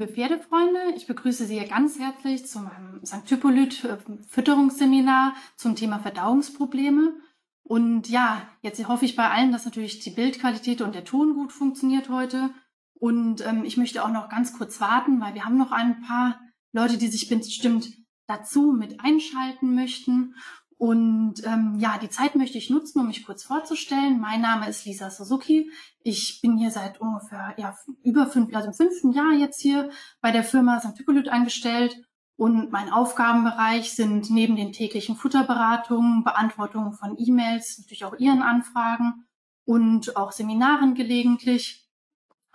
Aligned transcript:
liebe 0.00 0.14
Pferdefreunde, 0.14 0.94
ich 0.96 1.06
begrüße 1.06 1.44
Sie 1.44 1.60
ganz 1.66 1.98
herzlich 1.98 2.46
zu 2.46 2.60
meinem 2.60 3.04
St. 3.04 3.28
Hippolyt 3.28 3.84
äh, 3.84 3.98
Fütterungsseminar 4.28 5.34
zum 5.56 5.76
Thema 5.76 5.98
Verdauungsprobleme. 5.98 7.16
Und 7.64 8.08
ja, 8.08 8.48
jetzt 8.62 8.82
hoffe 8.88 9.04
ich 9.04 9.14
bei 9.14 9.28
allen, 9.28 9.52
dass 9.52 9.66
natürlich 9.66 10.00
die 10.00 10.08
Bildqualität 10.08 10.80
und 10.80 10.94
der 10.94 11.04
Ton 11.04 11.34
gut 11.34 11.52
funktioniert 11.52 12.08
heute. 12.08 12.48
Und 12.94 13.46
ähm, 13.46 13.62
ich 13.62 13.76
möchte 13.76 14.02
auch 14.02 14.08
noch 14.08 14.30
ganz 14.30 14.56
kurz 14.56 14.80
warten, 14.80 15.20
weil 15.20 15.34
wir 15.34 15.44
haben 15.44 15.58
noch 15.58 15.70
ein 15.70 16.00
paar 16.00 16.40
Leute, 16.72 16.96
die 16.96 17.08
sich 17.08 17.28
bestimmt 17.28 17.90
dazu 18.26 18.72
mit 18.72 19.00
einschalten 19.00 19.74
möchten. 19.74 20.34
Und 20.80 21.44
ähm, 21.44 21.76
ja, 21.78 21.98
die 21.98 22.08
Zeit 22.08 22.36
möchte 22.36 22.56
ich 22.56 22.70
nutzen, 22.70 23.00
um 23.00 23.08
mich 23.08 23.26
kurz 23.26 23.44
vorzustellen. 23.44 24.18
Mein 24.18 24.40
Name 24.40 24.66
ist 24.66 24.86
Lisa 24.86 25.10
Suzuki. 25.10 25.70
Ich 26.02 26.40
bin 26.40 26.56
hier 26.56 26.70
seit 26.70 27.02
ungefähr 27.02 27.52
ja, 27.58 27.76
über 28.02 28.26
fünf, 28.26 28.56
also 28.56 28.68
im 28.68 28.72
fünften 28.72 29.12
Jahr 29.12 29.34
jetzt 29.34 29.60
hier 29.60 29.90
bei 30.22 30.30
der 30.30 30.42
Firma 30.42 30.80
St. 30.80 30.96
Hippolyt 30.96 31.28
angestellt. 31.28 32.00
Und 32.36 32.72
mein 32.72 32.90
Aufgabenbereich 32.90 33.92
sind 33.92 34.30
neben 34.30 34.56
den 34.56 34.72
täglichen 34.72 35.16
Futterberatungen, 35.16 36.24
Beantwortung 36.24 36.94
von 36.94 37.14
E-Mails, 37.18 37.76
natürlich 37.80 38.06
auch 38.06 38.18
Ihren 38.18 38.40
Anfragen 38.40 39.26
und 39.66 40.16
auch 40.16 40.32
Seminaren 40.32 40.94
gelegentlich. 40.94 41.90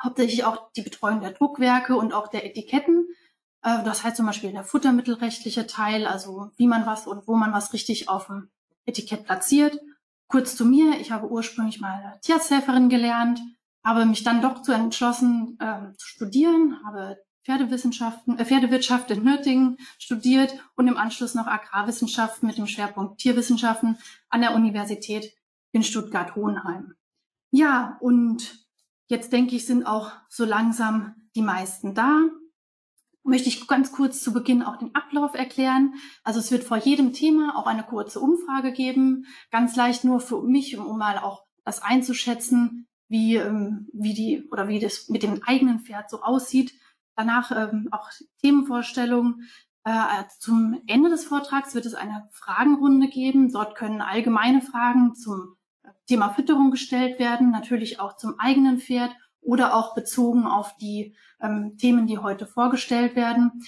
Hauptsächlich 0.02 0.46
auch 0.46 0.72
die 0.72 0.82
Betreuung 0.82 1.22
der 1.22 1.34
Druckwerke 1.34 1.96
und 1.96 2.12
auch 2.12 2.28
der 2.28 2.44
Etiketten. 2.44 3.08
Äh, 3.66 3.84
das 3.84 4.04
heißt 4.04 4.16
zum 4.16 4.28
Beispiel 4.28 4.52
der 4.52 4.64
futtermittelrechtliche 4.64 5.68
Teil, 5.68 6.08
also 6.08 6.52
wie 6.56 6.68
man 6.68 6.86
was 6.86 7.08
und 7.08 7.28
wo 7.28 7.36
man 7.36 7.52
was 7.52 7.74
richtig 7.74 8.08
auf 8.08 8.28
dem 8.28 8.50
Etikett 8.86 9.26
platziert. 9.26 9.80
Kurz 10.28 10.56
zu 10.56 10.66
mir, 10.66 11.00
ich 11.02 11.12
habe 11.12 11.28
ursprünglich 11.30 11.82
mal 11.82 12.18
Tierarzthelferin 12.22 12.90
gelernt, 12.90 13.42
habe 13.84 14.06
mich 14.06 14.24
dann 14.24 14.42
doch 14.42 14.62
zu 14.62 14.72
entschlossen 14.72 15.58
äh, 15.60 15.92
zu 15.98 16.08
studieren, 16.08 16.80
habe 16.86 17.18
Pferdewissenschaften, 17.44 18.38
äh, 18.40 18.46
Pferdewirtschaft 18.46 19.12
in 19.12 19.24
Nürtingen 19.24 19.78
studiert 20.00 20.56
und 20.76 20.88
im 20.88 20.98
Anschluss 20.98 21.36
noch 21.36 21.48
Agrarwissenschaften 21.48 22.48
mit 22.48 22.58
dem 22.58 22.68
Schwerpunkt 22.68 23.20
Tierwissenschaften 23.20 23.98
an 24.30 24.42
der 24.42 24.56
Universität 24.56 25.34
in 25.72 25.84
Stuttgart-Hohenheim. 25.84 26.94
Ja, 27.52 27.98
und 28.00 28.66
jetzt 29.08 29.32
denke 29.32 29.56
ich, 29.56 29.66
sind 29.66 29.86
auch 29.86 30.12
so 30.30 30.46
langsam 30.46 31.16
die 31.36 31.42
meisten 31.42 31.94
da 31.94 32.22
möchte 33.26 33.50
ich 33.50 33.68
ganz 33.68 33.92
kurz 33.92 34.22
zu 34.22 34.32
Beginn 34.32 34.64
auch 34.64 34.78
den 34.78 34.94
Ablauf 34.94 35.34
erklären. 35.34 35.96
Also 36.24 36.40
es 36.40 36.52
wird 36.52 36.64
vor 36.64 36.78
jedem 36.78 37.12
Thema 37.12 37.58
auch 37.58 37.66
eine 37.66 37.84
kurze 37.84 38.20
Umfrage 38.20 38.72
geben, 38.72 39.26
ganz 39.52 39.76
leicht 39.76 40.04
nur 40.04 40.20
für 40.20 40.42
mich, 40.44 40.78
um 40.78 40.98
mal 40.98 41.18
auch 41.18 41.44
das 41.66 41.82
einzuschätzen, 41.82 42.88
wie, 43.08 43.36
ähm, 43.36 43.88
wie 43.94 44.14
die 44.14 44.48
oder 44.52 44.68
wie 44.68 44.80
das 44.80 45.10
mit 45.10 45.24
dem 45.24 45.42
eigenen 45.44 45.80
Pferd 45.80 46.10
so 46.10 46.22
aussieht. 46.22 46.74
Danach 47.16 47.52
ähm, 47.52 47.90
auch 47.92 48.10
Themenvorstellungen. 48.42 49.50
Äh, 49.84 50.24
zum 50.40 50.82
Ende 50.88 51.10
des 51.10 51.26
Vortrags 51.26 51.74
wird 51.74 51.86
es 51.86 51.96
eine 51.96 52.30
Fragenrunde 52.32 53.08
geben. 53.08 53.52
Dort 53.52 53.76
können 53.76 54.02
allgemeine 54.02 54.62
Fragen 54.62 55.16
zum 55.16 55.56
Thema 56.08 56.30
Fütterung 56.30 56.70
gestellt 56.70 57.20
werden, 57.20 57.50
natürlich 57.50 58.00
auch 58.00 58.16
zum 58.18 58.40
eigenen 58.40 58.80
Pferd 58.80 59.16
oder 59.46 59.76
auch 59.76 59.94
bezogen 59.94 60.46
auf 60.46 60.76
die 60.78 61.16
ähm, 61.42 61.78
Themen, 61.78 62.08
die 62.08 62.18
heute 62.18 62.46
vorgestellt 62.48 63.16
werden. 63.16 63.64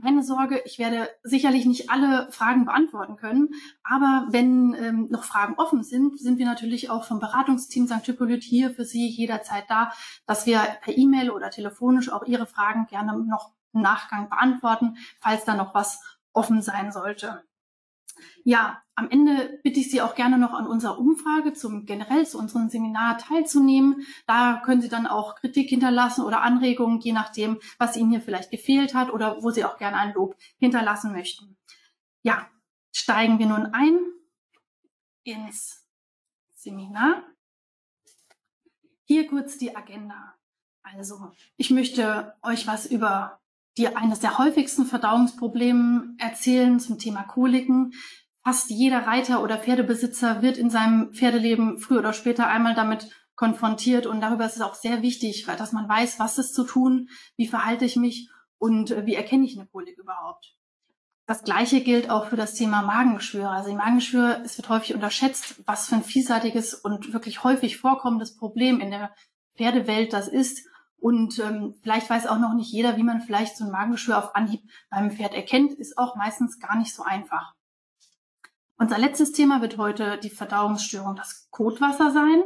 Keine 0.00 0.22
Sorge, 0.22 0.60
ich 0.64 0.78
werde 0.78 1.08
sicherlich 1.22 1.64
nicht 1.64 1.90
alle 1.90 2.30
Fragen 2.32 2.64
beantworten 2.64 3.16
können, 3.16 3.50
aber 3.84 4.26
wenn 4.30 4.74
ähm, 4.74 5.08
noch 5.10 5.22
Fragen 5.22 5.54
offen 5.56 5.84
sind, 5.84 6.18
sind 6.18 6.38
wir 6.38 6.46
natürlich 6.46 6.90
auch 6.90 7.04
vom 7.04 7.20
Beratungsteam 7.20 7.86
St. 7.86 8.04
Hippolyt 8.04 8.42
hier 8.42 8.70
für 8.70 8.84
Sie 8.84 9.06
jederzeit 9.08 9.64
da, 9.68 9.92
dass 10.26 10.46
wir 10.46 10.58
per 10.82 10.96
E-Mail 10.96 11.30
oder 11.30 11.50
telefonisch 11.50 12.10
auch 12.10 12.24
Ihre 12.24 12.46
Fragen 12.46 12.86
gerne 12.86 13.16
noch 13.24 13.52
im 13.72 13.82
Nachgang 13.82 14.28
beantworten, 14.28 14.96
falls 15.20 15.44
da 15.44 15.54
noch 15.54 15.74
was 15.74 16.00
offen 16.32 16.62
sein 16.62 16.90
sollte. 16.90 17.44
Ja, 18.44 18.82
am 18.94 19.10
Ende 19.10 19.60
bitte 19.62 19.80
ich 19.80 19.90
Sie 19.90 20.02
auch 20.02 20.14
gerne 20.14 20.38
noch 20.38 20.52
an 20.52 20.66
unserer 20.66 20.98
Umfrage 20.98 21.52
zum 21.52 21.86
generell 21.86 22.26
zu 22.26 22.38
unserem 22.38 22.68
Seminar 22.68 23.18
teilzunehmen. 23.18 24.06
Da 24.26 24.60
können 24.64 24.82
Sie 24.82 24.88
dann 24.88 25.06
auch 25.06 25.36
Kritik 25.36 25.68
hinterlassen 25.68 26.24
oder 26.24 26.42
Anregungen, 26.42 27.00
je 27.00 27.12
nachdem, 27.12 27.60
was 27.78 27.96
Ihnen 27.96 28.10
hier 28.10 28.20
vielleicht 28.20 28.50
gefehlt 28.50 28.94
hat 28.94 29.10
oder 29.10 29.42
wo 29.42 29.50
Sie 29.50 29.64
auch 29.64 29.78
gerne 29.78 29.96
ein 29.96 30.14
Lob 30.14 30.36
hinterlassen 30.58 31.12
möchten. 31.12 31.56
Ja, 32.22 32.50
steigen 32.92 33.38
wir 33.38 33.46
nun 33.46 33.66
ein 33.66 33.98
ins 35.24 35.86
Seminar. 36.54 37.24
Hier 39.04 39.26
kurz 39.26 39.58
die 39.58 39.74
Agenda. 39.74 40.34
Also, 40.82 41.32
ich 41.56 41.70
möchte 41.70 42.36
euch 42.42 42.66
was 42.66 42.86
über 42.86 43.41
die 43.78 43.94
eines 43.94 44.20
der 44.20 44.38
häufigsten 44.38 44.84
Verdauungsprobleme 44.84 46.14
erzählen 46.18 46.78
zum 46.78 46.98
Thema 46.98 47.22
Koliken 47.22 47.92
fast 48.44 48.70
jeder 48.70 49.06
Reiter 49.06 49.42
oder 49.42 49.58
Pferdebesitzer 49.58 50.42
wird 50.42 50.58
in 50.58 50.70
seinem 50.70 51.12
Pferdeleben 51.14 51.78
früher 51.78 52.00
oder 52.00 52.12
später 52.12 52.48
einmal 52.48 52.74
damit 52.74 53.08
konfrontiert 53.34 54.06
und 54.06 54.20
darüber 54.20 54.44
ist 54.44 54.56
es 54.56 54.62
auch 54.62 54.74
sehr 54.74 55.02
wichtig, 55.02 55.46
dass 55.46 55.72
man 55.72 55.88
weiß, 55.88 56.18
was 56.18 56.38
ist 56.38 56.54
zu 56.54 56.64
tun, 56.64 57.08
wie 57.36 57.46
verhalte 57.46 57.84
ich 57.84 57.96
mich 57.96 58.28
und 58.58 58.90
äh, 58.90 59.06
wie 59.06 59.14
erkenne 59.14 59.44
ich 59.44 59.58
eine 59.58 59.68
Kolik 59.68 59.98
überhaupt. 59.98 60.54
Das 61.26 61.44
Gleiche 61.44 61.80
gilt 61.80 62.10
auch 62.10 62.26
für 62.26 62.36
das 62.36 62.54
Thema 62.54 62.82
Magengeschwüre. 62.82 63.48
Also 63.48 63.70
die 63.70 63.76
Magengeschwüre, 63.76 64.42
es 64.44 64.58
wird 64.58 64.68
häufig 64.68 64.94
unterschätzt, 64.94 65.62
was 65.66 65.88
für 65.88 65.96
ein 65.96 66.04
vielseitiges 66.04 66.74
und 66.74 67.12
wirklich 67.12 67.42
häufig 67.44 67.78
vorkommendes 67.78 68.36
Problem 68.36 68.80
in 68.80 68.90
der 68.90 69.14
Pferdewelt 69.56 70.12
das 70.12 70.28
ist. 70.28 70.68
Und 71.02 71.40
ähm, 71.40 71.74
vielleicht 71.82 72.08
weiß 72.08 72.28
auch 72.28 72.38
noch 72.38 72.54
nicht 72.54 72.70
jeder, 72.70 72.96
wie 72.96 73.02
man 73.02 73.20
vielleicht 73.20 73.56
so 73.56 73.64
ein 73.64 73.72
Magengeschwür 73.72 74.18
auf 74.18 74.36
Anhieb 74.36 74.62
beim 74.88 75.10
Pferd 75.10 75.34
erkennt, 75.34 75.72
ist 75.72 75.98
auch 75.98 76.14
meistens 76.14 76.60
gar 76.60 76.78
nicht 76.78 76.94
so 76.94 77.02
einfach. 77.02 77.56
Unser 78.76 78.98
letztes 78.98 79.32
Thema 79.32 79.60
wird 79.60 79.78
heute 79.78 80.16
die 80.18 80.30
Verdauungsstörung, 80.30 81.16
das 81.16 81.48
Kotwasser 81.50 82.12
sein. 82.12 82.44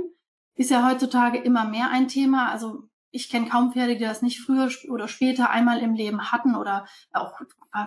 Ist 0.55 0.71
ja 0.71 0.89
heutzutage 0.89 1.37
immer 1.37 1.67
mehr 1.67 1.91
ein 1.91 2.09
Thema. 2.09 2.51
Also 2.51 2.85
ich 3.11 3.29
kenne 3.29 3.51
kaum 3.51 3.73
Pferde, 3.73 3.99
die 3.99 4.05
das 4.05 4.23
nicht 4.23 4.41
früher 4.41 4.71
oder 4.89 5.07
später 5.07 5.51
einmal 5.51 5.81
im 5.81 5.93
Leben 5.93 6.33
hatten 6.33 6.57
oder 6.57 6.87
auch 7.13 7.39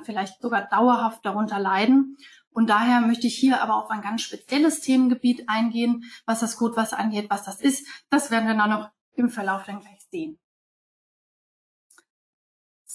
vielleicht 0.04 0.40
sogar 0.40 0.68
dauerhaft 0.68 1.26
darunter 1.26 1.58
leiden. 1.58 2.16
Und 2.52 2.70
daher 2.70 3.02
möchte 3.02 3.26
ich 3.26 3.36
hier 3.36 3.64
aber 3.64 3.74
auf 3.76 3.90
ein 3.90 4.02
ganz 4.02 4.22
spezielles 4.22 4.82
Themengebiet 4.82 5.50
eingehen, 5.50 6.04
was 6.28 6.42
das 6.42 6.58
Kotwasser 6.58 7.00
angeht, 7.00 7.32
was 7.32 7.44
das 7.44 7.60
ist. 7.60 7.88
Das 8.12 8.30
werden 8.30 8.48
wir 8.48 8.54
dann 8.54 8.70
noch 8.70 8.92
im 9.14 9.30
Verlauf 9.30 9.64
dann 9.64 9.80
gleich 9.80 10.06
sehen. 10.12 10.38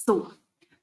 So, 0.06 0.30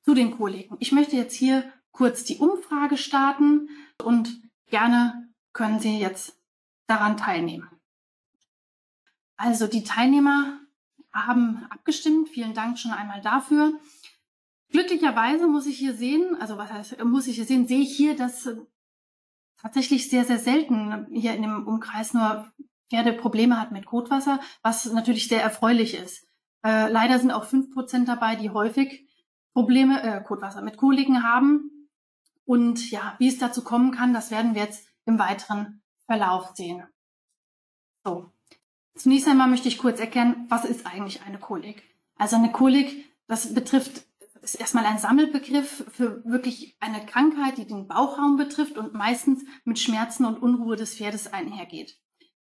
zu 0.02 0.14
den 0.14 0.38
Koliken. 0.38 0.78
Ich 0.80 0.92
möchte 0.92 1.16
jetzt 1.16 1.36
hier 1.36 1.72
kurz 1.92 2.24
die 2.24 2.38
Umfrage 2.38 2.98
starten 2.98 3.70
und 4.04 4.42
Gerne 4.72 5.28
können 5.52 5.80
Sie 5.80 6.00
jetzt 6.00 6.42
daran 6.88 7.18
teilnehmen. 7.18 7.70
Also 9.36 9.68
die 9.68 9.84
Teilnehmer 9.84 10.60
haben 11.14 11.66
abgestimmt. 11.70 12.30
Vielen 12.30 12.54
Dank 12.54 12.80
schon 12.80 12.92
einmal 12.92 13.22
dafür. 13.22 13.74
Glücklicherweise 14.70 15.48
muss 15.48 15.66
ich 15.66 15.78
hier 15.78 15.94
sehen, 15.94 16.38
also 16.40 16.58
was 16.58 16.72
heißt, 16.72 17.04
muss 17.04 17.28
ich 17.28 17.36
hier 17.36 17.46
sehen, 17.46 17.68
sehe 17.68 17.82
ich 17.82 17.96
hier, 17.96 18.16
dass 18.16 18.50
tatsächlich 19.62 20.10
sehr, 20.10 20.24
sehr 20.24 20.40
selten 20.40 21.08
hier 21.12 21.34
in 21.34 21.42
dem 21.42 21.68
Umkreis 21.68 22.14
nur 22.14 22.50
Pferde 22.90 23.12
Probleme 23.12 23.60
hat 23.60 23.74
mit 23.74 23.86
Kotwasser, 23.86 24.40
was 24.62 24.86
natürlich 24.94 25.28
sehr 25.28 25.42
erfreulich 25.42 25.96
ist. 25.96 26.26
Äh, 26.64 26.90
leider 26.90 27.20
sind 27.20 27.32
auch 27.32 27.46
fünf 27.46 27.74
Prozent 27.74 28.08
dabei, 28.08 28.38
die 28.38 28.52
häufig 28.52 29.06
Probleme, 29.54 30.02
äh, 30.04 30.24
Kotwasser 30.24 30.62
mit 30.62 30.78
Koliken 30.78 31.24
haben. 31.24 31.90
Und 32.46 32.90
ja, 32.92 33.16
wie 33.20 33.28
es 33.28 33.38
dazu 33.38 33.64
kommen 33.64 33.92
kann, 33.92 34.14
das 34.14 34.32
werden 34.32 34.56
wir 34.56 34.64
jetzt 34.64 34.88
im 35.06 35.20
weiteren 35.20 35.82
Verlauf 36.06 36.56
sehen. 36.56 36.84
So. 38.04 38.32
Zunächst 38.96 39.28
einmal 39.28 39.48
möchte 39.48 39.70
ich 39.70 39.78
kurz 39.78 40.00
erkennen, 40.00 40.48
was 40.50 40.66
ist 40.66 40.86
eigentlich 40.86 41.22
eine 41.24 41.40
Kolik? 41.40 41.84
Also 42.16 42.36
eine 42.36 42.52
Kolik, 42.52 43.06
das 43.28 43.54
betrifft, 43.54 44.06
ist 44.42 44.56
erstmal 44.56 44.86
ein 44.86 44.98
Sammelbegriff 44.98 45.86
für 45.92 46.24
wirklich 46.26 46.76
eine 46.80 47.06
Krankheit, 47.06 47.58
die 47.58 47.66
den 47.66 47.88
Bauchraum 47.88 48.38
betrifft 48.38 48.78
und 48.78 48.94
meistens 48.94 49.44
mit 49.64 49.80
Schmerzen 49.80 50.26
und 50.26 50.42
Unruhe 50.42 50.76
des 50.76 50.96
Pferdes 50.96 51.32
einhergeht. 51.32 51.98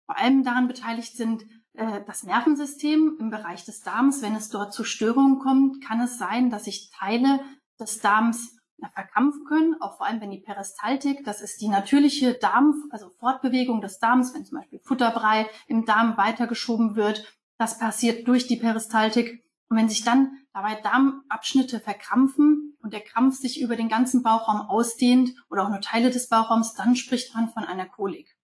Vor 0.07 0.19
allem 0.19 0.43
daran 0.43 0.67
beteiligt 0.67 1.17
sind 1.17 1.45
das 1.75 2.25
Nervensystem 2.25 3.17
im 3.19 3.31
Bereich 3.31 3.65
des 3.65 3.81
Darms. 3.83 4.23
Wenn 4.23 4.35
es 4.35 4.49
dort 4.49 4.73
zu 4.73 4.85
Störungen 4.85 5.39
kommt, 5.39 5.85
kann 5.85 6.01
es 6.01 6.19
sein, 6.19 6.51
dass 6.51 6.65
sich 6.65 6.91
Teile 6.91 7.41
des 7.79 8.01
Darms 8.01 8.57
verkrampfen 8.95 9.45
können, 9.45 9.81
auch 9.81 9.99
vor 9.99 10.07
allem 10.07 10.21
wenn 10.21 10.31
die 10.31 10.41
Peristaltik, 10.41 11.25
das 11.25 11.41
ist 11.43 11.61
die 11.61 11.69
natürliche 11.69 12.35
Darm, 12.35 12.85
also 12.91 13.11
Fortbewegung 13.19 13.81
des 13.81 13.99
Darms, 13.99 14.35
wenn 14.35 14.45
zum 14.45 14.59
Beispiel 14.59 14.81
Futterbrei 14.81 15.49
im 15.67 15.85
Darm 15.85 16.17
weitergeschoben 16.17 16.97
wird, 16.97 17.37
das 17.59 17.79
passiert 17.79 18.27
durch 18.27 18.47
die 18.47 18.57
Peristaltik. 18.57 19.45
Und 19.69 19.77
wenn 19.77 19.89
sich 19.89 20.03
dann 20.03 20.39
dabei 20.53 20.81
Darmabschnitte 20.81 21.79
verkrampfen 21.79 22.77
und 22.81 22.93
der 22.93 23.03
Krampf 23.03 23.37
sich 23.37 23.61
über 23.61 23.77
den 23.77 23.89
ganzen 23.89 24.23
Bauchraum 24.23 24.63
ausdehnt 24.63 25.35
oder 25.51 25.65
auch 25.65 25.69
nur 25.69 25.81
Teile 25.81 26.11
des 26.11 26.29
Bauchraums, 26.29 26.75
dann 26.75 26.97
spricht 26.97 27.35
man 27.35 27.51
von 27.51 27.65
einer 27.65 27.87
Kolik. 27.87 28.35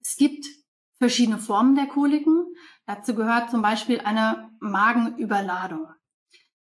Es 0.00 0.16
gibt 0.16 0.46
verschiedene 0.98 1.38
Formen 1.38 1.74
der 1.76 1.86
Koliken. 1.86 2.46
Dazu 2.86 3.14
gehört 3.14 3.50
zum 3.50 3.62
Beispiel 3.62 4.00
eine 4.00 4.50
Magenüberladung. 4.60 5.88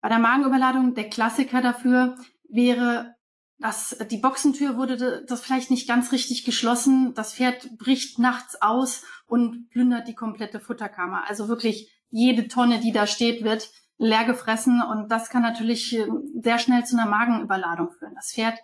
Bei 0.00 0.08
der 0.08 0.18
Magenüberladung, 0.18 0.94
der 0.94 1.08
Klassiker 1.08 1.60
dafür 1.62 2.16
wäre, 2.48 3.14
dass 3.58 3.96
die 4.10 4.16
Boxentür 4.16 4.76
wurde 4.76 5.24
das 5.26 5.40
vielleicht 5.40 5.70
nicht 5.70 5.86
ganz 5.86 6.10
richtig 6.10 6.44
geschlossen. 6.44 7.14
Das 7.14 7.34
Pferd 7.34 7.78
bricht 7.78 8.18
nachts 8.18 8.60
aus 8.60 9.04
und 9.26 9.70
plündert 9.70 10.08
die 10.08 10.14
komplette 10.14 10.58
Futterkammer. 10.58 11.24
Also 11.28 11.48
wirklich 11.48 11.90
jede 12.10 12.48
Tonne, 12.48 12.80
die 12.80 12.92
da 12.92 13.06
steht, 13.06 13.44
wird 13.44 13.70
leer 13.98 14.24
gefressen 14.24 14.82
und 14.82 15.10
das 15.12 15.30
kann 15.30 15.42
natürlich 15.42 15.96
äh, 15.96 16.08
sehr 16.42 16.58
schnell 16.58 16.84
zu 16.84 16.96
einer 16.96 17.08
Magenüberladung 17.08 17.92
führen. 17.92 18.14
Das 18.16 18.32
Pferd 18.32 18.58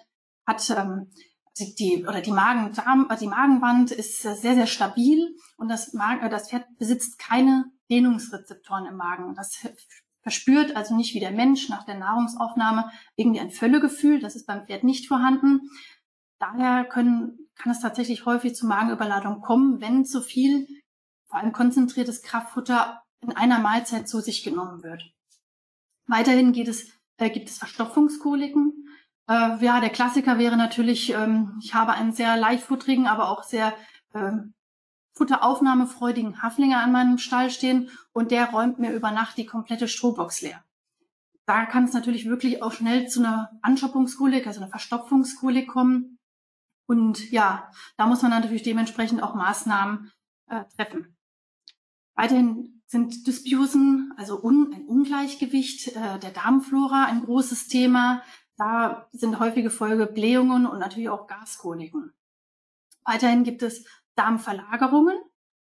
hat 0.47 0.69
ähm, 0.71 1.11
die 1.59 2.05
oder 2.07 2.21
die 2.21 2.33
Magen 2.33 2.73
die 3.21 3.27
Magenwand 3.27 3.91
ist 3.91 4.23
sehr 4.23 4.55
sehr 4.55 4.67
stabil 4.67 5.35
und 5.57 5.69
das 5.69 5.93
Magen, 5.93 6.27
äh, 6.27 6.31
das 6.31 6.51
Pferd 6.51 6.67
besitzt 6.79 7.19
keine 7.19 7.67
Dehnungsrezeptoren 7.91 8.87
im 8.87 8.97
Magen. 8.97 9.35
Das 9.35 9.59
verspürt 10.23 10.77
also 10.77 10.95
nicht 10.95 11.15
wie 11.15 11.21
der 11.21 11.31
Mensch 11.31 11.69
nach 11.69 11.85
der 11.85 11.99
Nahrungsaufnahme 11.99 12.91
irgendwie 13.17 13.41
ein 13.41 13.51
Völlegefühl. 13.51 14.21
Das 14.21 14.37
ist 14.37 14.47
beim 14.47 14.67
Pferd 14.67 14.85
nicht 14.85 15.09
vorhanden. 15.09 15.71
Daher 16.39 16.85
können, 16.85 17.39
kann 17.57 17.73
es 17.73 17.81
tatsächlich 17.81 18.27
häufig 18.27 18.55
zu 18.55 18.67
Magenüberladung 18.67 19.41
kommen, 19.41 19.81
wenn 19.81 20.05
zu 20.05 20.21
viel, 20.21 20.69
vor 21.29 21.41
allem 21.41 21.53
konzentriertes 21.53 22.23
Kraftfutter 22.23 23.03
in 23.21 23.33
einer 23.33 23.59
Mahlzeit 23.59 24.09
zu 24.09 24.21
sich 24.21 24.45
genommen 24.45 24.83
wird. 24.83 25.03
Weiterhin 26.07 26.53
geht 26.53 26.69
es, 26.69 26.91
äh, 27.17 27.31
gibt 27.31 27.49
es 27.49 27.59
Verstopfungskoliken. 27.59 28.89
Äh, 29.29 29.63
ja, 29.65 29.81
der 29.81 29.91
Klassiker 29.91 30.39
wäre 30.39 30.57
natürlich, 30.57 31.13
ähm, 31.13 31.59
ich 31.63 31.75
habe 31.75 31.93
einen 31.93 32.13
sehr 32.13 32.37
leichtfutterigen, 32.37 33.07
aber 33.07 33.29
auch 33.29 33.43
sehr 33.43 33.75
ähm, 34.15 34.55
futteraufnahmefreudigen 35.13 36.43
Haflinger 36.43 36.81
an 36.81 36.93
meinem 36.93 37.19
Stall 37.19 37.51
stehen 37.51 37.91
und 38.13 38.31
der 38.31 38.51
räumt 38.51 38.79
mir 38.79 38.93
über 38.93 39.11
Nacht 39.11 39.37
die 39.37 39.47
komplette 39.47 39.89
Strohbox 39.89 40.41
leer. 40.41 40.65
Da 41.45 41.67
kann 41.67 41.85
es 41.85 41.93
natürlich 41.93 42.27
wirklich 42.27 42.63
auch 42.63 42.73
schnell 42.73 43.09
zu 43.09 43.21
einer 43.21 43.51
Anschoppungskolik, 43.63 44.47
also 44.47 44.61
einer 44.61 44.71
Verstopfungskolik 44.71 45.69
kommen. 45.69 46.19
Und 46.87 47.31
ja, 47.31 47.71
da 47.97 48.07
muss 48.07 48.23
man 48.23 48.31
natürlich 48.31 48.63
dementsprechend 48.63 49.23
auch 49.23 49.35
Maßnahmen 49.35 50.11
äh, 50.49 50.65
treffen. 50.77 51.17
Weiterhin 52.15 52.83
sind 52.87 53.27
Dysbiosen, 53.27 54.13
also 54.17 54.43
un, 54.43 54.73
ein 54.75 54.87
Ungleichgewicht 54.87 55.89
äh, 55.89 56.19
der 56.19 56.31
Darmflora 56.31 57.05
ein 57.05 57.25
großes 57.25 57.69
Thema. 57.69 58.23
Da 58.59 59.09
sind 59.13 59.39
häufige 59.39 59.71
Folge 59.71 60.07
Blähungen 60.07 60.67
und 60.67 60.81
natürlich 60.81 61.09
auch 61.09 61.29
Gaskoliken. 61.29 62.13
Weiterhin 63.05 63.45
gibt 63.45 63.63
es 63.63 63.87
Darmverlagerungen. 64.17 65.17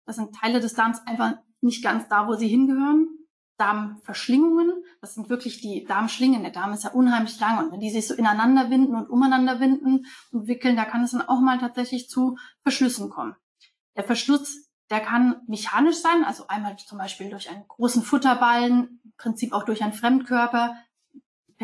Das 0.05 0.17
sind 0.17 0.35
Teile 0.35 0.59
des 0.59 0.75
Darms 0.75 1.01
einfach 1.07 1.33
nicht 1.61 1.83
ganz 1.83 2.07
da, 2.07 2.27
wo 2.27 2.35
sie 2.35 2.47
hingehören. 2.47 3.09
Darmverschlingungen, 3.57 4.83
das 5.01 5.15
sind 5.15 5.29
wirklich 5.29 5.61
die 5.61 5.85
Darmschlingen. 5.85 6.43
Der 6.43 6.51
Darm 6.51 6.73
ist 6.73 6.83
ja 6.83 6.91
unheimlich 6.91 7.39
lang 7.39 7.57
und 7.65 7.71
wenn 7.71 7.79
die 7.79 7.89
sich 7.89 8.05
so 8.05 8.13
ineinander 8.13 8.69
winden 8.69 8.95
und 8.95 9.09
umeinander 9.09 9.59
winden 9.59 10.05
und 10.31 10.47
wickeln, 10.47 10.75
da 10.75 10.85
kann 10.85 11.03
es 11.03 11.11
dann 11.11 11.21
auch 11.21 11.39
mal 11.39 11.57
tatsächlich 11.57 12.09
zu 12.09 12.37
Verschlüssen 12.63 13.09
kommen. 13.09 13.35
Der 13.95 14.03
Verschluss, 14.03 14.69
der 14.89 14.99
kann 14.99 15.41
mechanisch 15.47 15.97
sein, 15.97 16.25
also 16.25 16.47
einmal 16.47 16.75
zum 16.77 16.97
Beispiel 16.97 17.29
durch 17.29 17.49
einen 17.49 17.65
großen 17.67 18.03
Futterballen, 18.03 18.99
im 19.03 19.13
Prinzip 19.17 19.53
auch 19.53 19.63
durch 19.63 19.81
einen 19.81 19.93
Fremdkörper. 19.93 20.75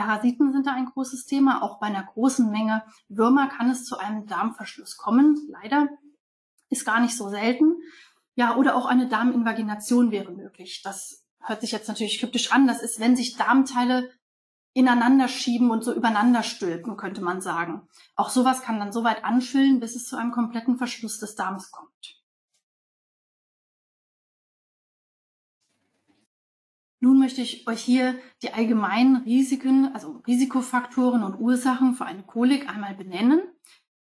Parasiten 0.01 0.51
sind 0.51 0.65
da 0.65 0.73
ein 0.73 0.87
großes 0.87 1.25
Thema. 1.25 1.61
Auch 1.61 1.79
bei 1.79 1.85
einer 1.85 2.03
großen 2.03 2.49
Menge 2.49 2.83
Würmer 3.07 3.47
kann 3.49 3.69
es 3.69 3.85
zu 3.85 3.99
einem 3.99 4.25
Darmverschluss 4.25 4.97
kommen, 4.97 5.37
leider 5.49 5.89
ist 6.69 6.85
gar 6.85 6.99
nicht 6.99 7.15
so 7.15 7.29
selten. 7.29 7.75
Ja, 8.33 8.55
oder 8.55 8.75
auch 8.75 8.85
eine 8.85 9.07
Darminvagination 9.07 10.09
wäre 10.09 10.31
möglich. 10.31 10.81
Das 10.83 11.23
hört 11.41 11.61
sich 11.61 11.71
jetzt 11.71 11.87
natürlich 11.87 12.19
kryptisch 12.19 12.51
an. 12.51 12.65
Das 12.65 12.81
ist, 12.81 12.99
wenn 12.99 13.15
sich 13.15 13.35
Darmteile 13.35 14.09
ineinander 14.73 15.27
schieben 15.27 15.69
und 15.69 15.83
so 15.83 15.93
übereinander 15.93 16.41
stülpen, 16.41 16.97
könnte 16.97 17.21
man 17.21 17.41
sagen. 17.41 17.87
Auch 18.15 18.29
sowas 18.29 18.63
kann 18.63 18.79
dann 18.79 18.93
so 18.93 19.03
weit 19.03 19.23
anschwillen, 19.23 19.79
bis 19.79 19.95
es 19.95 20.07
zu 20.07 20.15
einem 20.15 20.31
kompletten 20.31 20.77
Verschluss 20.77 21.19
des 21.19 21.35
Darms 21.35 21.69
kommt. 21.69 22.20
Nun 27.03 27.17
möchte 27.17 27.41
ich 27.41 27.67
euch 27.67 27.81
hier 27.81 28.15
die 28.43 28.53
allgemeinen 28.53 29.17
Risiken, 29.23 29.89
also 29.93 30.21
Risikofaktoren 30.27 31.23
und 31.23 31.39
Ursachen 31.39 31.95
für 31.95 32.05
eine 32.05 32.21
Kolik 32.21 32.69
einmal 32.69 32.93
benennen. 32.93 33.41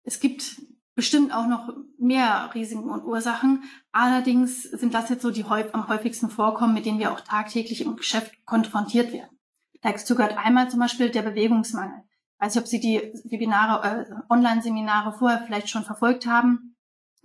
Es 0.03 0.19
gibt 0.19 0.61
bestimmt 0.93 1.33
auch 1.33 1.47
noch 1.47 1.73
mehr 1.97 2.51
Risiken 2.53 2.87
und 2.91 3.03
Ursachen. 3.03 3.63
Allerdings 3.91 4.61
sind 4.61 4.93
das 4.93 5.09
jetzt 5.09 5.23
so 5.23 5.31
die 5.31 5.43
am 5.45 5.87
häufigsten 5.87 6.29
vorkommen, 6.29 6.75
mit 6.75 6.85
denen 6.85 6.99
wir 6.99 7.11
auch 7.11 7.21
tagtäglich 7.21 7.81
im 7.81 7.95
Geschäft 7.95 8.45
konfrontiert 8.45 9.11
werden. 9.11 9.35
Dazu 9.81 10.13
gehört 10.13 10.37
einmal 10.37 10.69
zum 10.69 10.79
Beispiel 10.79 11.09
der 11.09 11.23
Bewegungsmangel. 11.23 12.03
Ich 12.35 12.45
weiß 12.45 12.53
nicht, 12.53 12.63
ob 12.63 12.67
Sie 12.67 12.79
die 12.79 12.97
Webinare, 13.31 14.05
äh, 14.07 14.13
Online-Seminare 14.29 15.17
vorher 15.17 15.41
vielleicht 15.43 15.69
schon 15.69 15.83
verfolgt 15.83 16.27
haben. 16.27 16.75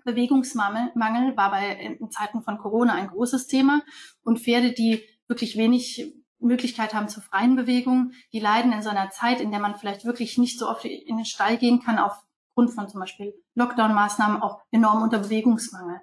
Bewegungsmangel 0.04 1.36
war 1.36 1.50
bei 1.50 1.96
in 2.00 2.10
Zeiten 2.10 2.42
von 2.42 2.56
Corona 2.56 2.94
ein 2.94 3.08
großes 3.08 3.46
Thema 3.46 3.82
und 4.22 4.40
Pferde, 4.40 4.72
die 4.72 5.02
wirklich 5.31 5.56
wenig 5.56 6.12
Möglichkeit 6.38 6.93
haben 6.93 7.09
zur 7.09 7.23
freien 7.23 7.56
Bewegung, 7.56 8.12
die 8.32 8.41
leiden 8.41 8.73
in 8.73 8.82
so 8.82 8.91
einer 8.91 9.11
Zeit, 9.11 9.41
in 9.41 9.50
der 9.50 9.61
man 9.61 9.77
vielleicht 9.77 10.05
wirklich 10.05 10.37
nicht 10.37 10.59
so 10.59 10.69
oft 10.69 10.85
in 10.85 11.17
den 11.17 11.25
Stall 11.25 11.56
gehen 11.56 11.81
kann, 11.81 11.99
auf 11.99 12.23
aufgrund 12.61 12.75
von 12.75 12.88
zum 12.88 13.00
Beispiel 13.00 13.35
Lockdown-Maßnahmen 13.55 14.43
auch 14.43 14.61
enorm 14.71 15.03
unter 15.03 15.19
Bewegungsmangel. 15.19 16.00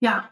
Ja, 0.00 0.30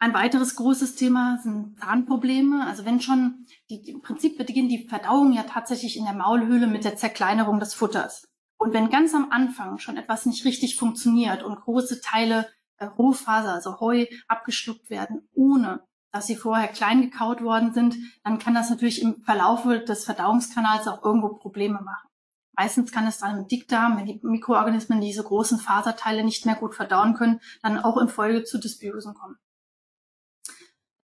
ein 0.00 0.14
weiteres 0.14 0.56
großes 0.56 0.94
Thema 0.94 1.38
sind 1.42 1.78
Zahnprobleme. 1.80 2.66
Also 2.66 2.84
wenn 2.84 3.00
schon, 3.00 3.46
die, 3.68 3.90
im 3.90 4.00
Prinzip 4.00 4.38
beginnt 4.38 4.70
die 4.70 4.86
Verdauung 4.88 5.32
ja 5.32 5.42
tatsächlich 5.42 5.96
in 5.96 6.04
der 6.04 6.14
Maulhöhle 6.14 6.66
mit 6.66 6.84
der 6.84 6.96
Zerkleinerung 6.96 7.60
des 7.60 7.74
Futters. 7.74 8.28
Und 8.58 8.72
wenn 8.72 8.90
ganz 8.90 9.14
am 9.14 9.30
Anfang 9.30 9.78
schon 9.78 9.96
etwas 9.96 10.26
nicht 10.26 10.44
richtig 10.44 10.76
funktioniert 10.76 11.42
und 11.42 11.60
große 11.60 12.00
Teile 12.00 12.48
äh, 12.78 12.86
Rohfaser, 12.86 13.54
also 13.54 13.78
Heu, 13.80 14.06
abgeschluckt 14.26 14.90
werden, 14.90 15.28
ohne 15.32 15.86
dass 16.18 16.26
sie 16.26 16.34
vorher 16.34 16.66
klein 16.66 17.00
gekaut 17.00 17.44
worden 17.44 17.72
sind, 17.72 17.96
dann 18.24 18.40
kann 18.40 18.52
das 18.52 18.70
natürlich 18.70 19.02
im 19.02 19.22
Verlaufe 19.22 19.78
des 19.78 20.04
Verdauungskanals 20.04 20.88
auch 20.88 21.04
irgendwo 21.04 21.28
Probleme 21.28 21.80
machen. 21.80 22.08
Meistens 22.56 22.90
kann 22.90 23.06
es 23.06 23.18
dann 23.18 23.38
im 23.38 23.46
Dickdarm, 23.46 23.96
wenn 23.96 24.06
die 24.06 24.18
Mikroorganismen 24.20 25.00
diese 25.00 25.22
großen 25.22 25.60
Faserteile 25.60 26.24
nicht 26.24 26.44
mehr 26.44 26.56
gut 26.56 26.74
verdauen 26.74 27.14
können, 27.14 27.38
dann 27.62 27.78
auch 27.78 27.98
in 27.98 28.08
Folge 28.08 28.42
zu 28.42 28.58
Dysbiosen 28.58 29.14
kommen. 29.14 29.36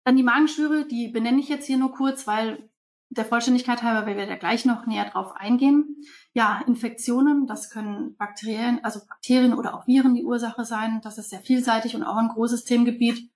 Dann 0.04 0.16
die 0.16 0.22
Magenschwüre, 0.22 0.86
die 0.86 1.08
benenne 1.08 1.40
ich 1.40 1.50
jetzt 1.50 1.66
hier 1.66 1.76
nur 1.76 1.92
kurz, 1.92 2.26
weil 2.26 2.70
der 3.10 3.26
Vollständigkeit 3.26 3.82
halber, 3.82 4.06
weil 4.06 4.16
wir 4.16 4.26
da 4.26 4.36
gleich 4.36 4.64
noch 4.64 4.86
näher 4.86 5.10
drauf 5.10 5.36
eingehen. 5.36 6.02
Ja, 6.32 6.62
Infektionen, 6.66 7.46
das 7.46 7.68
können 7.68 8.16
Bakterien, 8.16 8.82
also 8.82 9.00
Bakterien 9.06 9.52
oder 9.52 9.74
auch 9.74 9.86
Viren 9.86 10.14
die 10.14 10.24
Ursache 10.24 10.64
sein. 10.64 11.02
Das 11.02 11.18
ist 11.18 11.28
sehr 11.28 11.40
vielseitig 11.40 11.94
und 11.94 12.02
auch 12.02 12.16
ein 12.16 12.28
großes 12.28 12.64
Themengebiet. 12.64 13.30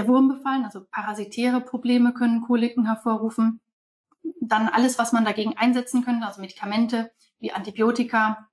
Der 0.00 0.08
Wurmbefallen, 0.08 0.64
also 0.64 0.80
parasitäre 0.90 1.60
Probleme 1.60 2.14
können 2.14 2.40
Koliken 2.40 2.86
hervorrufen. 2.86 3.60
Dann 4.40 4.66
alles, 4.66 4.98
was 4.98 5.12
man 5.12 5.26
dagegen 5.26 5.58
einsetzen 5.58 6.02
könnte, 6.02 6.26
also 6.26 6.40
Medikamente, 6.40 7.10
wie 7.38 7.52
Antibiotika 7.52 8.48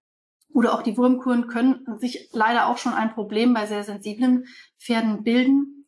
oder 0.54 0.74
auch 0.74 0.82
die 0.82 0.98
Wurmkuren 0.98 1.48
können 1.48 1.86
sich 2.00 2.28
leider 2.34 2.68
auch 2.68 2.78
schon 2.78 2.94
ein 2.94 3.14
Problem 3.14 3.54
bei 3.54 3.66
sehr 3.66 3.86
sensiblen 3.86 4.44
Pferden 4.78 5.24
bilden. 5.24 5.88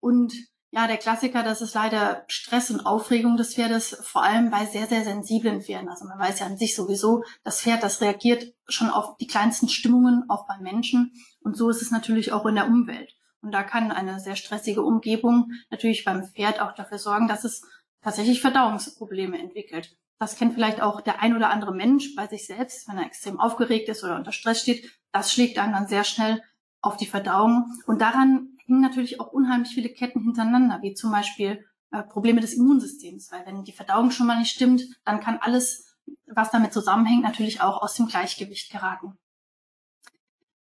Und 0.00 0.32
ja, 0.70 0.86
der 0.86 0.96
Klassiker, 0.96 1.42
das 1.42 1.60
ist 1.60 1.74
leider 1.74 2.24
Stress 2.28 2.70
und 2.70 2.86
Aufregung 2.86 3.36
des 3.36 3.54
Pferdes, 3.54 3.98
vor 4.04 4.22
allem 4.22 4.50
bei 4.50 4.64
sehr, 4.64 4.86
sehr 4.86 5.04
sensiblen 5.04 5.60
Pferden. 5.60 5.90
Also 5.90 6.06
man 6.06 6.18
weiß 6.18 6.40
ja 6.40 6.46
an 6.46 6.56
sich 6.56 6.74
sowieso, 6.74 7.24
das 7.42 7.60
Pferd, 7.60 7.82
das 7.82 8.00
reagiert 8.00 8.54
schon 8.68 8.88
auf 8.88 9.18
die 9.18 9.26
kleinsten 9.26 9.68
Stimmungen, 9.68 10.24
auch 10.30 10.46
beim 10.46 10.62
Menschen. 10.62 11.12
Und 11.40 11.58
so 11.58 11.68
ist 11.68 11.82
es 11.82 11.90
natürlich 11.90 12.32
auch 12.32 12.46
in 12.46 12.54
der 12.54 12.68
Umwelt. 12.68 13.13
Und 13.44 13.52
da 13.52 13.62
kann 13.62 13.92
eine 13.92 14.20
sehr 14.20 14.36
stressige 14.36 14.82
Umgebung 14.82 15.52
natürlich 15.70 16.04
beim 16.04 16.24
Pferd 16.24 16.62
auch 16.62 16.72
dafür 16.72 16.96
sorgen, 16.98 17.28
dass 17.28 17.44
es 17.44 17.62
tatsächlich 18.00 18.40
Verdauungsprobleme 18.40 19.38
entwickelt. 19.38 19.96
Das 20.18 20.36
kennt 20.36 20.54
vielleicht 20.54 20.80
auch 20.80 21.02
der 21.02 21.20
ein 21.20 21.36
oder 21.36 21.50
andere 21.50 21.74
Mensch 21.74 22.14
bei 22.14 22.26
sich 22.26 22.46
selbst, 22.46 22.88
wenn 22.88 22.96
er 22.96 23.04
extrem 23.04 23.38
aufgeregt 23.38 23.90
ist 23.90 24.02
oder 24.02 24.16
unter 24.16 24.32
Stress 24.32 24.62
steht. 24.62 24.90
Das 25.12 25.30
schlägt 25.30 25.58
einem 25.58 25.74
dann 25.74 25.88
sehr 25.88 26.04
schnell 26.04 26.42
auf 26.80 26.96
die 26.96 27.06
Verdauung. 27.06 27.70
Und 27.86 28.00
daran 28.00 28.56
hängen 28.64 28.80
natürlich 28.80 29.20
auch 29.20 29.30
unheimlich 29.30 29.74
viele 29.74 29.90
Ketten 29.90 30.22
hintereinander, 30.22 30.80
wie 30.80 30.94
zum 30.94 31.10
Beispiel 31.10 31.66
äh, 31.90 32.02
Probleme 32.02 32.40
des 32.40 32.54
Immunsystems. 32.54 33.30
Weil 33.30 33.44
wenn 33.44 33.64
die 33.64 33.72
Verdauung 33.72 34.10
schon 34.10 34.26
mal 34.26 34.38
nicht 34.38 34.54
stimmt, 34.54 34.84
dann 35.04 35.20
kann 35.20 35.38
alles, 35.38 35.98
was 36.26 36.50
damit 36.50 36.72
zusammenhängt, 36.72 37.22
natürlich 37.22 37.60
auch 37.60 37.82
aus 37.82 37.94
dem 37.94 38.06
Gleichgewicht 38.06 38.72
geraten. 38.72 39.18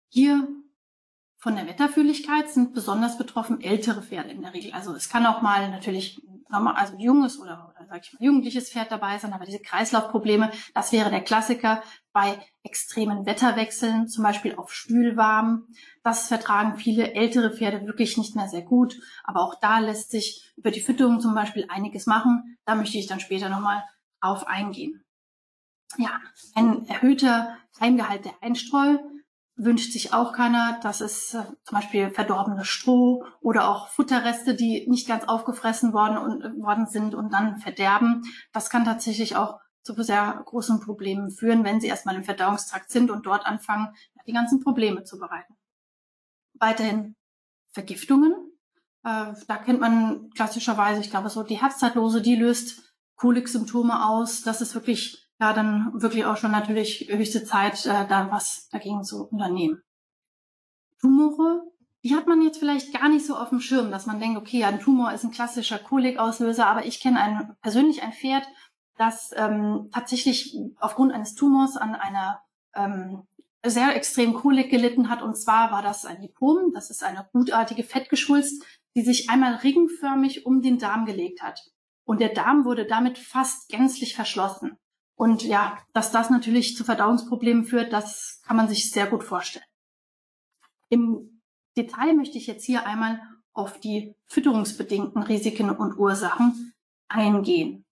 Hier 0.09 0.49
Von 1.45 1.57
der 1.57 1.67
Wetterfühligkeit 1.67 2.49
sind 2.49 2.73
besonders 2.73 3.19
betroffen 3.19 3.61
ältere 3.61 4.01
Pferde 4.01 4.31
in 4.31 4.41
der 4.41 4.55
Regel. 4.55 4.73
Also 4.73 4.95
es 4.95 5.11
kann 5.11 5.27
auch 5.27 5.43
mal 5.43 5.71
natürlich 5.71 6.23
also 6.49 6.97
junges 6.97 7.39
oder, 7.39 7.75
oder 7.77 7.87
sag 7.87 8.01
ich 8.03 8.15
mal, 8.15 8.23
jugendliches 8.23 8.71
Pferd 8.71 8.91
dabei 8.91 9.19
sein, 9.19 9.35
aber 9.35 9.45
diese 9.45 9.59
Kreislaufprobleme, 9.59 10.51
das 10.73 10.91
wäre 10.93 11.11
der 11.11 11.21
Klassiker 11.21 11.83
bei 12.15 12.39
extremen 12.63 13.27
Wetterwechseln, 13.27 14.09
zum 14.09 14.25
Beispiel 14.25 14.55
auf 14.55 14.73
Spülwarm. 14.73 15.67
Das 16.03 16.29
vertragen 16.29 16.79
viele 16.79 17.13
ältere 17.13 17.55
Pferde 17.55 17.87
wirklich 17.87 18.17
nicht 18.17 18.35
mehr 18.35 18.49
sehr 18.49 18.63
gut. 18.63 18.99
Aber 19.23 19.43
auch 19.43 19.57
da 19.61 19.81
lässt 19.81 20.13
sich 20.13 20.51
über 20.57 20.71
die 20.71 20.81
Fütterung 20.81 21.21
zum 21.21 21.35
Beispiel 21.35 21.67
einiges 21.69 22.07
machen. 22.07 22.57
Da 22.65 22.75
möchte 22.75 22.97
ich 22.97 23.07
dann 23.07 23.21
später 23.21 23.51
nochmal 23.51 23.85
drauf 24.23 24.47
eingehen. 24.47 25.05
Ja, 25.99 26.23
ein 26.55 26.89
erhöhter 26.89 27.59
Keimgehalt 27.79 28.25
der 28.25 28.33
Einstreu 28.41 28.97
wünscht 29.57 29.93
sich 29.93 30.13
auch 30.13 30.33
keiner. 30.33 30.79
Das 30.83 31.01
ist 31.01 31.35
äh, 31.35 31.45
zum 31.63 31.79
Beispiel 31.79 32.11
verdorbenes 32.11 32.67
Stroh 32.67 33.25
oder 33.41 33.69
auch 33.69 33.89
Futterreste, 33.89 34.55
die 34.55 34.87
nicht 34.89 35.07
ganz 35.07 35.25
aufgefressen 35.25 35.93
worden, 35.93 36.19
und, 36.19 36.43
äh, 36.43 36.63
worden 36.63 36.87
sind 36.87 37.15
und 37.15 37.33
dann 37.33 37.59
verderben. 37.59 38.23
Das 38.53 38.71
kann 38.71 38.85
tatsächlich 38.85 39.37
auch 39.37 39.61
zu 39.83 39.95
sehr 40.03 40.43
großen 40.45 40.81
Problemen 40.81 41.31
führen, 41.31 41.63
wenn 41.63 41.81
sie 41.81 41.89
erstmal 41.89 42.17
im 42.17 42.25
Verdauungstrakt 42.25 42.91
sind 42.91 43.11
und 43.11 43.27
dort 43.27 43.47
anfangen, 43.47 43.95
die 44.27 44.33
ganzen 44.33 44.61
Probleme 44.61 45.05
zu 45.05 45.19
bereiten. 45.19 45.55
Weiterhin 46.55 47.15
Vergiftungen. 47.73 48.33
Äh, 49.05 49.35
da 49.47 49.57
kennt 49.59 49.81
man 49.81 50.31
klassischerweise, 50.31 51.01
ich 51.01 51.11
glaube, 51.11 51.29
so 51.29 51.43
die 51.43 51.61
Herzzeitlose, 51.61 52.23
die 52.23 52.37
löst 52.37 52.95
Kolik-Symptome 53.17 54.07
aus. 54.07 54.43
Das 54.43 54.61
ist 54.61 54.75
wirklich 54.75 55.24
ja 55.41 55.53
dann 55.53 55.91
wirklich 56.01 56.25
auch 56.25 56.37
schon 56.37 56.53
natürlich 56.53 57.09
höchste 57.11 57.45
Zeit, 57.45 57.87
äh, 57.87 58.07
da 58.07 58.31
was 58.31 58.69
dagegen 58.71 59.05
zu 59.05 59.27
unternehmen. 59.27 59.83
Tumore, 61.01 61.63
die 62.03 62.15
hat 62.15 62.27
man 62.27 62.43
jetzt 62.43 62.59
vielleicht 62.59 62.93
gar 62.93 63.09
nicht 63.09 63.27
so 63.27 63.37
auf 63.37 63.49
dem 63.49 63.61
Schirm, 63.61 63.91
dass 63.91 64.07
man 64.07 64.21
denkt, 64.21 64.39
okay, 64.39 64.65
ein 64.65 64.81
Tumor 64.81 65.13
ist 65.13 65.25
ein 65.25 65.31
klassischer 65.31 65.79
Kolikauslöser, 65.79 66.67
aber 66.67 66.87
ich 66.87 67.01
kenne 67.01 67.21
ein, 67.21 67.57
persönlich 67.63 68.03
ein 68.03 68.13
Pferd, 68.13 68.47
das 68.97 69.33
ähm, 69.37 69.89
tatsächlich 69.93 70.57
aufgrund 70.79 71.13
eines 71.13 71.35
Tumors 71.35 71.77
an 71.77 71.95
einer 71.95 72.41
ähm, 72.75 73.27
sehr 73.65 73.97
extrem 73.97 74.35
Kolik 74.35 74.71
gelitten 74.71 75.09
hat. 75.09 75.23
Und 75.23 75.37
zwar 75.37 75.73
war 75.73 75.83
das 75.83 76.05
ein 76.05 76.21
Lipom, 76.21 76.73
das 76.73 76.91
ist 76.91 77.03
eine 77.03 77.27
gutartige 77.33 77.83
Fettgeschwulst, 77.83 78.63
die 78.95 79.03
sich 79.03 79.31
einmal 79.31 79.55
ringförmig 79.55 80.47
um 80.47 80.63
den 80.63 80.79
Darm 80.79 81.07
gelegt 81.07 81.43
hat. 81.43 81.61
Und 82.05 82.21
der 82.21 82.29
Darm 82.29 82.65
wurde 82.65 82.87
damit 82.87 83.19
fast 83.19 83.69
gänzlich 83.69 84.15
verschlossen. 84.15 84.79
Und 85.17 85.45
ja, 85.45 85.79
dass 85.93 86.11
das 86.11 86.31
natürlich 86.31 86.77
zu 86.77 86.85
Verdauungsproblemen 86.85 87.65
führt, 87.65 87.93
das 87.93 88.41
kann 88.45 88.57
man 88.57 88.69
sich 88.69 88.91
sehr 88.91 89.07
gut 89.07 89.23
vorstellen. 89.23 89.65
Im 90.89 91.41
Detail 91.77 92.15
möchte 92.15 92.39
ich 92.39 92.47
jetzt 92.47 92.65
hier 92.65 92.87
einmal 92.87 93.21
auf 93.53 93.79
die 93.79 94.17
fütterungsbedingten 94.27 95.23
Risiken 95.23 95.71
und 95.71 95.97
Ursachen 95.97 96.75
eingehen. 97.09 97.85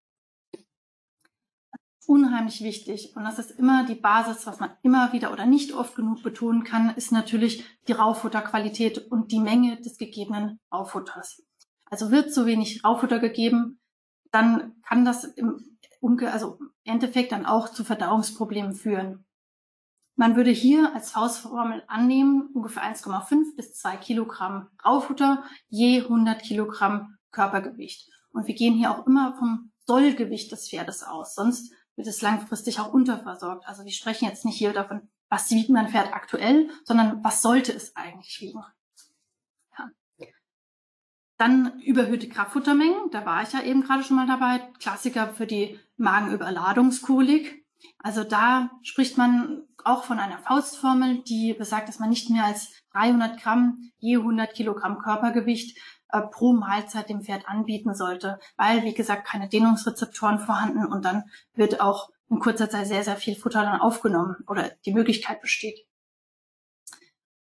Unheimlich 2.07 2.63
wichtig, 2.63 3.15
und 3.17 3.23
das 3.23 3.39
ist 3.39 3.53
immer 3.53 3.87
die 3.87 3.95
Basis, 3.95 4.45
was 4.47 4.59
man 4.59 4.73
immer 4.83 5.13
wieder 5.13 5.33
oder 5.33 5.47
nicht 5.47 5.73
oft 5.73 5.95
genug 5.95 6.23
betonen 6.25 6.65
kann, 6.65 6.91
ist 6.97 7.13
natürlich 7.13 7.65
die 7.87 7.93
Raufutterqualität 7.93 8.99
und 9.11 9.31
die 9.31 9.39
Menge 9.39 9.81
des 9.81 9.99
gegebenen 9.99 10.59
Rauffutters. 10.73 11.43
Also 11.85 12.11
wird 12.11 12.35
zu 12.35 12.45
wenig 12.45 12.85
Rauffutter 12.85 13.21
gegeben, 13.21 13.81
dann 14.33 14.83
kann 14.83 15.05
das 15.05 15.25
im 15.25 15.79
umge 16.03 16.33
also 16.33 16.59
im 16.61 16.71
Endeffekt 16.85 17.33
dann 17.33 17.47
auch 17.47 17.69
zu 17.69 17.85
Verdauungsproblemen 17.85 18.75
führen. 18.75 19.25
Man 20.17 20.37
würde 20.37 20.51
hier 20.51 20.95
als 20.95 21.11
Faustformel 21.11 21.83
annehmen, 21.87 22.51
ungefähr 22.55 22.83
1,5 22.83 23.57
bis 23.57 23.75
2 23.75 23.97
Kilogramm 23.97 24.69
Raufutter 24.85 25.43
je 25.69 26.03
100 26.03 26.43
Kilogramm 26.43 27.17
Körpergewicht. 27.31 28.11
Und 28.33 28.47
wir 28.47 28.55
gehen 28.55 28.75
hier 28.75 28.91
auch 28.91 29.07
immer 29.07 29.35
vom 29.39 29.73
Sollgewicht 29.87 30.53
des 30.53 30.69
Pferdes 30.69 31.03
aus, 31.03 31.35
sonst 31.35 31.73
wird 31.97 32.07
es 32.07 32.23
langfristig 32.23 32.81
auch 32.81 32.93
unterversorgt. 32.93 33.67
Also 33.67 33.85
wir 33.85 33.93
sprechen 33.93 34.27
jetzt 34.27 34.45
nicht 34.45 34.57
hier 34.57 34.73
davon, 34.73 35.11
was 35.29 35.51
wiegt 35.51 35.71
mein 35.71 35.89
Pferd 35.89 36.13
aktuell, 36.13 36.71
sondern 36.85 37.23
was 37.25 37.43
sollte 37.43 37.73
es 37.73 37.97
eigentlich 37.97 38.41
wiegen. 38.41 38.63
Dann 41.43 41.81
überhöhte 41.81 42.29
Kraftfuttermengen, 42.29 43.11
da 43.11 43.27
war 43.27 43.43
ich 43.43 43.53
ja 43.53 43.63
eben 43.63 43.83
gerade 43.83 44.05
schon 44.05 44.15
mal 44.15 44.29
dabei. 44.29 44.61
Klassiker 44.79 45.27
für 45.27 45.45
die 45.45 45.77
Magenüberladungskolik. 45.97 47.67
Also 47.99 48.23
da 48.23 48.71
spricht 48.83 49.19
man 49.19 49.65
auch 49.83 50.05
von 50.05 50.21
einer 50.21 50.39
Faustformel, 50.39 51.25
die 51.25 51.53
besagt, 51.53 51.89
dass 51.89 51.99
man 51.99 52.11
nicht 52.11 52.31
mehr 52.31 52.45
als 52.45 52.71
300 52.93 53.43
Gramm 53.43 53.91
je 53.99 54.19
100 54.19 54.55
Kilogramm 54.55 55.01
Körpergewicht 55.01 55.77
äh, 56.11 56.21
pro 56.21 56.53
Mahlzeit 56.53 57.09
dem 57.09 57.23
Pferd 57.23 57.49
anbieten 57.49 57.93
sollte, 57.93 58.39
weil, 58.57 58.85
wie 58.85 58.95
gesagt, 58.95 59.27
keine 59.27 59.49
Dehnungsrezeptoren 59.49 60.39
vorhanden 60.39 60.87
und 60.87 61.05
dann 61.05 61.25
wird 61.55 61.81
auch 61.81 62.11
in 62.31 62.39
kurzer 62.39 62.71
Zeit 62.71 62.87
sehr, 62.87 63.03
sehr 63.03 63.17
viel 63.17 63.35
Futter 63.35 63.63
dann 63.65 63.81
aufgenommen 63.81 64.37
oder 64.47 64.71
die 64.87 64.95
Möglichkeit 64.95 65.41
besteht. 65.41 65.89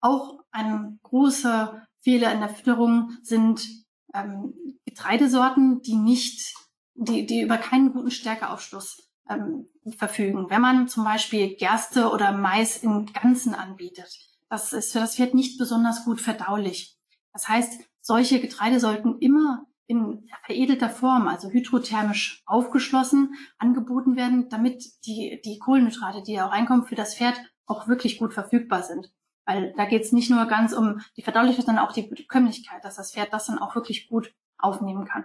Auch 0.00 0.38
ein 0.52 1.00
großer 1.02 1.86
Fehler 2.00 2.32
in 2.32 2.40
der 2.40 2.48
Fütterung 2.48 3.18
sind 3.20 3.79
ähm, 4.14 4.54
Getreidesorten, 4.84 5.82
die 5.82 5.96
nicht, 5.96 6.54
die, 6.94 7.26
die 7.26 7.42
über 7.42 7.58
keinen 7.58 7.92
guten 7.92 8.10
Stärkeaufschluss 8.10 9.10
ähm, 9.28 9.68
verfügen. 9.96 10.46
Wenn 10.50 10.60
man 10.60 10.88
zum 10.88 11.04
Beispiel 11.04 11.56
Gerste 11.56 12.10
oder 12.10 12.32
Mais 12.32 12.78
im 12.78 13.06
Ganzen 13.06 13.54
anbietet, 13.54 14.18
das 14.48 14.72
ist 14.72 14.92
für 14.92 14.98
das 14.98 15.16
Pferd 15.16 15.34
nicht 15.34 15.58
besonders 15.58 16.04
gut 16.04 16.20
verdaulich. 16.20 16.96
Das 17.32 17.48
heißt, 17.48 17.80
solche 18.00 18.40
Getreide 18.40 18.80
sollten 18.80 19.18
immer 19.20 19.66
in 19.86 20.28
veredelter 20.44 20.88
Form, 20.88 21.26
also 21.26 21.50
hydrothermisch 21.50 22.42
aufgeschlossen, 22.46 23.34
angeboten 23.58 24.16
werden, 24.16 24.48
damit 24.48 24.84
die, 25.04 25.40
die 25.44 25.58
Kohlenhydrate, 25.58 26.22
die 26.22 26.34
ja 26.34 26.46
auch 26.46 26.52
reinkommen, 26.52 26.86
für 26.86 26.94
das 26.94 27.16
Pferd 27.16 27.40
auch 27.66 27.88
wirklich 27.88 28.18
gut 28.18 28.32
verfügbar 28.34 28.82
sind. 28.82 29.12
Weil 29.46 29.72
da 29.76 29.84
geht 29.84 30.02
es 30.02 30.12
nicht 30.12 30.30
nur 30.30 30.46
ganz 30.46 30.72
um 30.72 31.00
die 31.16 31.22
Verdaulichkeit, 31.22 31.66
sondern 31.66 31.84
auch 31.84 31.92
die 31.92 32.02
Bekömmlichkeit, 32.02 32.84
dass 32.84 32.96
das 32.96 33.12
Pferd 33.12 33.32
das 33.32 33.46
dann 33.46 33.58
auch 33.58 33.74
wirklich 33.74 34.08
gut 34.08 34.34
aufnehmen 34.58 35.06
kann. 35.06 35.24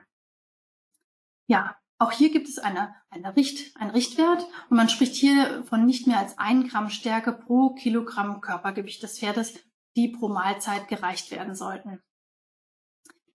Ja, 1.47 1.75
auch 1.97 2.11
hier 2.11 2.31
gibt 2.31 2.49
es 2.49 2.57
eine, 2.57 2.93
eine 3.09 3.35
Richt, 3.35 3.75
einen 3.77 3.91
Richtwert 3.91 4.45
und 4.69 4.77
man 4.77 4.89
spricht 4.89 5.15
hier 5.15 5.63
von 5.63 5.85
nicht 5.85 6.07
mehr 6.07 6.19
als 6.19 6.37
ein 6.37 6.67
Gramm 6.67 6.89
Stärke 6.89 7.31
pro 7.31 7.69
Kilogramm 7.69 8.41
Körpergewicht 8.41 9.01
des 9.03 9.19
Pferdes, 9.19 9.53
die 9.95 10.09
pro 10.09 10.27
Mahlzeit 10.27 10.87
gereicht 10.87 11.31
werden 11.31 11.55
sollten. 11.55 12.01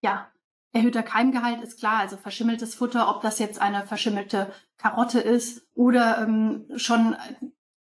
Ja, 0.03 0.31
erhöhter 0.73 1.03
Keimgehalt 1.03 1.63
ist 1.63 1.79
klar, 1.79 2.01
also 2.01 2.17
verschimmeltes 2.17 2.75
Futter, 2.75 3.15
ob 3.15 3.23
das 3.23 3.39
jetzt 3.39 3.61
eine 3.61 3.87
verschimmelte 3.87 4.53
Karotte 4.77 5.21
ist 5.21 5.67
oder 5.75 6.19
ähm, 6.19 6.67
schon 6.77 7.17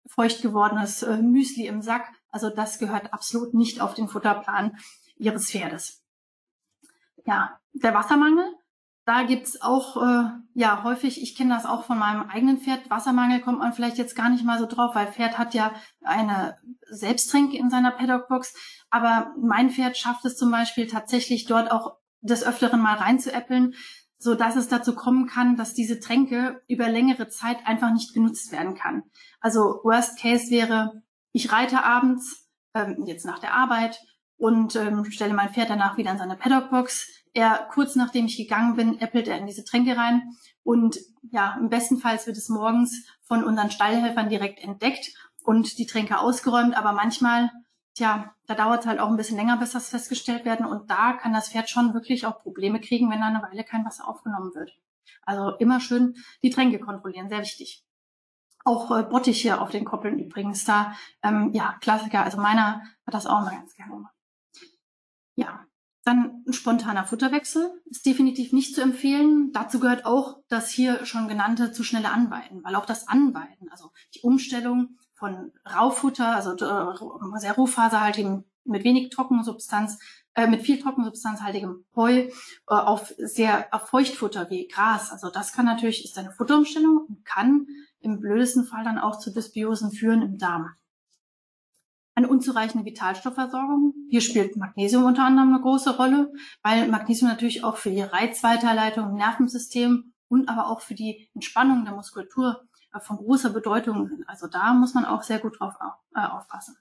feucht 0.06 0.42
gewordenes 0.42 1.02
äh, 1.02 1.18
Müsli 1.18 1.66
im 1.66 1.82
Sack, 1.82 2.10
also 2.30 2.50
das 2.50 2.78
gehört 2.78 3.12
absolut 3.12 3.54
nicht 3.54 3.80
auf 3.80 3.94
den 3.94 4.08
Futterplan 4.08 4.76
Ihres 5.16 5.50
Pferdes. 5.50 6.02
Ja, 7.26 7.60
der 7.72 7.94
Wassermangel. 7.94 8.44
Da 9.06 9.22
gibt's 9.24 9.60
auch 9.60 9.96
äh, 9.96 10.30
ja 10.54 10.84
häufig, 10.84 11.20
ich 11.22 11.34
kenne 11.34 11.54
das 11.54 11.66
auch 11.66 11.84
von 11.84 11.98
meinem 11.98 12.28
eigenen 12.28 12.58
Pferd, 12.58 12.90
Wassermangel 12.90 13.40
kommt 13.40 13.58
man 13.58 13.72
vielleicht 13.72 13.98
jetzt 13.98 14.14
gar 14.14 14.28
nicht 14.28 14.44
mal 14.44 14.58
so 14.58 14.66
drauf, 14.66 14.94
weil 14.94 15.10
Pferd 15.10 15.38
hat 15.38 15.54
ja 15.54 15.72
eine 16.02 16.58
Selbsttränke 16.88 17.56
in 17.56 17.70
seiner 17.70 17.90
Paddockbox. 17.92 18.54
Aber 18.90 19.34
mein 19.40 19.70
Pferd 19.70 19.96
schafft 19.96 20.24
es 20.24 20.36
zum 20.36 20.50
Beispiel 20.50 20.86
tatsächlich 20.86 21.46
dort 21.46 21.72
auch 21.72 21.96
des 22.20 22.44
Öfteren 22.44 22.80
mal 22.80 22.96
reinzuäppeln, 22.96 23.74
so 24.18 24.34
dass 24.34 24.56
es 24.56 24.68
dazu 24.68 24.94
kommen 24.94 25.26
kann, 25.26 25.56
dass 25.56 25.74
diese 25.74 25.98
Tränke 25.98 26.62
über 26.68 26.88
längere 26.88 27.28
Zeit 27.28 27.66
einfach 27.66 27.92
nicht 27.92 28.12
genutzt 28.12 28.52
werden 28.52 28.74
kann. 28.74 29.04
Also 29.40 29.80
Worst 29.82 30.18
Case 30.20 30.50
wäre, 30.50 31.02
ich 31.32 31.52
reite 31.52 31.84
abends, 31.84 32.48
ähm, 32.74 33.04
jetzt 33.06 33.24
nach 33.24 33.38
der 33.38 33.54
Arbeit, 33.54 34.00
und 34.40 34.74
ähm, 34.74 35.04
stelle 35.10 35.34
mein 35.34 35.50
Pferd 35.50 35.68
danach 35.68 35.98
wieder 35.98 36.10
in 36.10 36.18
seine 36.18 36.34
Paddockbox. 36.34 37.08
Er, 37.34 37.68
kurz 37.70 37.94
nachdem 37.94 38.24
ich 38.24 38.38
gegangen 38.38 38.74
bin, 38.74 38.98
äppelt 38.98 39.28
er 39.28 39.38
in 39.38 39.46
diese 39.46 39.64
Tränke 39.64 39.96
rein. 39.96 40.22
Und 40.62 40.98
ja, 41.30 41.56
im 41.60 41.68
besten 41.68 41.98
Fall 41.98 42.18
wird 42.24 42.38
es 42.38 42.48
morgens 42.48 43.06
von 43.22 43.44
unseren 43.44 43.70
Stallhelfern 43.70 44.30
direkt 44.30 44.64
entdeckt 44.64 45.12
und 45.44 45.78
die 45.78 45.84
Tränke 45.84 46.18
ausgeräumt. 46.18 46.74
Aber 46.74 46.92
manchmal, 46.92 47.50
tja, 47.94 48.34
da 48.46 48.54
dauert 48.54 48.80
es 48.80 48.86
halt 48.86 48.98
auch 48.98 49.10
ein 49.10 49.16
bisschen 49.18 49.36
länger, 49.36 49.58
bis 49.58 49.72
das 49.72 49.90
festgestellt 49.90 50.46
werden. 50.46 50.64
Und 50.64 50.90
da 50.90 51.12
kann 51.12 51.34
das 51.34 51.50
Pferd 51.50 51.68
schon 51.68 51.92
wirklich 51.92 52.24
auch 52.24 52.38
Probleme 52.38 52.80
kriegen, 52.80 53.10
wenn 53.10 53.20
da 53.20 53.26
eine 53.26 53.42
Weile 53.42 53.62
kein 53.62 53.84
Wasser 53.84 54.08
aufgenommen 54.08 54.54
wird. 54.54 54.72
Also 55.22 55.54
immer 55.58 55.80
schön 55.80 56.16
die 56.42 56.50
Tränke 56.50 56.78
kontrollieren, 56.78 57.28
sehr 57.28 57.40
wichtig. 57.40 57.84
Auch 58.64 58.90
äh, 58.90 59.02
Bottiche 59.02 59.60
auf 59.60 59.70
den 59.70 59.84
Koppeln 59.84 60.18
übrigens 60.18 60.64
da. 60.64 60.94
Ähm, 61.22 61.50
ja, 61.52 61.76
Klassiker. 61.80 62.24
Also 62.24 62.38
meiner 62.38 62.82
hat 63.06 63.14
das 63.14 63.26
auch 63.26 63.40
mal 63.40 63.54
ganz 63.56 63.74
gerne 63.74 63.92
gemacht. 63.92 64.14
Ja, 65.34 65.64
dann 66.04 66.42
ein 66.46 66.52
spontaner 66.52 67.04
Futterwechsel 67.04 67.70
ist 67.84 68.06
definitiv 68.06 68.52
nicht 68.52 68.74
zu 68.74 68.80
empfehlen. 68.80 69.52
Dazu 69.52 69.80
gehört 69.80 70.06
auch 70.06 70.38
das 70.48 70.70
hier 70.70 71.04
schon 71.04 71.28
genannte 71.28 71.72
zu 71.72 71.82
schnelle 71.84 72.10
Anweiden, 72.10 72.64
weil 72.64 72.74
auch 72.74 72.86
das 72.86 73.06
Anweiden, 73.08 73.70
also 73.70 73.90
die 74.14 74.20
Umstellung 74.20 74.96
von 75.12 75.52
Raufutter, 75.66 76.34
also 76.34 76.52
äh, 76.52 77.38
sehr 77.38 77.52
rohfaserhaltigem 77.52 78.44
mit 78.64 78.84
wenig 78.84 79.10
Trockensubstanz, 79.10 79.98
äh, 80.34 80.46
mit 80.46 80.62
viel 80.62 80.80
Trockensubstanzhaltigem 80.80 81.84
Heu 81.96 82.12
äh, 82.12 82.30
auf 82.66 83.12
sehr 83.18 83.68
auf 83.72 83.88
Feuchtfutter 83.88 84.48
wie 84.50 84.68
Gras. 84.68 85.10
Also 85.10 85.30
das 85.30 85.52
kann 85.52 85.64
natürlich, 85.64 86.04
ist 86.04 86.18
eine 86.18 86.32
Futterumstellung 86.32 87.06
und 87.08 87.24
kann 87.24 87.66
im 88.00 88.20
blödesten 88.20 88.64
Fall 88.64 88.84
dann 88.84 88.98
auch 88.98 89.18
zu 89.18 89.32
Dysbiosen 89.32 89.90
führen 89.90 90.22
im 90.22 90.38
Darm. 90.38 90.70
Eine 92.14 92.28
unzureichende 92.28 92.84
Vitalstoffversorgung. 92.84 93.94
Hier 94.08 94.20
spielt 94.20 94.56
Magnesium 94.56 95.04
unter 95.04 95.24
anderem 95.24 95.54
eine 95.54 95.62
große 95.62 95.96
Rolle, 95.96 96.32
weil 96.62 96.88
Magnesium 96.88 97.30
natürlich 97.30 97.64
auch 97.64 97.76
für 97.76 97.90
die 97.90 98.02
Reizweiterleitung 98.02 99.10
im 99.10 99.14
Nervensystem 99.14 100.12
und 100.28 100.48
aber 100.48 100.68
auch 100.68 100.80
für 100.80 100.94
die 100.94 101.28
Entspannung 101.34 101.84
der 101.84 101.94
Muskulatur 101.94 102.62
äh, 102.92 103.00
von 103.00 103.16
großer 103.16 103.50
Bedeutung 103.50 104.08
sind. 104.08 104.28
Also 104.28 104.46
da 104.46 104.74
muss 104.74 104.94
man 104.94 105.04
auch 105.04 105.22
sehr 105.22 105.38
gut 105.38 105.58
drauf 105.58 105.74
äh, 106.14 106.20
aufpassen. 106.20 106.76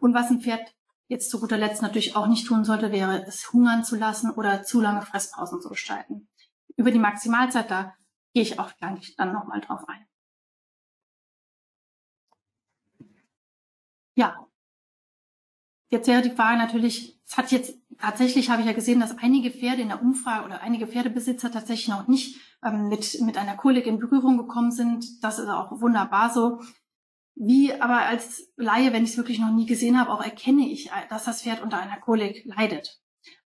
Und 0.00 0.14
was 0.14 0.30
ein 0.30 0.40
Pferd 0.40 0.74
jetzt 1.08 1.30
zu 1.30 1.40
guter 1.40 1.58
Letzt 1.58 1.82
natürlich 1.82 2.16
auch 2.16 2.26
nicht 2.26 2.46
tun 2.46 2.64
sollte, 2.64 2.92
wäre 2.92 3.24
es 3.26 3.52
hungern 3.52 3.84
zu 3.84 3.96
lassen 3.96 4.30
oder 4.30 4.62
zu 4.62 4.80
lange 4.80 5.02
Fresspausen 5.02 5.60
zu 5.60 5.68
gestalten. 5.68 6.28
Über 6.76 6.90
die 6.90 6.98
Maximalzeit, 6.98 7.70
da 7.70 7.94
gehe 8.32 8.42
ich 8.42 8.58
auch 8.58 8.74
gleich 8.76 9.14
dann 9.16 9.32
nochmal 9.32 9.60
drauf 9.60 9.84
ein. 9.88 10.06
Ja, 14.16 14.46
Jetzt 15.94 16.08
wäre 16.08 16.22
die 16.22 16.30
Frage 16.30 16.58
natürlich, 16.58 17.20
es 17.24 17.36
hat 17.36 17.52
jetzt 17.52 17.78
tatsächlich 18.00 18.50
habe 18.50 18.62
ich 18.62 18.66
ja 18.66 18.72
gesehen, 18.72 18.98
dass 18.98 19.16
einige 19.18 19.52
Pferde 19.52 19.80
in 19.80 19.90
der 19.90 20.02
Umfrage 20.02 20.44
oder 20.44 20.60
einige 20.60 20.88
Pferdebesitzer 20.88 21.52
tatsächlich 21.52 21.86
noch 21.86 22.08
nicht 22.08 22.40
ähm, 22.64 22.88
mit, 22.88 23.20
mit 23.20 23.38
einer 23.38 23.56
Kolik 23.56 23.86
in 23.86 24.00
Berührung 24.00 24.36
gekommen 24.36 24.72
sind. 24.72 25.22
Das 25.22 25.38
ist 25.38 25.48
auch 25.48 25.80
wunderbar 25.80 26.30
so. 26.30 26.60
Wie 27.36 27.72
aber 27.72 28.06
als 28.06 28.52
Laie, 28.56 28.92
wenn 28.92 29.04
ich 29.04 29.10
es 29.10 29.16
wirklich 29.16 29.38
noch 29.40 29.52
nie 29.52 29.66
gesehen 29.66 29.98
habe, 29.98 30.10
auch 30.10 30.22
erkenne 30.22 30.68
ich, 30.68 30.90
dass 31.10 31.24
das 31.24 31.42
Pferd 31.42 31.62
unter 31.62 31.78
einer 31.78 32.00
Kolik 32.00 32.44
leidet. 32.44 33.00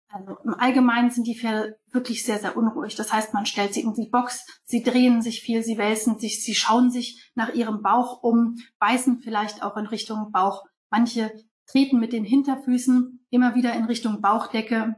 Also 0.07 0.37
im 0.45 0.53
Allgemeinen 0.53 1.11
sind 1.11 1.27
die 1.27 1.37
Pferde 1.37 1.77
wirklich 1.91 2.23
sehr, 2.23 2.39
sehr 2.39 2.55
unruhig. 2.55 2.95
Das 2.95 3.11
heißt, 3.11 3.33
man 3.33 3.45
stellt 3.45 3.73
sie 3.73 3.81
in 3.81 3.93
die 3.93 4.09
Box, 4.09 4.45
sie 4.63 4.81
drehen 4.81 5.21
sich 5.21 5.41
viel, 5.41 5.61
sie 5.61 5.77
wälzen 5.77 6.19
sich, 6.19 6.41
sie 6.41 6.55
schauen 6.55 6.89
sich 6.89 7.31
nach 7.35 7.53
ihrem 7.53 7.81
Bauch 7.81 8.23
um, 8.23 8.55
beißen 8.79 9.19
vielleicht 9.19 9.61
auch 9.61 9.75
in 9.75 9.87
Richtung 9.87 10.31
Bauch. 10.31 10.63
Manche 10.89 11.33
treten 11.67 11.99
mit 11.99 12.13
den 12.13 12.23
Hinterfüßen 12.23 13.25
immer 13.29 13.55
wieder 13.55 13.73
in 13.73 13.85
Richtung 13.85 14.21
Bauchdecke, 14.21 14.95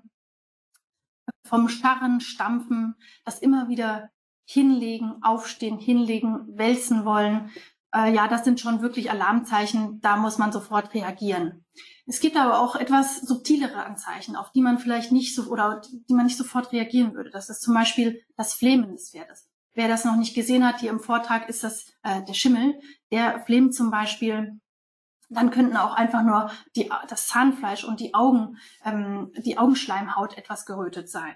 vom 1.43 1.69
starren 1.69 2.19
Stampfen, 2.19 2.96
das 3.25 3.39
immer 3.39 3.69
wieder 3.69 4.10
hinlegen, 4.46 5.24
aufstehen, 5.24 5.79
hinlegen, 5.79 6.57
wälzen 6.57 7.05
wollen. 7.05 7.50
Äh, 7.94 8.13
ja, 8.13 8.27
das 8.27 8.44
sind 8.44 8.60
schon 8.60 8.82
wirklich 8.82 9.12
Alarmzeichen, 9.12 10.00
da 10.01 10.17
muss 10.17 10.38
man 10.38 10.51
sofort 10.51 10.94
reagieren. 10.94 11.65
Es 12.06 12.20
gibt 12.20 12.38
aber 12.38 12.60
auch 12.60 12.75
etwas 12.75 13.22
subtilere 13.22 13.86
Anzeichen, 13.86 14.36
auf 14.36 14.51
die 14.51 14.62
man 14.62 14.79
vielleicht 14.79 15.12
nicht 15.12 15.36
so 15.36 15.44
oder 15.50 15.82
die 16.10 16.13
man 16.13 16.25
nicht 16.25 16.38
sofort 16.38 16.72
reagieren 16.72 17.13
würde. 17.13 17.29
Das 17.29 17.50
ist 17.50 17.62
zum 17.62 17.74
Beispiel 17.74 18.22
das 18.36 18.53
Flehmen 18.53 18.91
des 18.91 19.12
Pferdes. 19.12 19.50
Wer 19.74 19.88
das 19.88 20.06
noch 20.06 20.15
nicht 20.15 20.34
gesehen 20.34 20.65
hat, 20.65 20.79
hier 20.79 20.89
im 20.89 21.00
Vortrag 21.00 21.50
ist 21.50 21.63
das 21.63 21.94
äh, 22.03 22.24
der 22.24 22.34
Schimmel. 22.34 22.79
Der 23.12 23.44
flemt 23.46 23.75
zum 23.75 23.91
Beispiel 23.91 24.60
dann 25.29 25.51
könnten 25.51 25.77
auch 25.77 25.94
einfach 25.94 26.24
nur 26.24 26.50
die, 26.75 26.89
das 27.10 27.27
Zahnfleisch 27.27 27.84
und 27.84 28.00
die 28.00 28.13
Augen, 28.13 28.58
ähm, 28.86 29.32
die 29.38 29.58
Augenschleimhaut 29.58 30.38
etwas 30.38 30.65
gerötet 30.65 31.10
sein. 31.10 31.36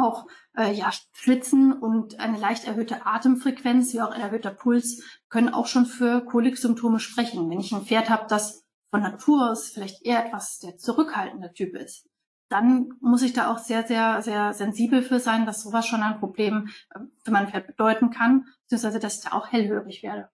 Auch 0.00 0.26
äh, 0.56 0.72
ja, 0.72 0.90
Schwitzen 1.12 1.72
und 1.72 2.18
eine 2.20 2.38
leicht 2.38 2.66
erhöhte 2.66 3.06
Atemfrequenz, 3.06 3.92
wie 3.92 4.00
auch 4.02 4.10
ein 4.10 4.20
erhöhter 4.20 4.50
Puls, 4.50 5.02
können 5.28 5.48
auch 5.48 5.66
schon 5.66 5.86
für 5.86 6.24
Koliksymptome 6.24 6.98
sprechen. 6.98 7.50
Wenn 7.50 7.60
ich 7.60 7.72
ein 7.72 7.84
Pferd 7.84 8.10
habe, 8.10 8.26
das 8.28 8.64
von 8.90 9.02
Natur 9.02 9.50
aus 9.50 9.70
vielleicht 9.70 10.04
eher 10.04 10.26
etwas 10.26 10.58
der 10.58 10.76
zurückhaltende 10.76 11.52
Typ 11.52 11.76
ist, 11.76 12.08
dann 12.48 12.94
muss 13.00 13.22
ich 13.22 13.32
da 13.32 13.52
auch 13.52 13.58
sehr, 13.58 13.86
sehr, 13.86 14.22
sehr 14.22 14.52
sensibel 14.52 15.02
für 15.02 15.20
sein, 15.20 15.46
dass 15.46 15.62
sowas 15.62 15.86
schon 15.86 16.02
ein 16.02 16.18
Problem 16.18 16.68
äh, 16.94 17.00
für 17.24 17.30
mein 17.30 17.48
Pferd 17.48 17.68
bedeuten 17.68 18.10
kann, 18.10 18.46
beziehungsweise 18.62 18.98
dass 18.98 19.18
ich 19.18 19.24
da 19.24 19.36
auch 19.36 19.52
hellhörig 19.52 20.02
werde. 20.02 20.28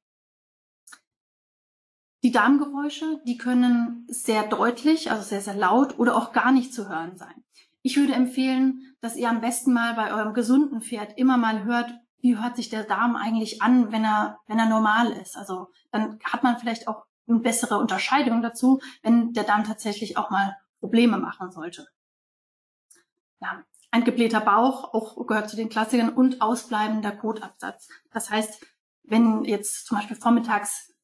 Die 2.23 2.33
Darmgeräusche, 2.33 3.21
die 3.27 3.37
können 3.37 4.07
sehr 4.09 4.49
deutlich, 4.49 5.11
also 5.11 5.23
sehr, 5.23 5.43
sehr 5.43 5.55
laut 5.55 5.99
oder 5.99 6.17
auch 6.17 6.33
gar 6.33 6.51
nicht 6.51 6.73
zu 6.73 6.89
hören 6.89 7.17
sein. 7.17 7.45
Ich 7.83 7.97
würde 7.97 8.15
empfehlen, 8.15 8.96
dass 9.07 9.15
ihr 9.15 9.31
am 9.31 9.41
besten 9.41 9.73
mal 9.73 9.95
bei 9.95 10.13
eurem 10.13 10.35
gesunden 10.35 10.81
Pferd 10.81 11.17
immer 11.17 11.37
mal 11.37 11.63
hört, 11.63 11.95
wie 12.19 12.37
hört 12.37 12.57
sich 12.57 12.71
der 12.71 12.83
Darm 12.83 13.15
eigentlich 13.15 13.63
an, 13.63 13.93
wenn 13.93 14.05
er, 14.05 14.41
wenn 14.49 14.59
er 14.59 14.69
normal 14.69 15.13
ist. 15.13 15.37
Also 15.37 15.69
dann 15.93 16.19
hat 16.25 16.43
man 16.43 16.59
vielleicht 16.59 16.89
auch 16.89 17.05
eine 17.29 17.39
bessere 17.39 17.79
Unterscheidung 17.79 18.43
dazu, 18.43 18.81
wenn 19.05 19.33
der 19.33 19.45
Darm 19.45 19.63
tatsächlich 19.63 20.17
auch 20.17 20.31
mal 20.31 20.57
Probleme 20.81 21.19
machen 21.19 21.53
sollte. 21.53 21.87
Ja, 23.39 23.63
ein 23.93 24.03
geblähter 24.03 24.41
Bauch, 24.41 24.93
auch 24.93 25.25
gehört 25.25 25.51
zu 25.51 25.55
den 25.55 25.69
Klassikern, 25.69 26.09
und 26.09 26.43
ausbleibender 26.43 27.13
Kotabsatz. 27.13 27.89
Das 28.11 28.29
heißt, 28.29 28.67
wenn 29.05 29.45
jetzt 29.45 29.87
zum 29.87 29.99
Beispiel 29.99 30.17
vormittags 30.17 30.96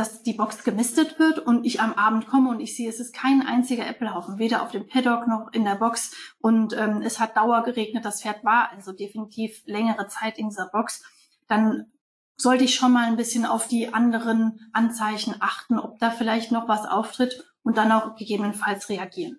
dass 0.00 0.22
die 0.22 0.32
Box 0.32 0.64
gemistet 0.64 1.18
wird 1.18 1.38
und 1.40 1.66
ich 1.66 1.82
am 1.82 1.92
Abend 1.92 2.26
komme 2.26 2.48
und 2.48 2.60
ich 2.60 2.74
sehe, 2.74 2.88
es 2.88 3.00
ist 3.00 3.12
kein 3.14 3.42
einziger 3.42 3.86
Äpfelhaufen, 3.86 4.38
weder 4.38 4.62
auf 4.62 4.70
dem 4.70 4.88
Paddock 4.88 5.28
noch 5.28 5.52
in 5.52 5.66
der 5.66 5.74
Box 5.74 6.16
und 6.38 6.72
ähm, 6.72 7.02
es 7.02 7.20
hat 7.20 7.36
Dauer 7.36 7.62
geregnet, 7.64 8.06
das 8.06 8.22
Pferd 8.22 8.42
war 8.42 8.70
also 8.72 8.92
definitiv 8.92 9.60
längere 9.66 10.08
Zeit 10.08 10.38
in 10.38 10.48
dieser 10.48 10.70
Box, 10.70 11.04
dann 11.48 11.92
sollte 12.38 12.64
ich 12.64 12.74
schon 12.74 12.92
mal 12.92 13.08
ein 13.08 13.18
bisschen 13.18 13.44
auf 13.44 13.68
die 13.68 13.92
anderen 13.92 14.70
Anzeichen 14.72 15.34
achten, 15.40 15.78
ob 15.78 15.98
da 15.98 16.10
vielleicht 16.10 16.50
noch 16.50 16.66
was 16.66 16.86
auftritt 16.86 17.44
und 17.62 17.76
dann 17.76 17.92
auch 17.92 18.16
gegebenenfalls 18.16 18.88
reagieren. 18.88 19.38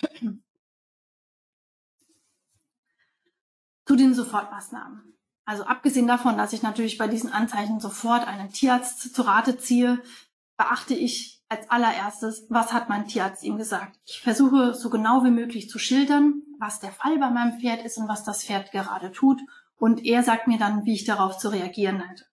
Zu 3.84 3.96
den 3.96 4.14
Sofortmaßnahmen. 4.14 5.19
Also 5.50 5.64
abgesehen 5.64 6.06
davon, 6.06 6.38
dass 6.38 6.52
ich 6.52 6.62
natürlich 6.62 6.96
bei 6.96 7.08
diesen 7.08 7.32
Anzeichen 7.32 7.80
sofort 7.80 8.24
einen 8.24 8.52
Tierarzt 8.52 9.12
zu 9.12 9.22
Rate 9.22 9.58
ziehe, 9.58 10.00
beachte 10.56 10.94
ich 10.94 11.42
als 11.48 11.68
allererstes, 11.68 12.46
was 12.50 12.72
hat 12.72 12.88
mein 12.88 13.08
Tierarzt 13.08 13.42
ihm 13.42 13.56
gesagt. 13.56 13.98
Ich 14.06 14.20
versuche 14.20 14.74
so 14.74 14.90
genau 14.90 15.24
wie 15.24 15.32
möglich 15.32 15.68
zu 15.68 15.80
schildern, 15.80 16.42
was 16.60 16.78
der 16.78 16.92
Fall 16.92 17.18
bei 17.18 17.30
meinem 17.30 17.58
Pferd 17.58 17.84
ist 17.84 17.98
und 17.98 18.06
was 18.06 18.22
das 18.22 18.44
Pferd 18.44 18.70
gerade 18.70 19.10
tut. 19.10 19.40
Und 19.76 20.04
er 20.04 20.22
sagt 20.22 20.46
mir 20.46 20.56
dann, 20.56 20.84
wie 20.84 20.94
ich 20.94 21.04
darauf 21.04 21.36
zu 21.36 21.48
reagieren 21.48 21.98
hätte. 22.00 22.26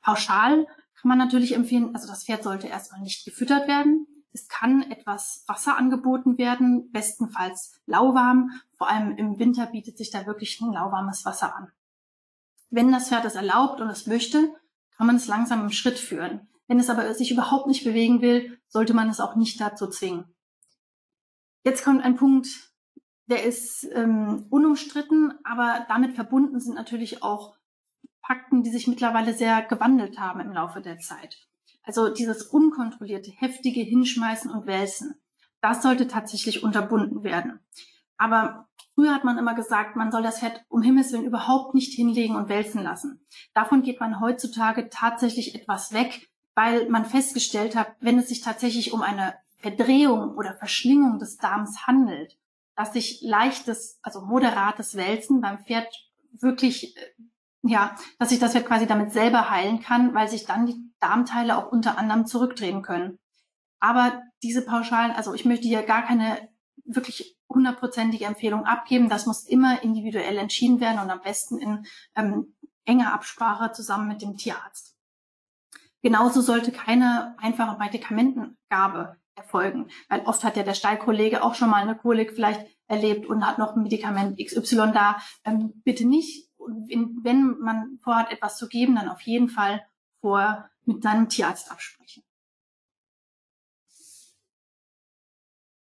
Pauschal 0.00 0.64
kann 0.64 1.08
man 1.10 1.18
natürlich 1.18 1.54
empfehlen, 1.54 1.94
also 1.94 2.08
das 2.08 2.24
Pferd 2.24 2.44
sollte 2.44 2.68
erstmal 2.68 3.02
nicht 3.02 3.26
gefüttert 3.26 3.68
werden. 3.68 4.06
Es 4.32 4.48
kann 4.48 4.90
etwas 4.90 5.44
Wasser 5.46 5.76
angeboten 5.76 6.38
werden, 6.38 6.90
bestenfalls 6.92 7.78
lauwarm. 7.84 8.52
Vor 8.78 8.88
allem 8.88 9.18
im 9.18 9.38
Winter 9.38 9.66
bietet 9.66 9.98
sich 9.98 10.10
da 10.10 10.24
wirklich 10.24 10.62
ein 10.62 10.72
lauwarmes 10.72 11.26
Wasser 11.26 11.54
an. 11.54 11.70
Wenn 12.74 12.90
das 12.90 13.08
Pferd 13.08 13.24
es 13.24 13.36
erlaubt 13.36 13.80
und 13.80 13.88
es 13.88 14.08
möchte, 14.08 14.52
kann 14.96 15.06
man 15.06 15.14
es 15.14 15.28
langsam 15.28 15.60
im 15.60 15.70
Schritt 15.70 15.96
führen. 15.96 16.48
Wenn 16.66 16.80
es 16.80 16.90
aber 16.90 17.14
sich 17.14 17.30
überhaupt 17.30 17.68
nicht 17.68 17.84
bewegen 17.84 18.20
will, 18.20 18.58
sollte 18.66 18.94
man 18.94 19.08
es 19.08 19.20
auch 19.20 19.36
nicht 19.36 19.60
dazu 19.60 19.86
zwingen. 19.86 20.34
Jetzt 21.62 21.84
kommt 21.84 22.02
ein 22.02 22.16
Punkt, 22.16 22.48
der 23.26 23.44
ist 23.44 23.86
ähm, 23.92 24.46
unumstritten, 24.50 25.34
aber 25.44 25.86
damit 25.88 26.16
verbunden 26.16 26.58
sind 26.58 26.74
natürlich 26.74 27.22
auch 27.22 27.54
Fakten, 28.26 28.64
die 28.64 28.70
sich 28.70 28.88
mittlerweile 28.88 29.34
sehr 29.34 29.62
gewandelt 29.62 30.18
haben 30.18 30.40
im 30.40 30.52
Laufe 30.52 30.80
der 30.80 30.98
Zeit. 30.98 31.46
Also 31.84 32.08
dieses 32.08 32.42
unkontrollierte, 32.42 33.30
heftige 33.30 33.82
Hinschmeißen 33.82 34.50
und 34.50 34.66
Wälzen, 34.66 35.14
das 35.60 35.80
sollte 35.80 36.08
tatsächlich 36.08 36.64
unterbunden 36.64 37.22
werden. 37.22 37.60
Aber 38.16 38.68
Früher 38.94 39.12
hat 39.12 39.24
man 39.24 39.38
immer 39.38 39.54
gesagt, 39.54 39.96
man 39.96 40.12
soll 40.12 40.22
das 40.22 40.38
Pferd 40.38 40.64
um 40.68 40.82
Himmels 40.82 41.12
Willen 41.12 41.24
überhaupt 41.24 41.74
nicht 41.74 41.92
hinlegen 41.92 42.36
und 42.36 42.48
wälzen 42.48 42.82
lassen. 42.82 43.26
Davon 43.52 43.82
geht 43.82 43.98
man 43.98 44.20
heutzutage 44.20 44.88
tatsächlich 44.88 45.54
etwas 45.54 45.92
weg, 45.92 46.30
weil 46.54 46.88
man 46.88 47.04
festgestellt 47.04 47.74
hat, 47.74 47.96
wenn 48.00 48.18
es 48.18 48.28
sich 48.28 48.40
tatsächlich 48.40 48.92
um 48.92 49.02
eine 49.02 49.34
Verdrehung 49.58 50.36
oder 50.36 50.54
Verschlingung 50.54 51.18
des 51.18 51.38
Darms 51.38 51.86
handelt, 51.86 52.38
dass 52.76 52.92
sich 52.92 53.20
leichtes, 53.22 53.98
also 54.02 54.20
moderates 54.20 54.96
Wälzen 54.96 55.40
beim 55.40 55.58
Pferd 55.58 55.88
wirklich, 56.32 56.96
äh, 56.96 57.00
ja, 57.62 57.96
dass 58.18 58.28
sich 58.28 58.38
das 58.38 58.52
Pferd 58.52 58.66
quasi 58.66 58.86
damit 58.86 59.12
selber 59.12 59.50
heilen 59.50 59.80
kann, 59.80 60.14
weil 60.14 60.28
sich 60.28 60.44
dann 60.44 60.66
die 60.66 60.92
Darmteile 61.00 61.56
auch 61.56 61.72
unter 61.72 61.98
anderem 61.98 62.26
zurückdrehen 62.26 62.82
können. 62.82 63.18
Aber 63.80 64.22
diese 64.42 64.62
pauschalen, 64.62 65.12
also 65.12 65.34
ich 65.34 65.44
möchte 65.44 65.66
hier 65.66 65.82
gar 65.82 66.02
keine 66.02 66.48
wirklich 66.84 67.36
hundertprozentige 67.54 68.24
Empfehlung 68.24 68.64
abgeben. 68.64 69.08
Das 69.08 69.26
muss 69.26 69.44
immer 69.44 69.82
individuell 69.82 70.36
entschieden 70.38 70.80
werden 70.80 71.00
und 71.00 71.10
am 71.10 71.22
besten 71.22 71.58
in 71.58 71.86
ähm, 72.16 72.54
enger 72.84 73.14
Absprache 73.14 73.72
zusammen 73.72 74.08
mit 74.08 74.22
dem 74.22 74.36
Tierarzt. 74.36 74.96
Genauso 76.02 76.42
sollte 76.42 76.70
keine 76.70 77.34
einfache 77.38 77.78
Medikamentengabe 77.78 79.16
erfolgen, 79.36 79.88
weil 80.08 80.20
oft 80.26 80.44
hat 80.44 80.56
ja 80.56 80.62
der 80.62 80.74
Stallkollege 80.74 81.42
auch 81.42 81.54
schon 81.54 81.70
mal 81.70 81.82
eine 81.82 81.96
Kolik 81.96 82.32
vielleicht 82.32 82.66
erlebt 82.86 83.26
und 83.26 83.46
hat 83.46 83.58
noch 83.58 83.74
ein 83.74 83.82
Medikament 83.82 84.38
XY 84.38 84.92
da. 84.92 85.16
Ähm, 85.44 85.80
bitte 85.84 86.06
nicht, 86.06 86.50
wenn 86.58 87.58
man 87.58 87.98
vorhat, 88.02 88.30
etwas 88.30 88.58
zu 88.58 88.68
geben, 88.68 88.94
dann 88.96 89.08
auf 89.08 89.22
jeden 89.22 89.48
Fall 89.48 89.84
vorher 90.20 90.70
mit 90.84 91.02
seinem 91.02 91.28
Tierarzt 91.28 91.70
absprechen. 91.70 92.22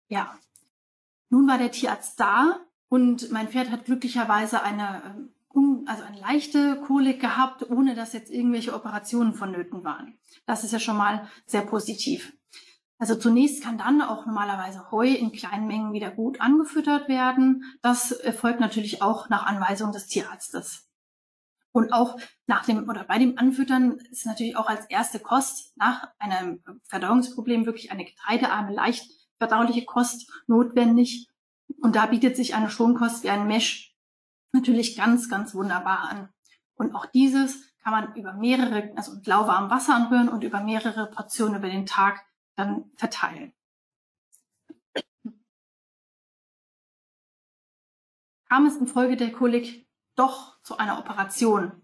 Ja, 0.08 0.38
nun 1.28 1.48
war 1.48 1.58
der 1.58 1.70
Tierarzt 1.70 2.18
da 2.20 2.60
und 2.88 3.30
mein 3.32 3.48
Pferd 3.48 3.70
hat 3.70 3.84
glücklicherweise 3.84 4.62
eine, 4.62 5.28
ähm, 5.54 5.84
also 5.86 6.02
eine 6.02 6.20
leichte 6.20 6.80
Kolik 6.86 7.20
gehabt, 7.20 7.68
ohne 7.70 7.94
dass 7.94 8.12
jetzt 8.12 8.30
irgendwelche 8.30 8.74
Operationen 8.74 9.34
vonnöten 9.34 9.84
waren. 9.84 10.18
Das 10.46 10.64
ist 10.64 10.72
ja 10.72 10.78
schon 10.78 10.96
mal 10.96 11.28
sehr 11.46 11.62
positiv. 11.62 12.32
Also 12.98 13.14
zunächst 13.14 13.62
kann 13.62 13.76
dann 13.76 14.00
auch 14.00 14.24
normalerweise 14.24 14.90
Heu 14.90 15.06
in 15.06 15.32
kleinen 15.32 15.66
Mengen 15.66 15.92
wieder 15.92 16.10
gut 16.10 16.40
angefüttert 16.40 17.08
werden. 17.08 17.64
Das 17.82 18.10
erfolgt 18.10 18.60
natürlich 18.60 19.02
auch 19.02 19.28
nach 19.28 19.44
Anweisung 19.44 19.92
des 19.92 20.06
Tierarztes. 20.06 20.88
Und 21.72 21.92
auch 21.92 22.18
nach 22.46 22.64
dem 22.64 22.88
oder 22.88 23.04
bei 23.04 23.18
dem 23.18 23.36
Anfüttern 23.36 23.98
ist 24.10 24.24
natürlich 24.24 24.56
auch 24.56 24.66
als 24.66 24.86
erste 24.86 25.20
Kost 25.20 25.76
nach 25.76 26.08
einem 26.18 26.62
Verdauungsproblem 26.84 27.66
wirklich 27.66 27.92
eine 27.92 28.06
getreidearme, 28.06 28.72
leicht 28.72 29.10
verdauliche 29.38 29.84
Kost 29.84 30.30
notwendig. 30.46 31.28
Und 31.80 31.96
da 31.96 32.06
bietet 32.06 32.36
sich 32.36 32.54
eine 32.54 32.70
Schonkost 32.70 33.24
wie 33.24 33.30
ein 33.30 33.46
Mesh 33.46 33.94
natürlich 34.52 34.96
ganz, 34.96 35.28
ganz 35.28 35.54
wunderbar 35.54 36.08
an. 36.08 36.28
Und 36.74 36.94
auch 36.94 37.06
dieses 37.06 37.74
kann 37.82 37.92
man 37.92 38.14
über 38.16 38.32
mehrere, 38.32 38.92
also 38.96 39.14
mit 39.14 39.26
lauwarmem 39.26 39.70
Wasser 39.70 39.94
anrühren 39.94 40.28
und 40.28 40.42
über 40.42 40.60
mehrere 40.60 41.06
Portionen 41.10 41.56
über 41.56 41.68
den 41.68 41.86
Tag 41.86 42.24
dann 42.56 42.90
verteilen. 42.96 43.52
Kam 48.48 48.66
es 48.66 48.76
infolge 48.76 49.16
der 49.16 49.32
Kolik 49.32 49.88
doch 50.14 50.60
zu 50.62 50.78
einer 50.78 50.98
Operation, 50.98 51.82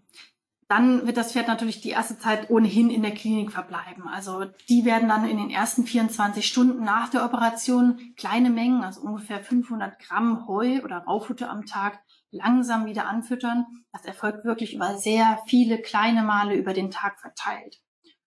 dann 0.73 1.05
wird 1.05 1.17
das 1.17 1.33
Pferd 1.33 1.47
natürlich 1.47 1.81
die 1.81 1.91
erste 1.91 2.17
Zeit 2.17 2.49
ohnehin 2.49 2.89
in 2.89 3.03
der 3.03 3.13
Klinik 3.13 3.51
verbleiben. 3.51 4.07
Also 4.07 4.45
die 4.69 4.85
werden 4.85 5.07
dann 5.07 5.29
in 5.29 5.37
den 5.37 5.51
ersten 5.51 5.83
24 5.83 6.47
Stunden 6.47 6.83
nach 6.83 7.09
der 7.09 7.23
Operation 7.23 8.15
kleine 8.17 8.49
Mengen, 8.49 8.83
also 8.83 9.01
ungefähr 9.01 9.43
500 9.43 9.99
Gramm 9.99 10.47
Heu 10.47 10.81
oder 10.83 10.97
Raufutter 10.97 11.51
am 11.51 11.67
Tag, 11.67 11.99
langsam 12.31 12.87
wieder 12.87 13.05
anfüttern. 13.07 13.67
Das 13.91 14.03
erfolgt 14.03 14.45
wirklich 14.45 14.73
über 14.73 14.97
sehr 14.97 15.37
viele 15.45 15.79
kleine 15.79 16.23
Male 16.23 16.55
über 16.55 16.73
den 16.73 16.89
Tag 16.89 17.19
verteilt. 17.19 17.79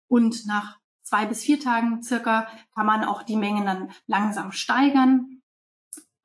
Und 0.07 0.44
nach 0.44 0.79
zwei 1.05 1.25
bis 1.25 1.42
vier 1.42 1.59
Tagen 1.59 2.03
circa 2.03 2.49
kann 2.75 2.85
man 2.85 3.03
auch 3.03 3.22
die 3.22 3.37
Mengen 3.37 3.64
dann 3.64 3.92
langsam 4.07 4.53
steigern. 4.53 5.36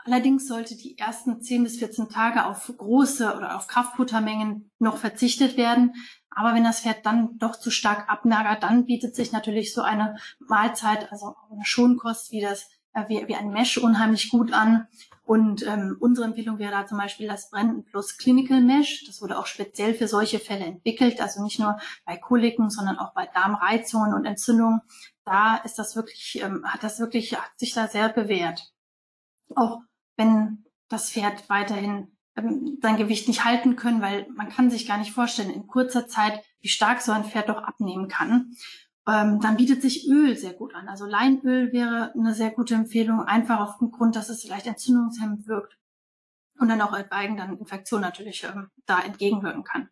Allerdings 0.05 0.47
sollte 0.47 0.75
die 0.75 0.97
ersten 0.97 1.41
10 1.41 1.63
bis 1.63 1.79
14 1.79 2.09
Tage 2.09 2.45
auf 2.45 2.71
große 2.75 3.35
oder 3.35 3.55
auf 3.55 3.67
Kraftfuttermengen 3.67 4.71
noch 4.79 4.97
verzichtet 4.97 5.57
werden. 5.57 5.93
Aber 6.29 6.53
wenn 6.55 6.63
das 6.63 6.81
Pferd 6.81 7.05
dann 7.05 7.37
doch 7.37 7.57
zu 7.57 7.71
stark 7.71 8.09
abnagert, 8.09 8.63
dann 8.63 8.85
bietet 8.85 9.15
sich 9.15 9.31
natürlich 9.31 9.73
so 9.73 9.81
eine 9.81 10.15
Mahlzeit, 10.39 11.11
also 11.11 11.35
eine 11.51 11.65
Schonkost 11.65 12.31
wie 12.31 12.41
das 12.41 12.69
äh, 12.93 13.07
wie, 13.07 13.27
wie 13.27 13.35
ein 13.35 13.49
Mesh 13.49 13.77
unheimlich 13.77 14.29
gut 14.29 14.53
an. 14.53 14.87
Und 15.23 15.65
ähm, 15.65 15.95
unsere 15.99 16.27
Empfehlung 16.27 16.59
wäre 16.59 16.71
da 16.71 16.85
zum 16.85 16.97
Beispiel 16.97 17.27
das 17.27 17.49
Brandon 17.49 17.85
Plus 17.85 18.17
Clinical 18.17 18.59
Mesh. 18.59 19.05
Das 19.05 19.21
wurde 19.21 19.39
auch 19.39 19.45
speziell 19.45 19.93
für 19.93 20.07
solche 20.07 20.39
Fälle 20.39 20.65
entwickelt, 20.65 21.21
also 21.21 21.43
nicht 21.43 21.59
nur 21.59 21.79
bei 22.05 22.17
Koliken, 22.17 22.69
sondern 22.69 22.97
auch 22.97 23.13
bei 23.13 23.27
Darmreizungen 23.33 24.13
und 24.13 24.25
Entzündungen. 24.25 24.81
Da 25.23 25.57
ist 25.57 25.79
das 25.79 25.95
wirklich, 25.95 26.41
ähm, 26.43 26.65
hat 26.65 26.83
das 26.83 26.99
wirklich, 26.99 27.37
hat 27.39 27.51
sich 27.57 27.73
da 27.73 27.87
sehr 27.87 28.09
bewährt. 28.09 28.73
Auch 29.55 29.81
wenn 30.21 30.65
das 30.89 31.09
Pferd 31.09 31.49
weiterhin 31.49 32.15
ähm, 32.35 32.77
sein 32.81 32.97
Gewicht 32.97 33.27
nicht 33.27 33.45
halten 33.45 33.75
können, 33.75 34.01
weil 34.01 34.27
man 34.35 34.49
kann 34.49 34.69
sich 34.69 34.87
gar 34.87 34.97
nicht 34.97 35.11
vorstellen 35.11 35.49
in 35.49 35.67
kurzer 35.67 36.07
Zeit, 36.07 36.43
wie 36.59 36.69
stark 36.69 37.01
so 37.01 37.11
ein 37.11 37.25
Pferd 37.25 37.49
doch 37.49 37.63
abnehmen 37.63 38.07
kann 38.07 38.55
ähm, 39.07 39.39
dann 39.39 39.57
bietet 39.57 39.81
sich 39.81 40.07
Öl 40.07 40.37
sehr 40.37 40.53
gut 40.53 40.75
an. 40.75 40.87
Also 40.87 41.05
Leinöl 41.05 41.71
wäre 41.71 42.13
eine 42.13 42.33
sehr 42.33 42.51
gute 42.51 42.75
Empfehlung, 42.75 43.21
einfach 43.21 43.59
auf 43.59 43.77
dem 43.79 43.91
Grund, 43.91 44.15
dass 44.15 44.29
es 44.29 44.43
vielleicht 44.43 44.67
entzündungshemmend 44.67 45.47
wirkt 45.47 45.77
und 46.59 46.69
dann 46.69 46.81
auch 46.81 46.95
etwaigen 46.95 47.37
dann 47.37 47.57
Infektionen 47.57 48.03
natürlich 48.03 48.43
ähm, 48.43 48.69
da 48.85 49.01
entgegenwirken 49.01 49.63
kann. 49.63 49.89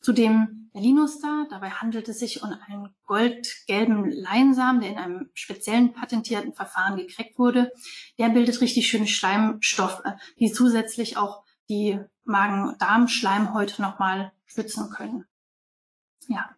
Zudem 0.00 0.70
der 0.74 0.82
Linustar, 0.82 1.46
dabei 1.50 1.70
handelt 1.70 2.08
es 2.08 2.20
sich 2.20 2.42
um 2.42 2.50
einen 2.66 2.94
goldgelben 3.04 4.10
Leinsamen, 4.10 4.80
der 4.80 4.90
in 4.90 4.98
einem 4.98 5.30
speziellen 5.34 5.92
patentierten 5.92 6.54
Verfahren 6.54 6.96
gekreckt 6.96 7.38
wurde. 7.38 7.72
Der 8.18 8.28
bildet 8.28 8.60
richtig 8.60 8.88
schöne 8.88 9.08
Schleimstoffe, 9.08 10.02
die 10.38 10.52
zusätzlich 10.52 11.16
auch 11.16 11.44
die 11.68 11.98
Magen-Darm-Schleimhäute 12.24 13.82
nochmal 13.82 14.32
schützen 14.46 14.90
können. 14.90 15.24
Ja, 16.28 16.54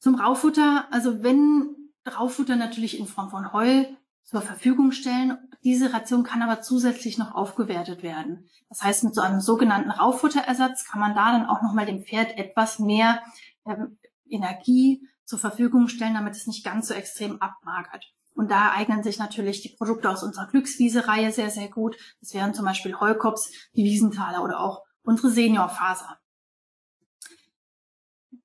zum 0.00 0.14
Raufutter, 0.14 0.86
also 0.90 1.22
wenn 1.22 1.74
Raufutter 2.06 2.56
natürlich 2.56 2.98
in 2.98 3.06
Form 3.06 3.30
von 3.30 3.52
Heu 3.52 3.84
zur 4.22 4.42
Verfügung 4.42 4.92
stellen, 4.92 5.38
diese 5.64 5.92
Ration 5.92 6.22
kann 6.22 6.42
aber 6.42 6.60
zusätzlich 6.60 7.18
noch 7.18 7.34
aufgewertet 7.34 8.02
werden. 8.02 8.48
Das 8.68 8.82
heißt, 8.82 9.04
mit 9.04 9.14
so 9.14 9.20
einem 9.20 9.40
sogenannten 9.40 9.90
Rauffutterersatz 9.90 10.84
kann 10.84 11.00
man 11.00 11.14
da 11.14 11.32
dann 11.32 11.46
auch 11.46 11.62
nochmal 11.62 11.86
dem 11.86 12.02
Pferd 12.02 12.36
etwas 12.38 12.78
mehr 12.78 13.22
ähm, 13.66 13.98
Energie 14.28 15.06
zur 15.24 15.38
Verfügung 15.38 15.88
stellen, 15.88 16.14
damit 16.14 16.34
es 16.34 16.46
nicht 16.46 16.64
ganz 16.64 16.88
so 16.88 16.94
extrem 16.94 17.40
abmagert. 17.42 18.04
Und 18.34 18.50
da 18.50 18.70
eignen 18.70 19.02
sich 19.02 19.18
natürlich 19.18 19.62
die 19.62 19.74
Produkte 19.76 20.08
aus 20.08 20.22
unserer 20.22 20.46
Glückswiese-Reihe 20.46 21.32
sehr, 21.32 21.50
sehr 21.50 21.68
gut. 21.68 21.96
Das 22.20 22.34
wären 22.34 22.54
zum 22.54 22.64
Beispiel 22.64 22.94
Heukops, 23.00 23.50
die 23.74 23.84
Wiesenthaler 23.84 24.44
oder 24.44 24.60
auch 24.60 24.84
unsere 25.02 25.30
Seniorfaser 25.30 26.18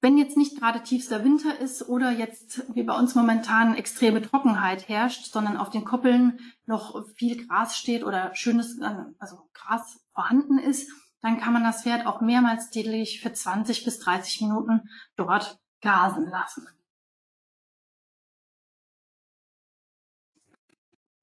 wenn 0.03 0.17
jetzt 0.17 0.35
nicht 0.35 0.59
gerade 0.59 0.83
tiefster 0.83 1.23
Winter 1.23 1.57
ist 1.59 1.87
oder 1.87 2.11
jetzt 2.11 2.65
wie 2.75 2.83
bei 2.83 2.93
uns 2.93 3.15
momentan 3.15 3.73
extreme 3.73 4.21
Trockenheit 4.21 4.89
herrscht, 4.89 5.31
sondern 5.31 5.55
auf 5.55 5.69
den 5.69 5.85
Koppeln 5.85 6.41
noch 6.65 7.07
viel 7.15 7.47
Gras 7.47 7.77
steht 7.77 8.03
oder 8.03 8.35
schönes, 8.35 8.81
also 9.17 9.49
Gras 9.53 10.01
vorhanden 10.13 10.59
ist, 10.59 10.91
dann 11.21 11.39
kann 11.39 11.53
man 11.53 11.63
das 11.63 11.83
Pferd 11.83 12.05
auch 12.05 12.19
mehrmals 12.19 12.69
täglich 12.69 13.21
für 13.21 13.31
20 13.31 13.85
bis 13.85 13.99
30 13.99 14.41
Minuten 14.41 14.89
dort 15.15 15.57
grasen 15.81 16.29
lassen. 16.29 16.67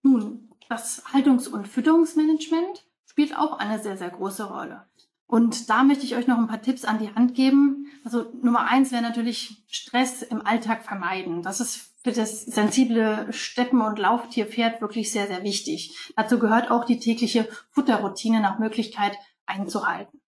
Nun, 0.00 0.50
das 0.70 1.04
Haltungs- 1.12 1.48
und 1.48 1.68
Fütterungsmanagement 1.68 2.86
spielt 3.04 3.36
auch 3.36 3.58
eine 3.58 3.78
sehr, 3.78 3.98
sehr 3.98 4.08
große 4.08 4.44
Rolle. 4.44 4.89
Und 5.30 5.70
da 5.70 5.84
möchte 5.84 6.04
ich 6.04 6.16
euch 6.16 6.26
noch 6.26 6.38
ein 6.38 6.48
paar 6.48 6.60
Tipps 6.60 6.84
an 6.84 6.98
die 6.98 7.14
Hand 7.14 7.36
geben. 7.36 7.86
Also 8.04 8.32
Nummer 8.42 8.66
eins 8.66 8.90
wäre 8.90 9.00
natürlich 9.00 9.62
Stress 9.68 10.22
im 10.22 10.44
Alltag 10.44 10.82
vermeiden. 10.82 11.42
Das 11.42 11.60
ist 11.60 11.92
für 12.02 12.10
das 12.10 12.46
sensible 12.46 13.32
Steppen- 13.32 13.80
und 13.80 14.00
Lauftierpferd 14.00 14.80
wirklich 14.80 15.12
sehr, 15.12 15.28
sehr 15.28 15.44
wichtig. 15.44 16.12
Dazu 16.16 16.40
gehört 16.40 16.72
auch 16.72 16.84
die 16.84 16.98
tägliche 16.98 17.48
Futterroutine 17.70 18.40
nach 18.40 18.58
Möglichkeit 18.58 19.16
einzuhalten. 19.46 20.20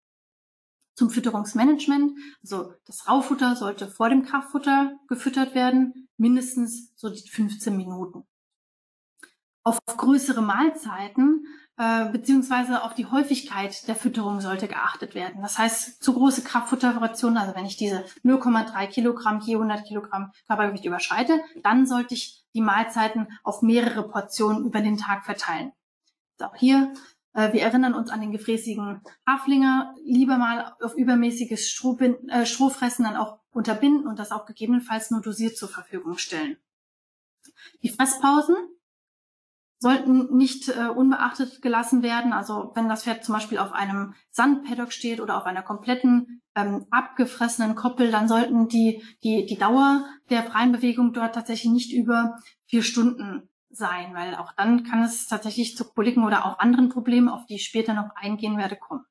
Zum 0.94 1.10
Fütterungsmanagement, 1.10 2.16
also 2.40 2.72
das 2.86 3.08
Raufutter 3.08 3.56
sollte 3.56 3.88
vor 3.88 4.08
dem 4.08 4.24
Kraftfutter 4.24 5.00
gefüttert 5.08 5.56
werden, 5.56 6.08
mindestens 6.16 6.92
so 6.94 7.12
15 7.12 7.76
Minuten. 7.76 8.22
Auf 9.64 9.80
größere 9.84 10.42
Mahlzeiten 10.42 11.44
äh, 11.78 12.06
beziehungsweise 12.10 12.82
auf 12.82 12.94
die 12.94 13.06
Häufigkeit 13.06 13.88
der 13.88 13.96
Fütterung 13.96 14.40
sollte 14.40 14.68
geachtet 14.68 15.14
werden. 15.14 15.40
Das 15.40 15.58
heißt, 15.58 16.02
zu 16.02 16.12
große 16.12 16.42
Kraftfuttervariationen, 16.42 17.38
also 17.38 17.54
wenn 17.54 17.64
ich 17.64 17.76
diese 17.76 18.04
0,3 18.24 18.86
Kilogramm 18.88 19.40
je 19.40 19.54
100 19.54 19.86
Kilogramm 19.86 20.32
Körpergewicht 20.46 20.84
überschreite, 20.84 21.40
dann 21.62 21.86
sollte 21.86 22.14
ich 22.14 22.44
die 22.54 22.60
Mahlzeiten 22.60 23.26
auf 23.42 23.62
mehrere 23.62 24.06
Portionen 24.06 24.66
über 24.66 24.80
den 24.80 24.98
Tag 24.98 25.24
verteilen. 25.24 25.72
auch 26.40 26.56
hier, 26.56 26.92
äh, 27.34 27.52
wir 27.52 27.62
erinnern 27.62 27.94
uns 27.94 28.10
an 28.10 28.20
den 28.20 28.32
gefräßigen 28.32 29.00
Haflinger, 29.26 29.94
lieber 30.04 30.36
mal 30.36 30.74
auf 30.82 30.94
übermäßiges 30.94 31.70
Strohbinden, 31.70 32.28
äh, 32.28 32.44
Strohfressen 32.44 33.04
dann 33.04 33.16
auch 33.16 33.38
unterbinden 33.52 34.06
und 34.06 34.18
das 34.18 34.32
auch 34.32 34.44
gegebenenfalls 34.44 35.10
nur 35.10 35.22
dosiert 35.22 35.56
zur 35.56 35.68
Verfügung 35.68 36.18
stellen. 36.18 36.56
Die 37.82 37.88
Fresspausen 37.88 38.56
sollten 39.82 40.34
nicht 40.36 40.68
äh, 40.68 40.86
unbeachtet 40.86 41.60
gelassen 41.60 42.04
werden. 42.04 42.32
Also 42.32 42.70
wenn 42.76 42.88
das 42.88 43.02
Pferd 43.02 43.24
zum 43.24 43.34
Beispiel 43.34 43.58
auf 43.58 43.72
einem 43.72 44.14
Sandpaddock 44.30 44.92
steht 44.92 45.20
oder 45.20 45.36
auf 45.36 45.44
einer 45.44 45.62
kompletten 45.62 46.40
ähm, 46.54 46.86
abgefressenen 46.92 47.74
Koppel, 47.74 48.12
dann 48.12 48.28
sollten 48.28 48.68
die, 48.68 49.02
die, 49.24 49.44
die 49.44 49.58
Dauer 49.58 50.06
der 50.30 50.44
freien 50.44 50.70
Bewegung 50.70 51.12
dort 51.12 51.34
tatsächlich 51.34 51.72
nicht 51.72 51.92
über 51.92 52.36
vier 52.66 52.84
Stunden 52.84 53.48
sein, 53.70 54.14
weil 54.14 54.36
auch 54.36 54.52
dann 54.52 54.84
kann 54.84 55.02
es 55.02 55.26
tatsächlich 55.26 55.76
zu 55.76 55.84
Koliken 55.84 56.24
oder 56.24 56.46
auch 56.46 56.60
anderen 56.60 56.88
Problemen, 56.88 57.28
auf 57.28 57.44
die 57.46 57.56
ich 57.56 57.64
später 57.64 57.92
noch 57.92 58.14
eingehen 58.14 58.58
werde, 58.58 58.76
kommen. 58.76 59.04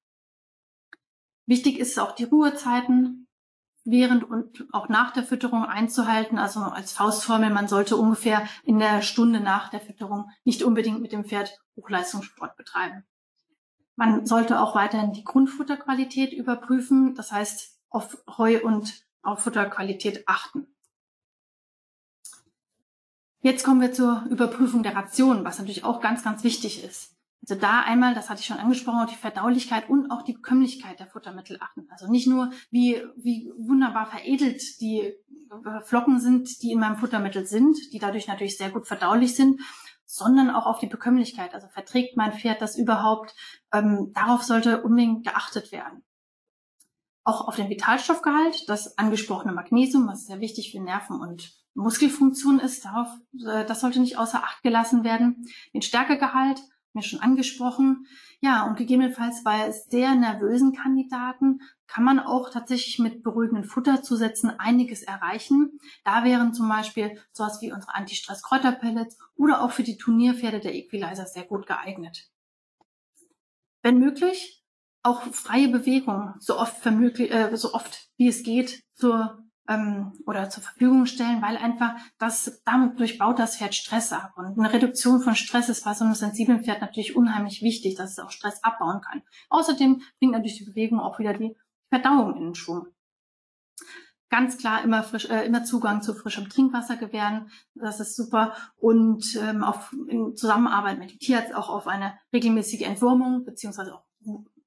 Wichtig 1.47 1.79
ist 1.79 1.99
auch 1.99 2.15
die 2.15 2.23
Ruhezeiten 2.23 3.27
während 3.83 4.23
und 4.23 4.65
auch 4.71 4.89
nach 4.89 5.11
der 5.11 5.23
Fütterung 5.23 5.65
einzuhalten. 5.65 6.37
Also 6.37 6.59
als 6.59 6.91
Faustformel, 6.91 7.49
man 7.49 7.67
sollte 7.67 7.95
ungefähr 7.97 8.47
in 8.63 8.79
der 8.79 9.01
Stunde 9.01 9.39
nach 9.39 9.69
der 9.69 9.81
Fütterung 9.81 10.29
nicht 10.43 10.63
unbedingt 10.63 11.01
mit 11.01 11.11
dem 11.11 11.25
Pferd 11.25 11.59
Hochleistungssport 11.75 12.57
betreiben. 12.57 13.03
Man 13.95 14.25
sollte 14.25 14.59
auch 14.59 14.75
weiterhin 14.75 15.13
die 15.13 15.23
Grundfutterqualität 15.23 16.33
überprüfen, 16.33 17.15
das 17.15 17.31
heißt 17.31 17.79
auf 17.89 18.17
Heu 18.37 18.61
und 18.63 19.05
auf 19.21 19.43
Futterqualität 19.43 20.27
achten. 20.27 20.67
Jetzt 23.41 23.63
kommen 23.63 23.81
wir 23.81 23.91
zur 23.91 24.25
Überprüfung 24.29 24.83
der 24.83 24.95
Ration, 24.95 25.43
was 25.43 25.57
natürlich 25.57 25.83
auch 25.83 25.99
ganz, 25.99 26.23
ganz 26.23 26.43
wichtig 26.43 26.83
ist. 26.83 27.15
Also 27.41 27.59
da 27.59 27.81
einmal, 27.81 28.13
das 28.13 28.29
hatte 28.29 28.41
ich 28.41 28.45
schon 28.45 28.59
angesprochen, 28.59 29.07
die 29.09 29.15
Verdaulichkeit 29.15 29.89
und 29.89 30.11
auch 30.11 30.21
die 30.21 30.33
Bekömmlichkeit 30.33 30.99
der 30.99 31.07
Futtermittel 31.07 31.57
achten. 31.59 31.87
Also 31.89 32.09
nicht 32.09 32.27
nur, 32.27 32.51
wie, 32.69 33.01
wie 33.15 33.51
wunderbar 33.57 34.05
veredelt 34.05 34.61
die 34.79 34.99
äh, 34.99 35.81
Flocken 35.83 36.19
sind, 36.19 36.61
die 36.61 36.71
in 36.71 36.79
meinem 36.79 36.97
Futtermittel 36.97 37.45
sind, 37.45 37.77
die 37.93 37.99
dadurch 37.99 38.27
natürlich 38.27 38.57
sehr 38.57 38.69
gut 38.69 38.87
verdaulich 38.87 39.35
sind, 39.35 39.59
sondern 40.05 40.51
auch 40.51 40.67
auf 40.67 40.79
die 40.79 40.87
Bekömmlichkeit. 40.87 41.55
Also 41.55 41.67
verträgt 41.67 42.15
mein 42.15 42.33
Pferd 42.33 42.61
das 42.61 42.77
überhaupt? 42.77 43.33
Ähm, 43.73 44.11
darauf 44.13 44.43
sollte 44.43 44.83
unbedingt 44.83 45.25
geachtet 45.25 45.71
werden. 45.71 46.03
Auch 47.23 47.47
auf 47.47 47.55
den 47.55 47.69
Vitalstoffgehalt, 47.69 48.67
das 48.67 48.97
angesprochene 48.97 49.53
Magnesium, 49.53 50.07
was 50.07 50.25
sehr 50.25 50.41
wichtig 50.41 50.71
für 50.71 50.81
Nerven 50.81 51.19
und 51.19 51.53
Muskelfunktion 51.73 52.59
ist, 52.59 52.85
darauf, 52.85 53.07
äh, 53.45 53.65
das 53.65 53.79
sollte 53.79 53.99
nicht 53.99 54.17
außer 54.17 54.43
Acht 54.43 54.61
gelassen 54.61 55.03
werden. 55.03 55.47
Den 55.73 55.81
Stärkegehalt, 55.81 56.61
mir 56.93 57.03
schon 57.03 57.19
angesprochen. 57.19 58.07
Ja, 58.39 58.65
und 58.67 58.77
gegebenenfalls 58.77 59.43
bei 59.43 59.71
sehr 59.71 60.15
nervösen 60.15 60.73
Kandidaten 60.73 61.59
kann 61.87 62.03
man 62.03 62.19
auch 62.19 62.49
tatsächlich 62.49 62.99
mit 62.99 63.23
beruhigenden 63.23 63.63
Futterzusätzen 63.63 64.49
einiges 64.49 65.03
erreichen. 65.03 65.79
Da 66.03 66.23
wären 66.23 66.53
zum 66.53 66.69
Beispiel 66.69 67.19
sowas 67.31 67.61
wie 67.61 67.71
unsere 67.71 67.95
Anti-Stress-Kräuterpellets 67.95 69.17
oder 69.35 69.61
auch 69.61 69.71
für 69.71 69.83
die 69.83 69.97
Turnierpferde 69.97 70.59
der 70.59 70.73
Equalizer 70.75 71.25
sehr 71.25 71.43
gut 71.43 71.67
geeignet. 71.67 72.29
Wenn 73.81 73.99
möglich, 73.99 74.63
auch 75.03 75.23
freie 75.23 75.67
Bewegung, 75.67 76.35
so 76.39 76.59
oft, 76.59 76.85
äh, 76.85 77.55
so 77.57 77.73
oft 77.73 78.09
wie 78.17 78.27
es 78.27 78.43
geht, 78.43 78.83
zur 78.93 79.43
ähm, 79.67 80.13
oder 80.25 80.49
zur 80.49 80.63
Verfügung 80.63 81.05
stellen, 81.05 81.41
weil 81.41 81.57
einfach 81.57 81.95
das, 82.17 82.61
damit 82.65 82.99
durchbaut 82.99 83.39
das 83.39 83.57
Pferd 83.57 83.75
Stress 83.75 84.11
ab. 84.13 84.33
Und 84.35 84.59
eine 84.59 84.73
Reduktion 84.73 85.21
von 85.21 85.35
Stress 85.35 85.69
ist 85.69 85.85
bei 85.85 85.93
so 85.93 86.05
einem 86.05 86.15
sensiblen 86.15 86.63
Pferd 86.63 86.81
natürlich 86.81 87.15
unheimlich 87.15 87.61
wichtig, 87.61 87.95
dass 87.95 88.11
es 88.11 88.19
auch 88.19 88.31
Stress 88.31 88.63
abbauen 88.63 89.01
kann. 89.01 89.21
Außerdem 89.49 90.01
bringt 90.19 90.33
natürlich 90.33 90.57
die 90.57 90.65
Bewegung 90.65 90.99
auch 90.99 91.19
wieder 91.19 91.33
die 91.33 91.55
Verdauung 91.89 92.35
in 92.37 92.43
den 92.43 92.55
Schwung. 92.55 92.87
Ganz 94.29 94.57
klar 94.57 94.81
immer 94.83 95.03
frisch, 95.03 95.29
äh, 95.29 95.45
immer 95.45 95.65
Zugang 95.65 96.01
zu 96.01 96.13
frischem 96.13 96.47
Trinkwasser 96.47 96.95
gewähren. 96.95 97.51
Das 97.75 97.99
ist 97.99 98.15
super. 98.15 98.55
Und 98.77 99.35
ähm, 99.35 99.61
auf, 99.61 99.93
in 100.07 100.37
Zusammenarbeit 100.37 100.99
mit 100.99 101.11
dem 101.11 101.19
Tierarzt 101.19 101.53
auch 101.53 101.69
auf 101.69 101.85
eine 101.85 102.13
regelmäßige 102.31 102.83
Entwurmung 102.83 103.43
beziehungsweise 103.43 103.93
auch 103.93 104.05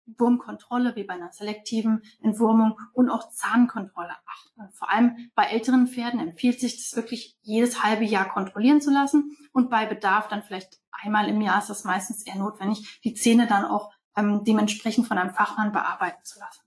Wurmkontrolle 0.07 0.97
wie 0.97 1.05
bei 1.05 1.15
einer 1.15 1.33
selektiven 1.33 2.03
Entwurmung 2.21 2.79
und 2.93 3.11
auch 3.11 3.31
Zahnkontrolle 3.31 4.15
achten. 4.27 4.73
Vor 4.73 4.91
allem 4.91 5.31
bei 5.35 5.45
älteren 5.45 5.87
Pferden 5.87 6.21
empfiehlt 6.21 6.61
sich 6.61 6.77
das 6.77 6.97
wirklich 6.97 7.37
jedes 7.43 7.83
halbe 7.83 8.05
Jahr 8.05 8.29
kontrollieren 8.29 8.81
zu 8.81 8.91
lassen 8.91 9.37
und 9.53 9.71
bei 9.71 9.87
Bedarf 9.87 10.29
dann 10.29 10.43
vielleicht 10.43 10.81
einmal 10.91 11.29
im 11.29 11.41
Jahr 11.41 11.59
ist 11.59 11.71
das 11.71 11.85
meistens 11.85 12.27
eher 12.27 12.37
notwendig, 12.37 13.01
die 13.05 13.15
Zähne 13.15 13.47
dann 13.47 13.65
auch 13.65 13.93
ähm, 14.17 14.45
dementsprechend 14.45 15.07
von 15.07 15.19
einem 15.19 15.35
Fachmann 15.35 15.73
bearbeiten 15.73 16.23
zu 16.25 16.39
lassen. 16.39 16.63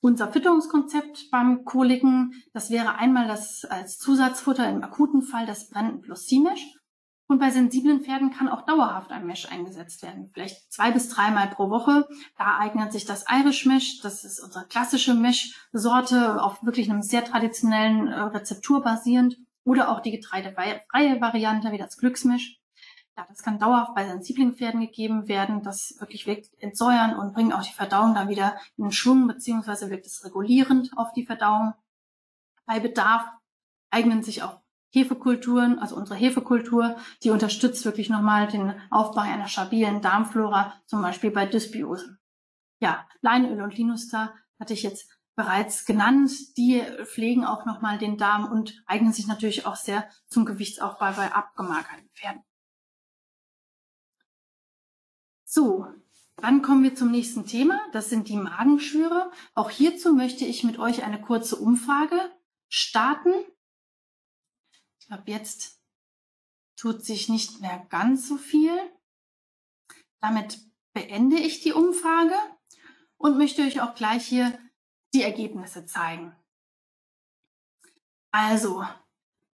Unser 0.00 0.32
Fütterungskonzept 0.32 1.30
beim 1.30 1.64
Koliken, 1.64 2.42
das 2.52 2.70
wäre 2.70 2.96
einmal 2.96 3.28
das 3.28 3.64
als 3.64 3.98
Zusatzfutter 3.98 4.68
im 4.68 4.82
akuten 4.82 5.22
Fall 5.22 5.46
das 5.46 5.68
Brennten 5.70 6.00
plus 6.00 6.26
C-Mesh 6.26 6.81
und 7.32 7.38
bei 7.38 7.50
sensiblen 7.50 8.02
Pferden 8.02 8.30
kann 8.30 8.48
auch 8.48 8.62
dauerhaft 8.62 9.10
ein 9.10 9.26
Mesh 9.26 9.50
eingesetzt 9.50 10.02
werden, 10.02 10.30
vielleicht 10.32 10.72
zwei 10.72 10.92
bis 10.92 11.08
dreimal 11.08 11.48
pro 11.48 11.70
Woche. 11.70 12.06
Da 12.38 12.58
eignet 12.58 12.92
sich 12.92 13.04
das 13.04 13.24
Irish 13.28 13.66
Mesh, 13.66 14.00
das 14.00 14.24
ist 14.24 14.38
unsere 14.38 14.66
klassische 14.66 15.14
Mesh-Sorte, 15.14 16.42
auf 16.42 16.62
wirklich 16.62 16.90
einem 16.90 17.02
sehr 17.02 17.24
traditionellen 17.24 18.08
äh, 18.08 18.20
Rezeptur 18.20 18.82
basierend, 18.82 19.36
oder 19.64 19.90
auch 19.90 20.00
die 20.00 20.10
getreidefreie 20.10 21.20
Variante 21.20 21.72
wie 21.72 21.78
das 21.78 21.96
Glücksmesh. 21.96 22.58
Ja, 23.16 23.26
das 23.28 23.42
kann 23.42 23.58
dauerhaft 23.58 23.94
bei 23.94 24.06
sensiblen 24.06 24.54
Pferden 24.54 24.80
gegeben 24.80 25.28
werden. 25.28 25.62
Das 25.62 25.94
wirklich 25.98 26.26
wirkt 26.26 26.50
entsäuern 26.58 27.14
und 27.16 27.34
bringt 27.34 27.54
auch 27.54 27.62
die 27.62 27.72
Verdauung 27.72 28.14
dann 28.14 28.28
wieder 28.28 28.56
in 28.76 28.84
den 28.84 28.92
Schwung, 28.92 29.26
beziehungsweise 29.26 29.90
wirkt 29.90 30.06
es 30.06 30.24
regulierend 30.24 30.90
auf 30.96 31.12
die 31.12 31.26
Verdauung. 31.26 31.74
Bei 32.66 32.80
Bedarf 32.80 33.24
eignen 33.90 34.22
sich 34.22 34.42
auch 34.42 34.61
Hefekulturen, 34.92 35.78
also 35.78 35.96
unsere 35.96 36.18
Hefekultur, 36.18 36.96
die 37.22 37.30
unterstützt 37.30 37.84
wirklich 37.84 38.10
nochmal 38.10 38.46
den 38.46 38.74
Aufbau 38.90 39.22
einer 39.22 39.48
stabilen 39.48 40.02
Darmflora, 40.02 40.74
zum 40.86 41.02
Beispiel 41.02 41.30
bei 41.30 41.46
Dysbiosen. 41.46 42.18
Ja, 42.78 43.06
Leinöl 43.20 43.62
und 43.62 43.76
Linuster 43.76 44.34
hatte 44.60 44.74
ich 44.74 44.82
jetzt 44.82 45.08
bereits 45.34 45.86
genannt. 45.86 46.30
Die 46.56 46.82
pflegen 47.04 47.44
auch 47.44 47.64
nochmal 47.64 47.98
den 47.98 48.18
Darm 48.18 48.50
und 48.50 48.82
eignen 48.86 49.12
sich 49.12 49.26
natürlich 49.26 49.66
auch 49.66 49.76
sehr 49.76 50.08
zum 50.26 50.44
Gewichtsaufbau 50.44 51.12
bei 51.12 51.32
abgemagerten 51.32 52.10
Pferden. 52.14 52.42
So, 55.44 55.86
dann 56.36 56.62
kommen 56.62 56.82
wir 56.82 56.94
zum 56.94 57.10
nächsten 57.10 57.46
Thema. 57.46 57.78
Das 57.92 58.08
sind 58.10 58.28
die 58.28 58.36
Magenschwüre. 58.36 59.30
Auch 59.54 59.70
hierzu 59.70 60.12
möchte 60.12 60.44
ich 60.44 60.64
mit 60.64 60.78
euch 60.78 61.04
eine 61.04 61.20
kurze 61.20 61.56
Umfrage 61.56 62.18
starten. 62.68 63.32
Ab 65.12 65.24
jetzt 65.26 65.78
tut 66.74 67.04
sich 67.04 67.28
nicht 67.28 67.60
mehr 67.60 67.86
ganz 67.90 68.26
so 68.26 68.38
viel. 68.38 68.72
Damit 70.22 70.58
beende 70.94 71.36
ich 71.36 71.60
die 71.60 71.74
Umfrage 71.74 72.34
und 73.18 73.36
möchte 73.36 73.60
euch 73.60 73.82
auch 73.82 73.94
gleich 73.94 74.24
hier 74.24 74.58
die 75.12 75.22
Ergebnisse 75.22 75.84
zeigen. 75.84 76.34
Also, 78.30 78.86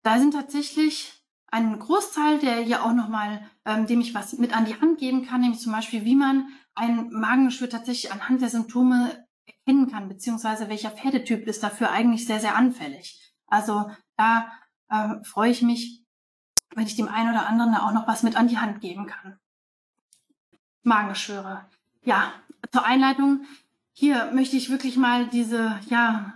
da 0.04 0.20
sind 0.20 0.36
tatsächlich 0.36 1.26
ein 1.48 1.80
Großteil, 1.80 2.38
der 2.38 2.58
hier 2.58 2.86
auch 2.86 2.94
nochmal, 2.94 3.50
ähm, 3.66 3.88
dem 3.88 4.00
ich 4.00 4.14
was 4.14 4.34
mit 4.34 4.56
an 4.56 4.66
die 4.66 4.80
Hand 4.80 5.00
geben 5.00 5.26
kann, 5.26 5.42
nämlich 5.42 5.60
zum 5.60 5.72
Beispiel, 5.72 6.06
wie 6.06 6.16
man 6.16 6.50
ein 6.76 7.10
Magengeschwür 7.10 7.72
tatsächlich 7.72 8.12
anhand 8.12 8.44
der 8.44 8.50
Symptome 8.50 9.28
erkennen 9.48 9.90
kann, 9.90 10.08
beziehungsweise 10.08 10.70
welcher 10.70 10.92
Pferdetyp 10.92 11.48
ist 11.48 11.64
dafür 11.64 11.90
eigentlich 11.90 12.28
sehr, 12.28 12.40
sehr 12.40 12.56
anfällig. 12.56 13.34
Also 13.48 13.90
da 14.18 14.52
äh, 14.90 15.24
freue 15.24 15.52
ich 15.52 15.62
mich, 15.62 16.04
wenn 16.76 16.86
ich 16.86 16.96
dem 16.96 17.08
einen 17.08 17.32
oder 17.32 17.48
anderen 17.48 17.76
auch 17.76 17.92
noch 17.92 18.08
was 18.08 18.24
mit 18.24 18.36
an 18.36 18.48
die 18.48 18.58
Hand 18.58 18.82
geben 18.82 19.08
kann. 19.08 19.40
Magengeschwüre. 20.84 21.66
Ja, 22.04 22.32
zur 22.72 22.86
Einleitung. 22.86 23.46
Hier 23.94 24.32
möchte 24.32 24.58
ich 24.58 24.70
wirklich 24.70 24.96
mal 24.96 25.28
diese, 25.28 25.80
ja, 25.90 26.34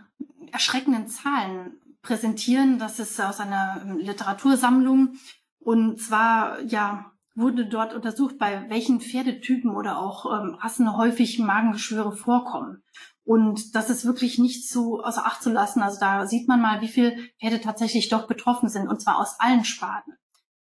erschreckenden 0.51 1.07
Zahlen 1.07 1.77
präsentieren. 2.01 2.79
Das 2.79 2.99
ist 2.99 3.19
aus 3.21 3.39
einer 3.39 3.81
Literatursammlung. 3.97 5.17
Und 5.59 6.01
zwar, 6.01 6.59
ja, 6.61 7.11
wurde 7.35 7.65
dort 7.65 7.93
untersucht, 7.93 8.37
bei 8.37 8.69
welchen 8.69 8.99
Pferdetypen 8.99 9.71
oder 9.71 9.99
auch 9.99 10.25
ähm, 10.25 10.55
Rassen 10.55 10.97
häufig 10.97 11.39
Magengeschwüre 11.39 12.11
vorkommen. 12.11 12.83
Und 13.32 13.76
das 13.76 13.89
ist 13.89 14.04
wirklich 14.04 14.39
nicht 14.39 14.67
zu 14.67 15.02
außer 15.02 15.26
Acht 15.26 15.41
zu 15.41 15.50
lassen. 15.52 15.82
Also 15.82 16.02
da 16.02 16.28
sieht 16.28 16.50
man 16.50 16.60
mal, 16.60 16.82
wie 16.82 16.89
viele 16.89 17.15
Pferde 17.39 17.62
tatsächlich 17.62 18.10
doch 18.10 18.28
betroffen 18.28 18.67
sind, 18.67 18.89
und 18.89 19.02
zwar 19.02 19.20
aus 19.20 19.39
allen 19.39 19.63
Sparten. 19.63 20.17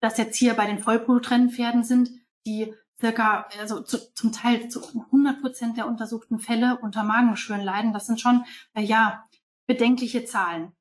Dass 0.01 0.19
jetzt 0.19 0.37
hier 0.37 0.55
bei 0.55 0.67
den 0.67 0.81
Vollblutrennpferden 0.81 1.85
sind, 1.85 2.11
die 2.47 2.75
circa, 3.01 3.47
also 3.61 3.81
zu, 3.83 4.13
zum 4.13 4.33
Teil 4.33 4.69
zu 4.69 4.85
100 4.85 5.41
Prozent 5.41 5.77
der 5.77 5.87
untersuchten 5.87 6.41
Fälle 6.41 6.81
unter 6.83 7.05
Magengeschwüren 7.05 7.63
leiden. 7.63 7.93
Das 7.93 8.07
sind 8.07 8.21
schon, 8.21 8.45
äh, 8.75 8.83
ja, 8.83 9.25
bedenkliche 9.69 10.25
Zahlen. 10.25 10.73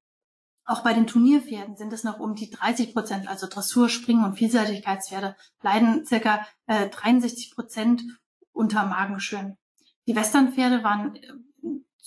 Auch 0.65 0.81
bei 0.81 0.95
den 0.95 1.05
Turnierpferden 1.05 1.77
sind 1.77 1.93
es 1.93 2.03
noch 2.03 2.19
um 2.19 2.33
die 2.33 2.49
30 2.49 2.93
Prozent, 2.93 3.27
also 3.27 3.45
Dressur, 3.45 3.87
Springen 3.87 4.25
und 4.25 4.33
Vielseitigkeitspferde 4.33 5.35
leiden 5.61 6.07
circa 6.07 6.43
äh, 6.65 6.89
63 6.89 7.53
Prozent 7.53 8.01
unter 8.51 8.83
Magengeschwüren. 8.87 9.59
Die 10.07 10.15
Westernpferde 10.15 10.83
waren 10.83 11.15
äh, 11.17 11.33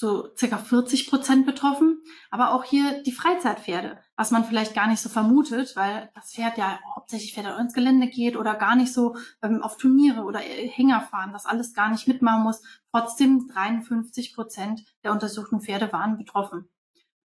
so 0.00 0.34
circa 0.34 0.56
40 0.56 1.08
Prozent 1.08 1.44
betroffen. 1.44 2.02
Aber 2.30 2.54
auch 2.54 2.64
hier 2.64 3.02
die 3.02 3.12
Freizeitpferde, 3.12 3.98
was 4.16 4.30
man 4.30 4.44
vielleicht 4.44 4.74
gar 4.74 4.88
nicht 4.88 5.00
so 5.00 5.10
vermutet, 5.10 5.76
weil 5.76 6.10
das 6.14 6.32
Pferd 6.32 6.56
ja 6.56 6.80
hauptsächlich 6.96 7.34
Pferde 7.34 7.54
ins 7.60 7.74
Gelände 7.74 8.08
geht 8.08 8.36
oder 8.36 8.54
gar 8.54 8.76
nicht 8.76 8.94
so 8.94 9.16
ähm, 9.42 9.62
auf 9.62 9.76
Turniere 9.76 10.22
oder 10.22 10.38
Hänger 10.38 11.02
fahren, 11.02 11.32
das 11.32 11.44
alles 11.44 11.74
gar 11.74 11.90
nicht 11.90 12.08
mitmachen 12.08 12.42
muss. 12.42 12.62
Trotzdem 12.92 13.46
53 13.46 14.34
Prozent 14.34 14.84
der 15.04 15.12
untersuchten 15.12 15.60
Pferde 15.60 15.92
waren 15.92 16.16
betroffen. 16.16 16.70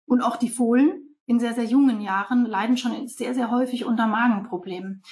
Und 0.07 0.23
auch 0.23 0.37
die 0.37 0.51
Fohlen 0.51 1.17
in 1.27 1.41
sehr, 1.41 1.55
sehr 1.55 1.65
jungen 1.65 2.01
Jahren 2.01 2.47
leiden 2.47 2.77
schon 2.77 3.09
sehr, 3.09 3.35
sehr 3.35 3.51
häufig 3.51 3.85
unter 3.85 4.07
Magenproblemen. 4.07 5.03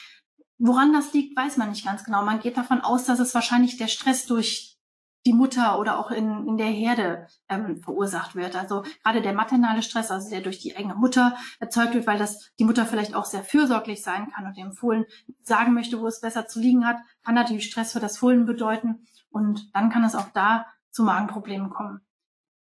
Woran 0.59 0.93
das 0.93 1.13
liegt, 1.15 1.37
weiß 1.37 1.57
man 1.57 1.71
nicht 1.71 1.85
ganz 1.85 2.05
genau. 2.05 2.23
Man 2.23 2.41
geht 2.41 2.57
davon 2.57 2.81
aus, 2.81 3.07
dass 3.07 3.19
es 3.19 3.35
wahrscheinlich 3.35 3.77
der 3.77 3.89
Stress 3.89 4.27
durch 4.27 4.80
die 5.27 5.33
Mutter 5.35 5.79
oder 5.79 5.99
auch 5.99 6.11
in, 6.11 6.47
in 6.47 6.57
der 6.57 6.69
Herde 6.69 7.27
ähm, 7.49 7.83
verursacht 7.83 8.35
wird. 8.35 8.57
Also 8.57 8.85
gerade 9.03 9.21
der 9.21 9.35
maternale 9.35 9.83
Stress, 9.83 10.11
also 10.11 10.31
der 10.31 10.41
durch 10.41 10.61
die 10.61 10.77
eigene 10.77 10.95
Mutter 10.95 11.37
erzeugt 11.59 11.95
wird, 11.95 12.07
weil 12.07 12.19
das 12.19 12.51
die 12.59 12.65
Mutter 12.65 12.87
vielleicht 12.87 13.15
auch 13.15 13.27
sehr 13.27 13.45
fürsorglich 13.45 14.03
sein 14.03 14.31
kann 14.31 14.47
und 14.47 14.57
dem 14.57 14.73
Fohlen 14.73 15.05
sagen 15.43 15.75
möchte, 15.75 16.01
wo 16.01 16.07
es 16.07 16.21
besser 16.21 16.47
zu 16.47 16.61
liegen 16.61 16.87
hat, 16.87 16.97
kann 17.23 17.35
natürlich 17.35 17.67
Stress 17.67 17.93
für 17.93 18.01
das 18.01 18.19
Fohlen 18.19 18.47
bedeuten 18.47 19.07
und 19.31 19.75
dann 19.75 19.91
kann 19.91 20.05
es 20.05 20.15
auch 20.15 20.29
da 20.33 20.67
zu 20.91 21.03
Magenproblemen 21.03 21.71
kommen. 21.71 22.01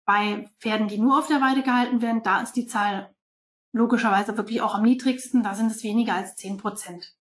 Bei 0.06 0.50
Pferden, 0.60 0.88
die 0.88 0.98
nur 1.00 1.17
auf 1.17 1.28
der 1.28 1.41
Weide 1.41 1.63
gehalten 1.63 2.02
werden, 2.02 2.24
da 2.24 2.41
ist 2.41 2.54
die 2.54 2.67
Zahl 2.67 3.13
logischerweise 3.72 4.36
wirklich 4.38 4.62
auch 4.62 4.76
am 4.76 4.84
niedrigsten, 4.84 5.43
da 5.43 5.54
sind 5.54 5.72
es 5.72 5.84
weniger 5.84 6.15
als 6.15 6.36
10 6.36 6.58
Prozent. 6.58 7.15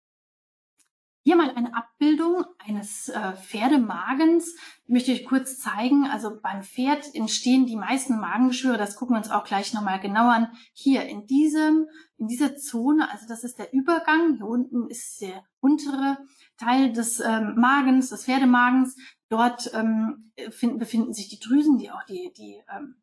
Hier 1.27 1.37
mal 1.37 1.49
eine 1.55 1.75
Abbildung 1.75 2.45
eines 2.59 3.09
äh, 3.09 3.33
Pferdemagens. 3.33 4.55
Möchte 4.85 5.11
ich 5.11 5.25
kurz 5.25 5.57
zeigen. 5.57 6.05
Also 6.05 6.39
beim 6.39 6.61
Pferd 6.61 7.15
entstehen 7.15 7.65
die 7.65 7.77
meisten 7.77 8.19
Magengeschwüre. 8.19 8.77
Das 8.77 8.95
gucken 8.95 9.15
wir 9.15 9.17
uns 9.17 9.31
auch 9.31 9.43
gleich 9.43 9.73
nochmal 9.73 9.99
genauer 9.99 10.33
an. 10.33 10.51
Hier 10.73 11.05
in 11.05 11.25
diesem, 11.25 11.87
in 12.17 12.27
dieser 12.27 12.55
Zone, 12.57 13.09
also 13.09 13.25
das 13.27 13.43
ist 13.43 13.57
der 13.57 13.73
Übergang. 13.73 14.35
Hier 14.35 14.45
unten 14.45 14.87
ist 14.87 15.19
der 15.19 15.43
untere 15.61 16.19
Teil 16.59 16.93
des 16.93 17.19
ähm, 17.21 17.55
Magens, 17.55 18.09
des 18.09 18.25
Pferdemagens. 18.25 18.95
Dort 19.27 19.71
ähm, 19.73 20.31
finden, 20.51 20.77
befinden 20.77 21.15
sich 21.15 21.27
die 21.29 21.39
Drüsen, 21.39 21.79
die 21.79 21.89
auch 21.89 22.03
die, 22.03 22.33
die 22.37 22.61
ähm, 22.71 22.97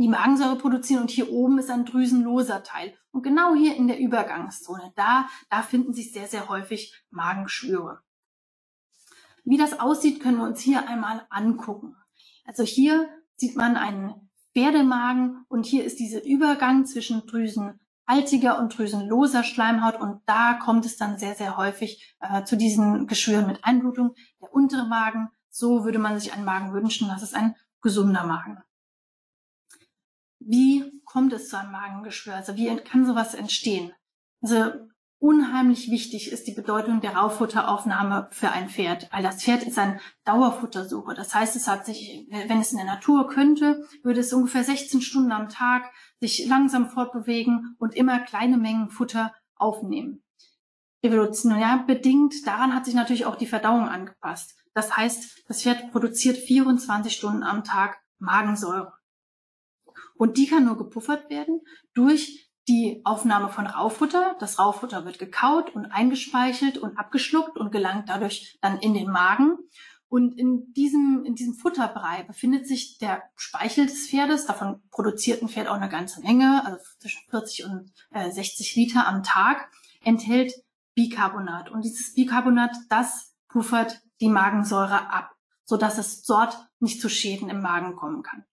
die 0.00 0.08
Magensäure 0.08 0.56
produzieren 0.56 1.02
und 1.02 1.10
hier 1.10 1.30
oben 1.30 1.58
ist 1.58 1.70
ein 1.70 1.84
drüsenloser 1.84 2.62
Teil. 2.62 2.94
Und 3.12 3.22
genau 3.22 3.54
hier 3.54 3.76
in 3.76 3.86
der 3.86 3.98
Übergangszone, 3.98 4.92
da, 4.96 5.28
da 5.50 5.62
finden 5.62 5.92
sich 5.92 6.12
sehr, 6.12 6.26
sehr 6.26 6.48
häufig 6.48 6.94
Magenschwüre. 7.10 8.00
Wie 9.44 9.58
das 9.58 9.78
aussieht, 9.78 10.20
können 10.20 10.38
wir 10.38 10.44
uns 10.44 10.60
hier 10.60 10.88
einmal 10.88 11.26
angucken. 11.28 11.96
Also 12.44 12.62
hier 12.62 13.08
sieht 13.36 13.56
man 13.56 13.76
einen 13.76 14.30
Pferdemagen 14.54 15.44
und 15.48 15.66
hier 15.66 15.84
ist 15.84 15.98
dieser 15.98 16.24
Übergang 16.24 16.86
zwischen 16.86 17.26
drüsenhaltiger 17.26 18.58
und 18.58 18.76
drüsenloser 18.76 19.44
Schleimhaut 19.44 20.00
und 20.00 20.22
da 20.24 20.54
kommt 20.54 20.86
es 20.86 20.96
dann 20.96 21.18
sehr, 21.18 21.34
sehr 21.34 21.58
häufig 21.58 22.16
äh, 22.20 22.44
zu 22.44 22.56
diesen 22.56 23.06
Geschwüren 23.06 23.46
mit 23.46 23.64
Einblutung. 23.64 24.14
Der 24.40 24.52
untere 24.52 24.86
Magen, 24.86 25.28
so 25.50 25.84
würde 25.84 25.98
man 25.98 26.18
sich 26.18 26.32
einen 26.32 26.44
Magen 26.46 26.72
wünschen, 26.72 27.08
das 27.08 27.22
ist 27.22 27.34
ein 27.34 27.54
gesunder 27.82 28.24
Magen. 28.24 28.62
Wie 30.40 31.00
kommt 31.04 31.32
es 31.32 31.48
zu 31.48 31.58
einem 31.58 31.72
Magengeschwür? 31.72 32.34
Also 32.34 32.56
wie 32.56 32.74
kann 32.76 33.06
sowas 33.06 33.34
entstehen? 33.34 33.92
Also 34.42 34.72
unheimlich 35.18 35.90
wichtig 35.90 36.32
ist 36.32 36.46
die 36.46 36.54
Bedeutung 36.54 37.02
der 37.02 37.14
Rauffutteraufnahme 37.14 38.28
für 38.32 38.50
ein 38.50 38.70
Pferd, 38.70 39.08
weil 39.12 39.22
das 39.22 39.42
Pferd 39.42 39.62
ist 39.62 39.78
ein 39.78 40.00
Dauerfuttersucher. 40.24 41.14
Das 41.14 41.34
heißt, 41.34 41.56
es 41.56 41.68
hat 41.68 41.84
sich, 41.84 42.26
wenn 42.30 42.60
es 42.60 42.72
in 42.72 42.78
der 42.78 42.86
Natur 42.86 43.28
könnte, 43.28 43.84
würde 44.02 44.20
es 44.20 44.32
ungefähr 44.32 44.64
16 44.64 45.02
Stunden 45.02 45.30
am 45.30 45.50
Tag 45.50 45.92
sich 46.20 46.46
langsam 46.46 46.88
fortbewegen 46.88 47.76
und 47.78 47.94
immer 47.94 48.18
kleine 48.20 48.56
Mengen 48.56 48.88
Futter 48.88 49.34
aufnehmen. 49.56 50.22
Evolutionär 51.02 51.84
bedingt, 51.86 52.46
daran 52.46 52.74
hat 52.74 52.86
sich 52.86 52.94
natürlich 52.94 53.26
auch 53.26 53.36
die 53.36 53.46
Verdauung 53.46 53.88
angepasst. 53.88 54.54
Das 54.74 54.96
heißt, 54.96 55.44
das 55.48 55.62
Pferd 55.62 55.90
produziert 55.92 56.38
24 56.38 57.12
Stunden 57.12 57.42
am 57.42 57.62
Tag 57.64 58.00
Magensäure. 58.18 58.99
Und 60.20 60.36
die 60.36 60.46
kann 60.46 60.66
nur 60.66 60.76
gepuffert 60.76 61.30
werden 61.30 61.62
durch 61.94 62.52
die 62.68 63.00
Aufnahme 63.04 63.48
von 63.48 63.66
Raufutter. 63.66 64.36
Das 64.38 64.58
Raufutter 64.58 65.06
wird 65.06 65.18
gekaut 65.18 65.74
und 65.74 65.86
eingespeichelt 65.86 66.76
und 66.76 66.98
abgeschluckt 66.98 67.56
und 67.56 67.72
gelangt 67.72 68.10
dadurch 68.10 68.58
dann 68.60 68.78
in 68.80 68.92
den 68.92 69.10
Magen. 69.10 69.56
Und 70.08 70.38
in 70.38 70.74
diesem, 70.74 71.24
in 71.24 71.36
diesem 71.36 71.54
Futterbrei 71.54 72.22
befindet 72.24 72.68
sich 72.68 72.98
der 72.98 73.22
Speichel 73.34 73.86
des 73.86 74.10
Pferdes. 74.10 74.44
Davon 74.44 74.82
produziert 74.90 75.40
ein 75.40 75.48
Pferd 75.48 75.68
auch 75.68 75.76
eine 75.76 75.88
ganze 75.88 76.20
Menge, 76.20 76.66
also 76.66 76.76
zwischen 76.98 77.22
40 77.30 77.64
und 77.64 77.90
äh, 78.10 78.30
60 78.30 78.76
Liter 78.76 79.06
am 79.06 79.22
Tag, 79.22 79.70
enthält 80.04 80.52
Bicarbonat. 80.94 81.70
Und 81.70 81.82
dieses 81.82 82.12
Bicarbonat, 82.12 82.76
das 82.90 83.34
puffert 83.48 84.02
die 84.20 84.28
Magensäure 84.28 85.10
ab, 85.10 85.30
sodass 85.64 85.96
es 85.96 86.24
dort 86.24 86.58
nicht 86.78 87.00
zu 87.00 87.08
Schäden 87.08 87.48
im 87.48 87.62
Magen 87.62 87.96
kommen 87.96 88.22
kann. 88.22 88.44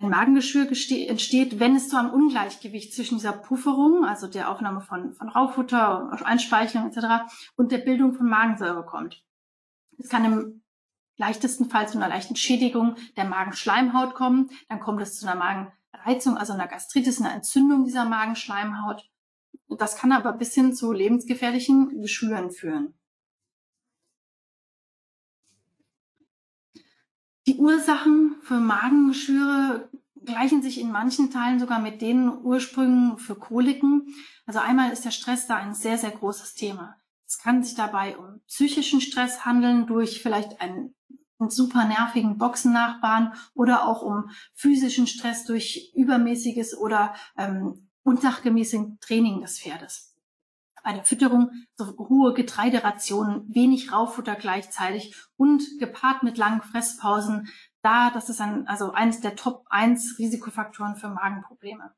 Ein 0.00 0.10
Magengeschwür 0.10 0.68
entsteht, 0.68 1.58
wenn 1.58 1.74
es 1.74 1.88
zu 1.88 1.98
einem 1.98 2.10
Ungleichgewicht 2.10 2.94
zwischen 2.94 3.16
dieser 3.16 3.32
Pufferung, 3.32 4.04
also 4.04 4.28
der 4.28 4.48
Aufnahme 4.48 4.80
von, 4.80 5.12
von 5.12 5.28
Raufutter, 5.28 6.24
Einspeichelung 6.24 6.88
etc. 6.88 7.32
und 7.56 7.72
der 7.72 7.78
Bildung 7.78 8.14
von 8.14 8.28
Magensäure 8.28 8.86
kommt. 8.86 9.24
Es 9.98 10.08
kann 10.08 10.24
im 10.24 10.62
leichtesten 11.16 11.68
Fall 11.68 11.88
zu 11.88 11.98
einer 11.98 12.08
leichten 12.08 12.36
Schädigung 12.36 12.94
der 13.16 13.24
Magenschleimhaut 13.24 14.14
kommen. 14.14 14.50
Dann 14.68 14.78
kommt 14.78 15.02
es 15.02 15.18
zu 15.18 15.26
einer 15.26 15.36
Magenreizung, 15.36 16.36
also 16.36 16.52
einer 16.52 16.68
Gastritis, 16.68 17.20
einer 17.20 17.34
Entzündung 17.34 17.84
dieser 17.84 18.04
Magenschleimhaut. 18.04 19.10
Das 19.68 19.96
kann 19.96 20.12
aber 20.12 20.32
bis 20.32 20.54
hin 20.54 20.74
zu 20.74 20.92
lebensgefährlichen 20.92 22.00
Geschwüren 22.00 22.52
führen. 22.52 22.94
Die 27.48 27.56
Ursachen 27.56 28.36
für 28.42 28.60
Magengeschwüre 28.60 29.88
gleichen 30.22 30.60
sich 30.60 30.78
in 30.78 30.92
manchen 30.92 31.30
Teilen 31.30 31.58
sogar 31.58 31.78
mit 31.80 32.02
den 32.02 32.28
Ursprüngen 32.28 33.16
für 33.16 33.36
Koliken. 33.36 34.14
Also 34.44 34.58
einmal 34.58 34.92
ist 34.92 35.06
der 35.06 35.12
Stress 35.12 35.46
da 35.46 35.56
ein 35.56 35.72
sehr, 35.72 35.96
sehr 35.96 36.10
großes 36.10 36.56
Thema. 36.56 36.96
Es 37.26 37.38
kann 37.38 37.62
sich 37.62 37.74
dabei 37.74 38.18
um 38.18 38.42
psychischen 38.48 39.00
Stress 39.00 39.46
handeln 39.46 39.86
durch 39.86 40.20
vielleicht 40.20 40.60
einen, 40.60 40.94
einen 41.38 41.48
super 41.48 41.86
nervigen 41.86 42.36
Boxennachbarn 42.36 43.32
oder 43.54 43.88
auch 43.88 44.02
um 44.02 44.28
physischen 44.52 45.06
Stress 45.06 45.46
durch 45.46 45.90
übermäßiges 45.94 46.76
oder 46.76 47.14
ähm, 47.38 47.88
unsachgemäßes 48.02 48.98
Training 49.00 49.40
des 49.40 49.58
Pferdes 49.58 50.17
bei 50.88 50.94
der 50.94 51.04
Fütterung 51.04 51.50
so 51.74 51.98
hohe 51.98 52.32
Getreiderationen, 52.32 53.44
wenig 53.54 53.92
Rauffutter 53.92 54.36
gleichzeitig 54.36 55.14
und 55.36 55.62
gepaart 55.78 56.22
mit 56.22 56.38
langen 56.38 56.62
Fresspausen, 56.62 57.48
da, 57.82 58.08
das 58.08 58.30
ist 58.30 58.40
ein, 58.40 58.66
also 58.66 58.92
eines 58.92 59.20
der 59.20 59.36
Top 59.36 59.66
1 59.68 60.18
Risikofaktoren 60.18 60.96
für 60.96 61.10
Magenprobleme. 61.10 61.92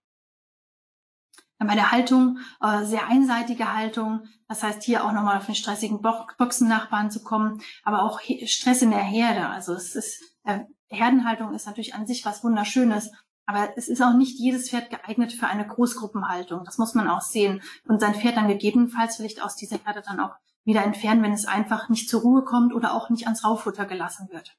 Dann 1.61 1.69
bei 1.69 1.77
der 1.77 1.93
Haltung, 1.93 2.41
äh, 2.61 2.83
sehr 2.83 3.07
einseitige 3.07 3.73
Haltung, 3.73 4.27
das 4.49 4.65
heißt 4.65 4.83
hier 4.83 5.05
auch 5.05 5.13
nochmal 5.13 5.37
auf 5.37 5.47
den 5.47 5.55
stressigen 5.55 6.03
Bo 6.03 6.27
Boxennachbarn 6.37 7.13
zu 7.13 7.23
kommen, 7.23 7.63
aber 7.85 8.03
auch 8.03 8.21
Stress 8.47 8.83
in 8.83 8.91
der 8.91 8.99
Herde. 8.99 9.47
Also 9.51 9.73
es 9.73 9.95
ist, 9.95 10.21
äh, 10.43 10.65
Herdenhaltung 10.89 11.55
ist 11.55 11.67
natürlich 11.67 11.95
an 11.95 12.09
sich 12.09 12.25
was 12.25 12.43
Wunderschönes, 12.43 13.13
aber 13.51 13.77
es 13.77 13.89
ist 13.89 14.01
auch 14.01 14.15
nicht 14.15 14.39
jedes 14.39 14.71
Pferd 14.71 14.91
geeignet 14.91 15.33
für 15.33 15.49
eine 15.49 15.67
Großgruppenhaltung. 15.67 16.63
Das 16.65 16.79
muss 16.79 16.95
man 16.95 17.09
auch 17.09 17.21
sehen. 17.21 17.61
Und 17.85 18.01
sein 18.01 18.15
Pferd 18.15 18.37
dann 18.37 18.47
gegebenenfalls 18.47 19.17
vielleicht 19.17 19.43
aus 19.43 19.57
dieser 19.57 19.79
Herde 19.85 20.03
dann 20.07 20.21
auch 20.21 20.37
wieder 20.65 20.85
entfernen, 20.85 21.25
wenn 21.25 21.33
es 21.33 21.47
einfach 21.47 21.89
nicht 21.89 22.09
zur 22.09 22.21
Ruhe 22.21 22.45
kommt 22.45 22.73
oder 22.73 22.95
auch 22.95 23.11
nicht 23.11 23.25
ans 23.25 23.45
Rauffutter 23.45 23.87
gelassen 23.87 24.29
wird. 24.31 24.57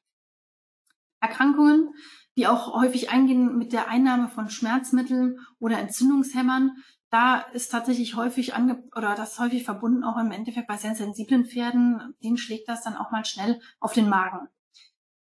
Erkrankungen, 1.22 1.94
die 2.36 2.48
auch 2.48 2.74
häufig 2.74 3.12
eingehen 3.12 3.58
mit 3.58 3.72
der 3.72 3.88
Einnahme 3.88 4.28
von 4.28 4.50
Schmerzmitteln 4.50 5.40
oder 5.58 5.80
Entzündungshämmern, 5.80 6.76
da 7.12 7.40
ist 7.40 7.70
tatsächlich 7.70 8.18
häufig 8.18 8.56
ange 8.56 8.84
oder 8.94 9.16
das 9.16 9.40
häufig 9.40 9.64
verbunden 9.64 10.04
auch 10.04 10.18
im 10.18 10.32
Endeffekt 10.32 10.68
bei 10.68 10.76
sehr 10.76 10.96
sensiblen 10.96 11.46
Pferden, 11.46 12.14
denen 12.22 12.38
schlägt 12.38 12.68
das 12.68 12.84
dann 12.84 12.98
auch 12.98 13.12
mal 13.12 13.24
schnell 13.24 13.62
auf 13.80 13.94
den 13.94 14.10
Magen. 14.10 14.50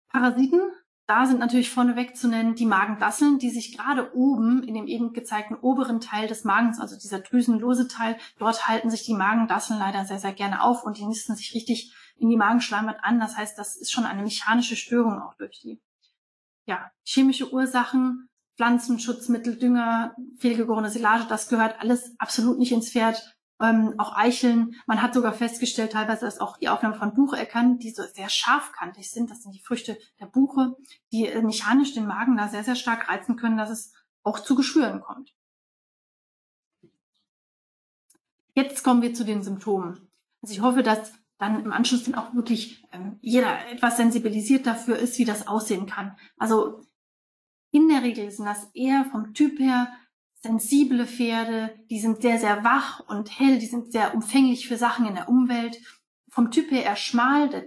Parasiten 0.09 0.59
da 1.07 1.25
sind 1.25 1.39
natürlich 1.39 1.69
vorneweg 1.69 2.17
zu 2.17 2.27
nennen 2.27 2.55
die 2.55 2.65
Magendasseln, 2.65 3.37
die 3.37 3.51
sich 3.51 3.77
gerade 3.77 4.15
oben 4.15 4.63
in 4.63 4.73
dem 4.73 4.87
eben 4.87 5.13
gezeigten 5.13 5.55
oberen 5.55 6.01
Teil 6.01 6.27
des 6.27 6.43
Magens, 6.43 6.79
also 6.79 6.97
dieser 6.97 7.19
drüsenlose 7.19 7.87
Teil, 7.87 8.17
dort 8.39 8.67
halten 8.67 8.89
sich 8.89 9.03
die 9.03 9.13
Magendasseln 9.13 9.79
leider 9.79 10.05
sehr, 10.05 10.19
sehr 10.19 10.33
gerne 10.33 10.63
auf 10.63 10.83
und 10.83 10.97
die 10.97 11.05
nisten 11.05 11.35
sich 11.35 11.53
richtig 11.53 11.93
in 12.17 12.29
die 12.29 12.37
Magenschleimhaut 12.37 12.97
an. 13.01 13.19
Das 13.19 13.37
heißt, 13.37 13.57
das 13.57 13.75
ist 13.75 13.91
schon 13.91 14.05
eine 14.05 14.23
mechanische 14.23 14.75
Störung 14.75 15.21
auch 15.21 15.35
durch 15.35 15.59
die. 15.61 15.79
Ja, 16.65 16.89
chemische 17.03 17.53
Ursachen, 17.53 18.27
Pflanzenschutzmittel, 18.57 19.57
Dünger, 19.57 20.15
fehlgegorene 20.37 20.89
Silage, 20.89 21.25
das 21.29 21.49
gehört 21.49 21.79
alles 21.81 22.15
absolut 22.17 22.57
nicht 22.57 22.71
ins 22.71 22.91
Pferd 22.91 23.34
ähm, 23.61 23.95
auch 23.97 24.15
Eicheln. 24.15 24.75
Man 24.85 25.01
hat 25.01 25.13
sogar 25.13 25.33
festgestellt, 25.33 25.93
teilweise, 25.93 26.25
dass 26.25 26.39
auch 26.39 26.57
die 26.57 26.69
Aufnahme 26.69 26.95
von 26.95 27.13
Bucheckern, 27.13 27.79
die 27.79 27.91
so 27.91 28.03
sehr 28.03 28.29
scharfkantig 28.29 29.11
sind, 29.11 29.29
das 29.29 29.43
sind 29.43 29.53
die 29.53 29.61
Früchte 29.61 29.97
der 30.19 30.25
Buche, 30.25 30.75
die 31.11 31.27
äh, 31.27 31.41
mechanisch 31.41 31.93
den 31.93 32.07
Magen 32.07 32.37
da 32.37 32.47
sehr, 32.47 32.63
sehr 32.63 32.75
stark 32.75 33.09
reizen 33.09 33.35
können, 33.37 33.57
dass 33.57 33.69
es 33.69 33.93
auch 34.23 34.39
zu 34.39 34.55
Geschwüren 34.55 35.01
kommt. 35.01 35.33
Jetzt 38.53 38.83
kommen 38.83 39.01
wir 39.01 39.13
zu 39.13 39.25
den 39.25 39.43
Symptomen. 39.43 40.09
Also 40.41 40.53
ich 40.53 40.61
hoffe, 40.61 40.81
dass 40.81 41.13
dann 41.37 41.63
im 41.63 41.73
Anschluss 41.73 42.05
dann 42.05 42.15
auch 42.15 42.33
wirklich 42.33 42.83
ähm, 42.91 43.19
jeder 43.21 43.67
etwas 43.69 43.97
sensibilisiert 43.97 44.65
dafür 44.65 44.97
ist, 44.97 45.17
wie 45.17 45.25
das 45.25 45.47
aussehen 45.47 45.85
kann. 45.85 46.17
Also 46.37 46.81
in 47.71 47.89
der 47.89 48.03
Regel 48.03 48.31
sind 48.31 48.45
das 48.45 48.69
eher 48.73 49.05
vom 49.11 49.33
Typ 49.33 49.59
her 49.59 49.91
sensible 50.45 51.07
Pferde, 51.07 51.75
die 51.89 51.99
sind 51.99 52.21
sehr, 52.21 52.39
sehr 52.39 52.63
wach 52.63 53.01
und 53.07 53.39
hell, 53.39 53.57
die 53.57 53.65
sind 53.65 53.91
sehr 53.91 54.13
umfänglich 54.13 54.67
für 54.67 54.77
Sachen 54.77 55.07
in 55.07 55.15
der 55.15 55.27
Umwelt. 55.27 55.77
Vom 56.29 56.51
Typ 56.51 56.69
her 56.69 56.83
eher 56.83 56.95
schmal, 56.95 57.49
der 57.49 57.65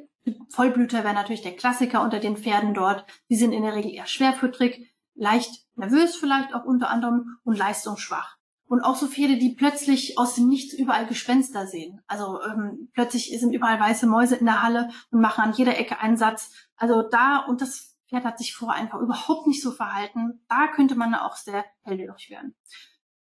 Vollblüter 0.51 1.03
wäre 1.05 1.15
natürlich 1.15 1.43
der 1.43 1.57
Klassiker 1.57 2.03
unter 2.03 2.21
den 2.21 2.37
Pferden 2.37 2.75
dort. 2.75 3.05
Die 3.31 3.37
sind 3.37 3.53
in 3.53 3.63
der 3.63 3.75
Regel 3.75 3.93
eher 3.93 4.07
schwerfüttrig, 4.07 4.95
leicht 5.15 5.51
nervös 5.75 6.17
vielleicht 6.17 6.55
auch 6.55 6.65
unter 6.65 6.91
anderem 6.91 7.39
und 7.45 7.59
leistungsschwach. 7.59 8.37
Und 8.67 8.83
auch 8.83 8.97
so 8.97 9.07
Pferde, 9.07 9.39
die 9.39 9.55
plötzlich 9.55 10.19
aus 10.19 10.35
dem 10.35 10.47
Nichts 10.47 10.75
überall 10.75 11.07
Gespenster 11.07 11.67
sehen. 11.67 12.01
Also 12.07 12.41
ähm, 12.43 12.91
plötzlich 12.93 13.35
sind 13.41 13.55
überall 13.55 13.81
weiße 13.81 14.07
Mäuse 14.07 14.37
in 14.37 14.45
der 14.45 14.63
Halle 14.63 14.91
und 15.11 15.21
machen 15.21 15.43
an 15.43 15.55
jeder 15.55 15.79
Ecke 15.79 15.99
einen 16.01 16.19
Satz. 16.19 16.53
Also 16.77 17.03
da, 17.03 17.39
und 17.39 17.63
das 17.63 17.88
Pferd 18.09 18.25
hat 18.25 18.39
sich 18.39 18.55
vorher 18.55 18.81
einfach 18.81 19.01
überhaupt 19.01 19.47
nicht 19.47 19.63
so 19.63 19.71
verhalten. 19.71 20.45
Da 20.49 20.69
könnte 20.69 20.95
man 20.95 21.15
auch 21.15 21.37
sehr 21.37 21.65
hellhörig 21.83 22.31
werden. 22.31 22.55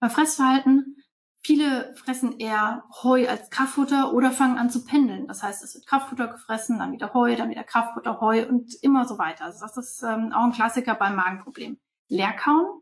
Beim 0.00 0.10
Fressverhalten, 0.10 0.96
viele 1.40 1.94
fressen 1.96 2.38
eher 2.38 2.84
Heu 3.02 3.28
als 3.28 3.50
Kraftfutter 3.50 4.12
oder 4.12 4.30
fangen 4.30 4.58
an 4.58 4.70
zu 4.70 4.84
pendeln. 4.84 5.26
Das 5.26 5.42
heißt, 5.42 5.64
es 5.64 5.74
wird 5.74 5.86
Kraftfutter 5.86 6.28
gefressen, 6.28 6.78
dann 6.78 6.92
wieder 6.92 7.14
Heu, 7.14 7.36
dann 7.36 7.50
wieder 7.50 7.64
Kraftfutter, 7.64 8.20
Heu 8.20 8.46
und 8.48 8.74
immer 8.82 9.06
so 9.06 9.18
weiter. 9.18 9.46
Also 9.46 9.60
das 9.60 9.76
ist 9.76 10.02
ähm, 10.02 10.32
auch 10.32 10.44
ein 10.44 10.52
Klassiker 10.52 10.94
beim 10.94 11.16
Magenproblem. 11.16 11.78
Leerkauen. 12.08 12.80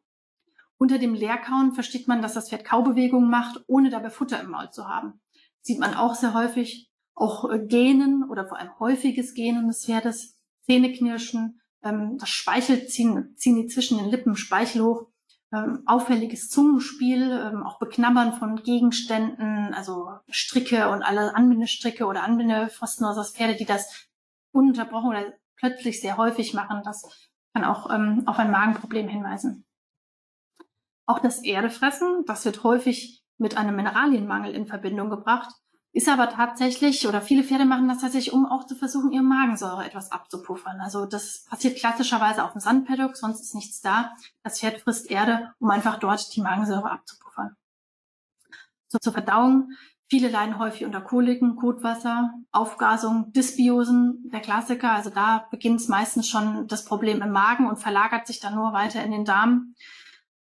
Unter 0.78 0.98
dem 0.98 1.14
Leerkauen 1.14 1.74
versteht 1.74 2.08
man, 2.08 2.22
dass 2.22 2.34
das 2.34 2.48
Pferd 2.48 2.64
Kaubewegungen 2.64 3.30
macht, 3.30 3.62
ohne 3.68 3.90
dabei 3.90 4.10
Futter 4.10 4.40
im 4.40 4.50
Maul 4.50 4.70
zu 4.70 4.88
haben. 4.88 5.20
Sieht 5.60 5.78
man 5.78 5.94
auch 5.94 6.16
sehr 6.16 6.34
häufig. 6.34 6.90
Auch 7.14 7.48
äh, 7.48 7.60
Gähnen 7.64 8.28
oder 8.28 8.46
vor 8.46 8.58
allem 8.58 8.76
häufiges 8.80 9.34
Gähnen 9.34 9.68
des 9.68 9.84
Pferdes, 9.84 10.42
Zähneknirschen, 10.62 11.60
ähm, 11.82 12.18
das 12.18 12.28
Speichel 12.28 12.86
ziehen, 12.86 13.34
ziehen 13.36 13.56
die 13.56 13.66
zwischen 13.66 13.98
den 13.98 14.10
Lippen 14.10 14.36
Speichel 14.36 14.82
hoch, 14.82 15.06
ähm, 15.52 15.82
auffälliges 15.86 16.48
Zungenspiel, 16.48 17.30
ähm, 17.30 17.62
auch 17.62 17.78
Beknabbern 17.78 18.32
von 18.34 18.56
Gegenständen, 18.62 19.74
also 19.74 20.10
Stricke 20.28 20.88
und 20.88 21.02
alle 21.02 21.34
Anbindestricke 21.34 22.06
oder 22.06 22.22
Anbindepfosten 22.22 23.04
aus 23.04 23.16
das 23.16 23.32
Pferde, 23.32 23.56
die 23.56 23.66
das 23.66 24.08
ununterbrochen 24.52 25.10
oder 25.10 25.34
plötzlich 25.56 26.00
sehr 26.00 26.16
häufig 26.16 26.54
machen. 26.54 26.82
Das 26.84 27.30
kann 27.54 27.64
auch 27.64 27.90
ähm, 27.90 28.22
auf 28.26 28.38
ein 28.38 28.50
Magenproblem 28.50 29.08
hinweisen. 29.08 29.66
Auch 31.06 31.18
das 31.18 31.44
Erdefressen, 31.44 32.24
das 32.26 32.44
wird 32.44 32.64
häufig 32.64 33.22
mit 33.36 33.56
einem 33.56 33.76
Mineralienmangel 33.76 34.54
in 34.54 34.66
Verbindung 34.66 35.10
gebracht. 35.10 35.52
Ist 35.94 36.08
aber 36.08 36.30
tatsächlich, 36.30 37.06
oder 37.06 37.20
viele 37.20 37.44
Pferde 37.44 37.66
machen 37.66 37.86
das 37.86 38.00
tatsächlich, 38.00 38.32
um 38.32 38.46
auch 38.46 38.66
zu 38.66 38.74
versuchen, 38.74 39.12
ihre 39.12 39.22
Magensäure 39.22 39.84
etwas 39.84 40.10
abzupuffern. 40.10 40.80
Also 40.80 41.04
das 41.04 41.44
passiert 41.50 41.78
klassischerweise 41.78 42.44
auf 42.44 42.52
dem 42.52 42.60
Sandpaddock, 42.62 43.14
sonst 43.14 43.42
ist 43.42 43.54
nichts 43.54 43.82
da. 43.82 44.12
Das 44.42 44.58
Pferd 44.58 44.80
frisst 44.80 45.10
Erde, 45.10 45.52
um 45.58 45.68
einfach 45.68 45.98
dort 45.98 46.34
die 46.34 46.40
Magensäure 46.40 46.90
abzupuffern. 46.90 47.56
So 48.88 48.98
zur 48.98 49.12
Verdauung. 49.12 49.68
Viele 50.08 50.28
leiden 50.28 50.58
häufig 50.58 50.84
unter 50.84 51.00
Koliken, 51.00 51.56
Kotwasser, 51.56 52.34
Aufgasung, 52.52 53.32
Dysbiosen, 53.32 54.30
der 54.30 54.40
Klassiker. 54.40 54.92
Also 54.92 55.10
da 55.10 55.46
beginnt 55.50 55.80
es 55.80 55.88
meistens 55.88 56.28
schon 56.28 56.68
das 56.68 56.84
Problem 56.86 57.20
im 57.20 57.32
Magen 57.32 57.66
und 57.66 57.78
verlagert 57.78 58.26
sich 58.26 58.40
dann 58.40 58.54
nur 58.54 58.72
weiter 58.72 59.02
in 59.02 59.10
den 59.10 59.24
Darm. 59.24 59.74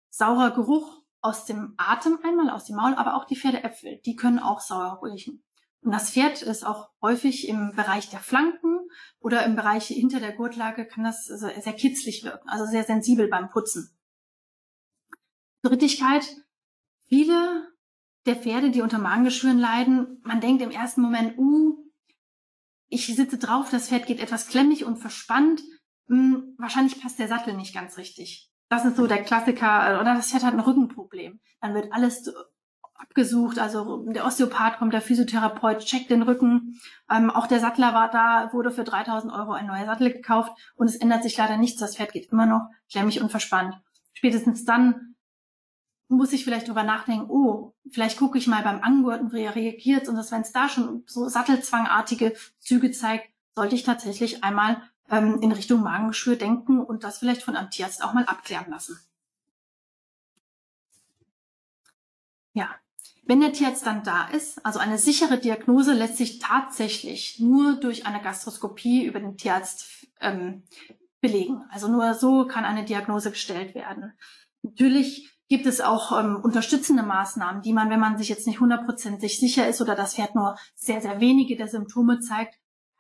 Saurer 0.09 0.51
Geruch, 0.51 0.99
aus 1.22 1.45
dem 1.45 1.74
Atem 1.78 2.20
einmal, 2.24 2.49
aus 2.49 2.65
dem 2.65 2.76
Maul, 2.76 2.93
aber 2.93 3.15
auch 3.15 3.26
die 3.26 3.36
Pferdeäpfel, 3.36 3.99
die 4.05 4.15
können 4.15 4.39
auch 4.39 4.61
sauer 4.61 5.01
riechen. 5.03 5.43
Und 5.82 5.93
das 5.93 6.11
Pferd 6.11 6.41
ist 6.41 6.65
auch 6.65 6.89
häufig 7.01 7.47
im 7.47 7.74
Bereich 7.76 8.09
der 8.09 8.20
Flanken 8.20 8.80
oder 9.20 9.45
im 9.45 9.55
Bereich 9.55 9.88
hinter 9.88 10.20
der 10.20 10.34
Gurtlage 10.34 10.86
kann 10.86 11.03
das 11.03 11.26
sehr 11.26 11.74
kitzlig 11.74 12.24
wirken, 12.24 12.49
also 12.49 12.65
sehr 12.65 12.84
sensibel 12.84 13.28
beim 13.28 13.49
Putzen. 13.49 13.97
Drittigkeit. 15.61 16.28
Viele 17.07 17.67
der 18.26 18.36
Pferde, 18.36 18.72
die 18.72 18.82
unter 18.82 18.99
Magengeschwüren 18.99 19.57
leiden, 19.57 20.22
man 20.24 20.41
denkt 20.41 20.61
im 20.61 20.72
ersten 20.72 21.01
Moment, 21.01 21.38
uh, 21.38 21.78
ich 22.88 23.07
sitze 23.07 23.38
drauf, 23.38 23.70
das 23.70 23.89
Pferd 23.89 24.05
geht 24.05 24.20
etwas 24.20 24.47
klemmig 24.47 24.84
und 24.84 24.97
verspannt, 24.97 25.61
hm, 26.07 26.55
wahrscheinlich 26.57 27.01
passt 27.01 27.20
der 27.20 27.28
Sattel 27.28 27.55
nicht 27.55 27.74
ganz 27.74 27.97
richtig. 27.97 28.49
Das 28.70 28.86
ist 28.86 28.97
so 28.97 29.07
der 29.07 29.24
Klassiker, 29.24 29.91
äh, 29.91 29.99
oder 29.99 30.15
das 30.15 30.32
Pferd 30.32 30.43
hat 30.43 30.53
ein 30.53 30.59
Rückenproblem. 30.59 31.39
Dann 31.59 31.74
wird 31.74 31.91
alles 31.91 32.32
abgesucht, 32.93 33.59
also 33.59 34.05
der 34.09 34.26
Osteopath 34.26 34.78
kommt, 34.78 34.93
der 34.93 35.01
Physiotherapeut 35.01 35.80
checkt 35.80 36.09
den 36.09 36.22
Rücken. 36.22 36.80
Ähm, 37.09 37.30
auch 37.30 37.47
der 37.47 37.59
Sattler 37.59 37.93
war 37.93 38.09
da, 38.11 38.51
wurde 38.53 38.72
für 38.72 38.84
3000 38.84 39.34
Euro 39.34 39.53
ein 39.53 39.67
neuer 39.67 39.86
Sattel 39.86 40.11
gekauft 40.11 40.51
und 40.76 40.88
es 40.88 40.97
ändert 40.97 41.24
sich 41.24 41.36
leider 41.38 41.57
nichts. 41.57 41.80
Das 41.80 41.95
Pferd 41.95 42.13
geht 42.13 42.32
immer 42.32 42.45
noch 42.45 42.70
klemmig 42.91 43.22
und 43.22 43.32
verspannt. 43.32 43.76
Spätestens 44.13 44.65
dann 44.65 45.15
muss 46.09 46.34
ich 46.34 46.43
vielleicht 46.43 46.67
drüber 46.67 46.84
nachdenken, 46.84 47.30
oh, 47.30 47.74
vielleicht 47.91 48.17
gucke 48.17 48.38
ich 48.38 48.47
mal 48.47 48.63
beim 48.63 48.82
Angurten, 48.82 49.32
wie 49.32 49.43
er 49.43 49.55
reagiert 49.55 50.09
und 50.09 50.15
dass 50.15 50.32
wenn 50.32 50.41
es 50.41 50.51
da 50.51 50.67
schon 50.67 51.03
so 51.05 51.28
sattelzwangartige 51.28 52.34
Züge 52.59 52.91
zeigt, 52.91 53.30
sollte 53.55 53.76
ich 53.76 53.84
tatsächlich 53.84 54.43
einmal 54.43 54.82
ähm, 55.10 55.41
in 55.41 55.51
Richtung 55.51 55.82
Magengeschwür 55.82 56.36
denken 56.36 56.80
und 56.84 57.03
das 57.03 57.20
vielleicht 57.20 57.43
von 57.43 57.55
einem 57.55 57.70
Tierarzt 57.70 58.03
auch 58.03 58.14
mal 58.14 58.26
abklären 58.26 58.70
lassen. 58.70 58.99
Ja, 62.53 62.70
wenn 63.26 63.41
der 63.41 63.53
Tierarzt 63.53 63.86
dann 63.86 64.03
da 64.03 64.28
ist, 64.30 64.66
also 64.66 64.80
eine 64.80 64.97
sichere 64.97 65.38
Diagnose 65.38 65.93
lässt 65.93 66.18
sich 66.18 66.39
tatsächlich 66.39 67.39
nur 67.39 67.76
durch 67.76 68.05
eine 68.05 68.22
Gastroskopie 68.22 69.05
über 69.05 69.20
den 69.20 69.38
Tierarzt 69.38 70.07
ähm, 70.20 70.64
belegen. 71.22 71.64
Also 71.70 71.88
nur 71.88 72.14
so 72.16 72.47
kann 72.47 72.66
eine 72.66 72.86
Diagnose 72.86 73.30
gestellt 73.30 73.76
werden. 73.76 74.14
Natürlich 74.64 75.30
gibt 75.47 75.66
es 75.66 75.82
auch 75.82 76.18
ähm, 76.18 76.38
unterstützende 76.38 77.03
Maßnahmen, 77.03 77.62
die 77.62 77.74
man, 77.74 77.89
wenn 77.89 77.99
man 77.99 78.18
sich 78.18 78.30
jetzt 78.30 78.47
nicht 78.47 78.60
hundertprozentig 78.60 79.39
sicher 79.39 79.68
ist 79.68 79.82
oder 79.82 79.95
das 79.95 80.16
Pferd 80.16 80.36
nur 80.36 80.57
sehr, 80.76 81.01
sehr 81.01 81.20
wenige 81.20 81.55
der 81.55 81.68
Symptome 81.68 82.20
zeigt, 82.20 82.55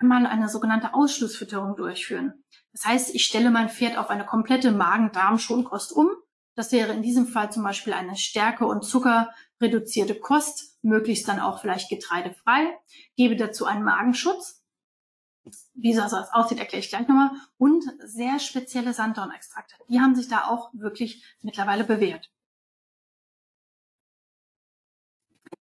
man 0.07 0.25
eine 0.25 0.49
sogenannte 0.49 0.93
Ausschlussfütterung 0.93 1.75
durchführen. 1.75 2.43
Das 2.71 2.85
heißt, 2.85 3.15
ich 3.15 3.25
stelle 3.25 3.51
mein 3.51 3.69
Pferd 3.69 3.97
auf 3.97 4.09
eine 4.09 4.25
komplette 4.25 4.71
Magen-Darm-Schonkost 4.71 5.91
um. 5.91 6.09
Das 6.55 6.71
wäre 6.71 6.93
in 6.93 7.01
diesem 7.01 7.25
Fall 7.25 7.51
zum 7.51 7.63
Beispiel 7.63 7.93
eine 7.93 8.15
Stärke- 8.15 8.65
und 8.65 8.83
Zuckerreduzierte 8.83 10.15
Kost, 10.15 10.77
möglichst 10.81 11.27
dann 11.27 11.39
auch 11.39 11.61
vielleicht 11.61 11.89
getreidefrei. 11.89 12.77
Gebe 13.15 13.35
dazu 13.35 13.65
einen 13.65 13.83
Magenschutz. 13.83 14.63
Wie 15.73 15.93
das 15.93 16.13
aussieht, 16.13 16.59
erkläre 16.59 16.83
ich 16.83 16.89
gleich 16.89 17.07
nochmal. 17.07 17.31
Und 17.57 17.85
sehr 18.03 18.39
spezielle 18.39 18.93
Sanddornextrakte. 18.93 19.75
Die 19.89 19.99
haben 19.99 20.15
sich 20.15 20.27
da 20.27 20.45
auch 20.47 20.69
wirklich 20.73 21.23
mittlerweile 21.41 21.83
bewährt. 21.83 22.29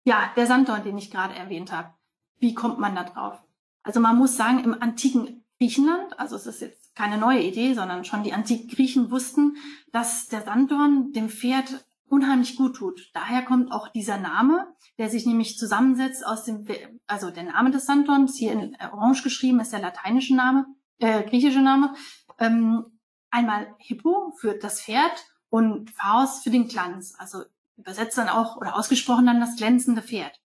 Ja, 0.05 0.33
der 0.37 0.47
Sanddorn, 0.47 0.85
den 0.85 0.99
ich 0.99 1.11
gerade 1.11 1.35
erwähnt 1.35 1.73
habe. 1.73 1.95
Wie 2.39 2.55
kommt 2.55 2.79
man 2.79 2.95
da 2.95 3.05
drauf? 3.05 3.43
Also 3.85 4.01
man 4.01 4.19
muss 4.19 4.37
sagen, 4.37 4.65
im 4.65 4.75
antiken 4.83 5.45
Griechenland, 5.59 6.19
also 6.19 6.35
es 6.35 6.47
ist 6.47 6.61
jetzt 6.61 6.97
keine 6.97 7.19
neue 7.19 7.43
Idee, 7.43 7.75
sondern 7.75 8.05
schon 8.05 8.25
die 8.25 8.33
antiken 8.33 8.69
Griechen 8.69 9.11
wussten, 9.11 9.57
dass 9.93 10.27
der 10.29 10.43
Sanddorn 10.43 11.13
dem 11.13 11.29
Pferd 11.29 11.85
unheimlich 12.09 12.57
gut 12.57 12.77
tut. 12.77 13.11
Daher 13.13 13.43
kommt 13.43 13.73
auch 13.73 13.89
dieser 13.89 14.19
Name, 14.19 14.67
der 14.99 15.11
sich 15.11 15.27
nämlich 15.27 15.59
zusammensetzt 15.59 16.27
aus 16.27 16.45
dem, 16.45 16.67
also 17.07 17.31
der 17.31 17.45
Name 17.45 17.71
des 17.71 17.87
Sanddorns, 17.87 18.37
hier 18.37 18.53
in 18.53 18.77
Orange 18.93 19.23
geschrieben, 19.23 19.61
ist 19.61 19.73
der 19.73 19.81
lateinische 19.81 20.35
Name, 20.35 20.67
äh, 20.99 21.23
griechische 21.23 21.61
Name. 21.61 21.95
Ähm, 22.39 22.85
einmal 23.31 23.75
Hippo 23.79 24.33
für 24.39 24.55
das 24.55 24.81
Pferd 24.81 25.27
und 25.51 25.91
Phaos 25.91 26.43
für 26.43 26.51
den 26.51 26.69
Glanz. 26.69 27.15
Also 27.19 27.43
übersetzt 27.77 28.17
dann 28.17 28.29
auch 28.29 28.57
oder 28.57 28.77
ausgesprochen 28.77 29.27
dann 29.27 29.41
das 29.41 29.57
glänzende 29.57 30.03
Pferd. 30.03 30.41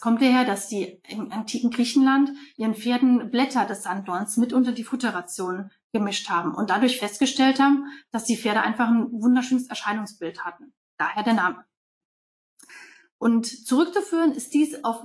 Es 0.00 0.02
kommt 0.02 0.22
daher, 0.22 0.46
dass 0.46 0.66
die 0.66 0.98
im 1.08 1.30
antiken 1.30 1.70
Griechenland 1.70 2.30
ihren 2.56 2.74
Pferden 2.74 3.30
Blätter 3.30 3.66
des 3.66 3.82
Sanddorns 3.82 4.38
mit 4.38 4.54
unter 4.54 4.72
die 4.72 4.82
Futterration 4.82 5.70
gemischt 5.92 6.30
haben 6.30 6.54
und 6.54 6.70
dadurch 6.70 6.98
festgestellt 6.98 7.60
haben, 7.60 7.84
dass 8.10 8.24
die 8.24 8.38
Pferde 8.38 8.62
einfach 8.62 8.88
ein 8.88 9.12
wunderschönes 9.12 9.68
Erscheinungsbild 9.68 10.42
hatten. 10.42 10.72
Daher 10.96 11.22
der 11.22 11.34
Name. 11.34 11.66
Und 13.18 13.44
zurückzuführen 13.44 14.32
ist 14.32 14.54
dies 14.54 14.82
auf, 14.84 15.04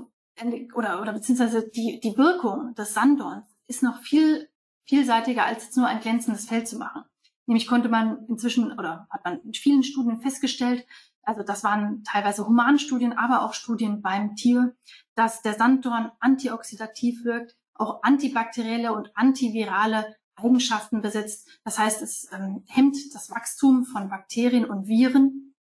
oder, 0.74 1.02
oder 1.02 1.12
beziehungsweise 1.12 1.68
die, 1.68 2.00
die 2.02 2.16
Wirkung 2.18 2.74
des 2.76 2.94
Sanddorns 2.94 3.54
ist 3.68 3.84
noch 3.84 4.00
viel 4.00 4.50
vielseitiger, 4.86 5.44
als 5.44 5.66
jetzt 5.66 5.76
nur 5.76 5.88
ein 5.88 6.00
glänzendes 6.00 6.46
Fell 6.46 6.66
zu 6.66 6.78
machen. 6.78 7.04
Nämlich 7.48 7.68
konnte 7.68 7.90
man 7.90 8.26
inzwischen 8.30 8.72
oder 8.72 9.08
hat 9.10 9.26
man 9.26 9.42
in 9.42 9.54
vielen 9.54 9.84
Studien 9.84 10.22
festgestellt, 10.22 10.86
also 11.26 11.44
das 11.44 11.64
waren 11.64 12.04
teilweise 12.04 12.48
Humanstudien, 12.48 13.14
aber 13.14 13.42
auch 13.42 13.54
Studien 13.54 14.02
beim 14.02 14.36
Tier, 14.36 14.76
dass 15.16 15.42
der 15.42 15.56
Sanddorn 15.56 16.12
antioxidativ 16.20 17.26
wirkt, 17.26 17.58
auch 17.74 18.04
antibakterielle 18.04 18.94
und 18.94 19.12
antivirale 19.16 20.16
Eigenschaften 20.36 21.02
besitzt. 21.02 21.50
Das 21.64 21.80
heißt, 21.80 22.02
es 22.02 22.30
ähm, 22.32 22.64
hemmt 22.68 22.98
das 23.14 23.30
Wachstum 23.30 23.86
von 23.86 24.10
Bakterien 24.10 24.66
und 24.66 24.88
Viren. 24.88 25.56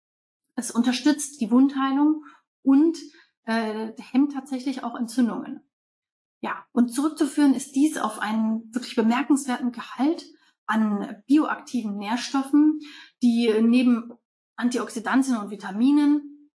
Es 0.56 0.70
unterstützt 0.70 1.40
die 1.40 1.50
Wundheilung 1.50 2.24
und 2.62 2.98
äh, 3.44 3.92
hemmt 4.12 4.32
tatsächlich 4.32 4.82
auch 4.82 4.94
Entzündungen. 4.94 5.60
Ja, 6.40 6.66
und 6.72 6.92
zurückzuführen 6.92 7.54
ist 7.54 7.76
dies 7.76 7.98
auf 7.98 8.18
einen 8.18 8.74
wirklich 8.74 8.96
bemerkenswerten 8.96 9.70
Gehalt 9.70 10.24
an 10.66 11.22
bioaktiven 11.26 11.96
Nährstoffen, 11.96 12.80
die 13.22 13.52
neben 13.60 14.12
Antioxidantien 14.62 15.36
und 15.36 15.50
Vitaminen. 15.50 16.50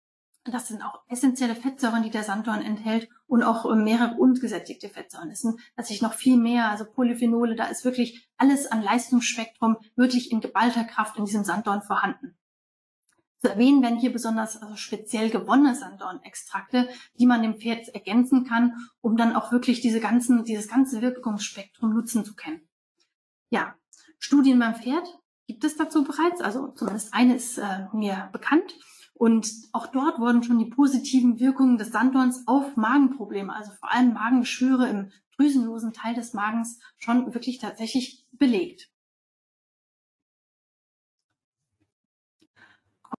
Das 0.46 0.70
sind 0.70 0.82
auch 0.82 1.02
essentielle 1.10 1.56
Fettsäuren, 1.56 2.04
die 2.04 2.10
der 2.10 2.24
Sanddorn 2.24 2.62
enthält 2.62 3.10
und 3.28 3.44
auch 3.44 3.70
äh, 3.70 3.76
mehrere 3.76 4.16
ungesättigte 4.16 4.88
Fettsäuren. 4.88 5.30
Das 5.30 5.42
sind 5.42 5.60
tatsächlich 5.76 6.02
noch 6.02 6.14
viel 6.14 6.38
mehr, 6.38 6.72
also 6.72 6.86
Polyphenole, 6.86 7.56
da 7.56 7.66
ist 7.66 7.84
wirklich 7.84 8.30
alles 8.38 8.66
an 8.66 8.82
Leistungsspektrum 8.82 9.76
wirklich 9.98 10.32
in 10.32 10.40
geballter 10.40 10.86
Kraft 10.86 11.18
in 11.18 11.26
diesem 11.26 11.44
Sanddorn 11.44 11.82
vorhanden. 11.82 12.38
Zu 13.40 13.50
erwähnen 13.50 13.84
werden 13.84 14.00
hier 14.00 14.14
besonders 14.14 14.62
also 14.62 14.78
speziell 14.78 15.30
gewonnene 15.30 15.76
Sanddornextrakte, 15.76 16.88
die 17.20 17.28
man 17.28 17.44
dem 17.44 17.60
Pferd 17.60 17.90
ergänzen 17.90 18.46
kann, 18.46 18.74
um 19.02 19.18
dann 19.18 19.36
auch 19.36 19.52
wirklich 19.52 19.82
diese 19.82 20.00
ganzen, 20.00 20.46
dieses 20.46 20.70
ganze 20.70 21.02
Wirkungsspektrum 21.02 21.94
nutzen 21.94 22.24
zu 22.24 22.36
können. 22.36 22.68
Ja, 23.50 23.76
Studien 24.18 24.58
beim 24.58 24.76
Pferd 24.76 25.08
gibt 25.48 25.64
es 25.64 25.78
dazu 25.78 26.04
bereits, 26.04 26.42
also 26.42 26.68
zumindest 26.70 27.14
eine 27.14 27.36
ist 27.36 27.58
äh, 27.58 27.88
mir 27.94 28.30
bekannt. 28.32 28.78
Und 29.14 29.52
auch 29.72 29.88
dort 29.88 30.20
wurden 30.20 30.44
schon 30.44 30.60
die 30.60 30.70
positiven 30.70 31.40
Wirkungen 31.40 31.80
des 31.80 31.92
Sanddorns 31.92 32.44
auf 32.46 32.76
Magenprobleme, 32.76 33.52
also 33.52 33.72
vor 33.72 33.92
allem 33.92 34.14
Magengeschwüre 34.14 34.88
im 34.88 35.12
drüsenlosen 35.36 35.94
Teil 35.94 36.14
des 36.14 36.34
Magens, 36.34 36.80
schon 37.00 37.34
wirklich 37.34 37.58
tatsächlich 37.58 38.28
belegt. 38.32 38.92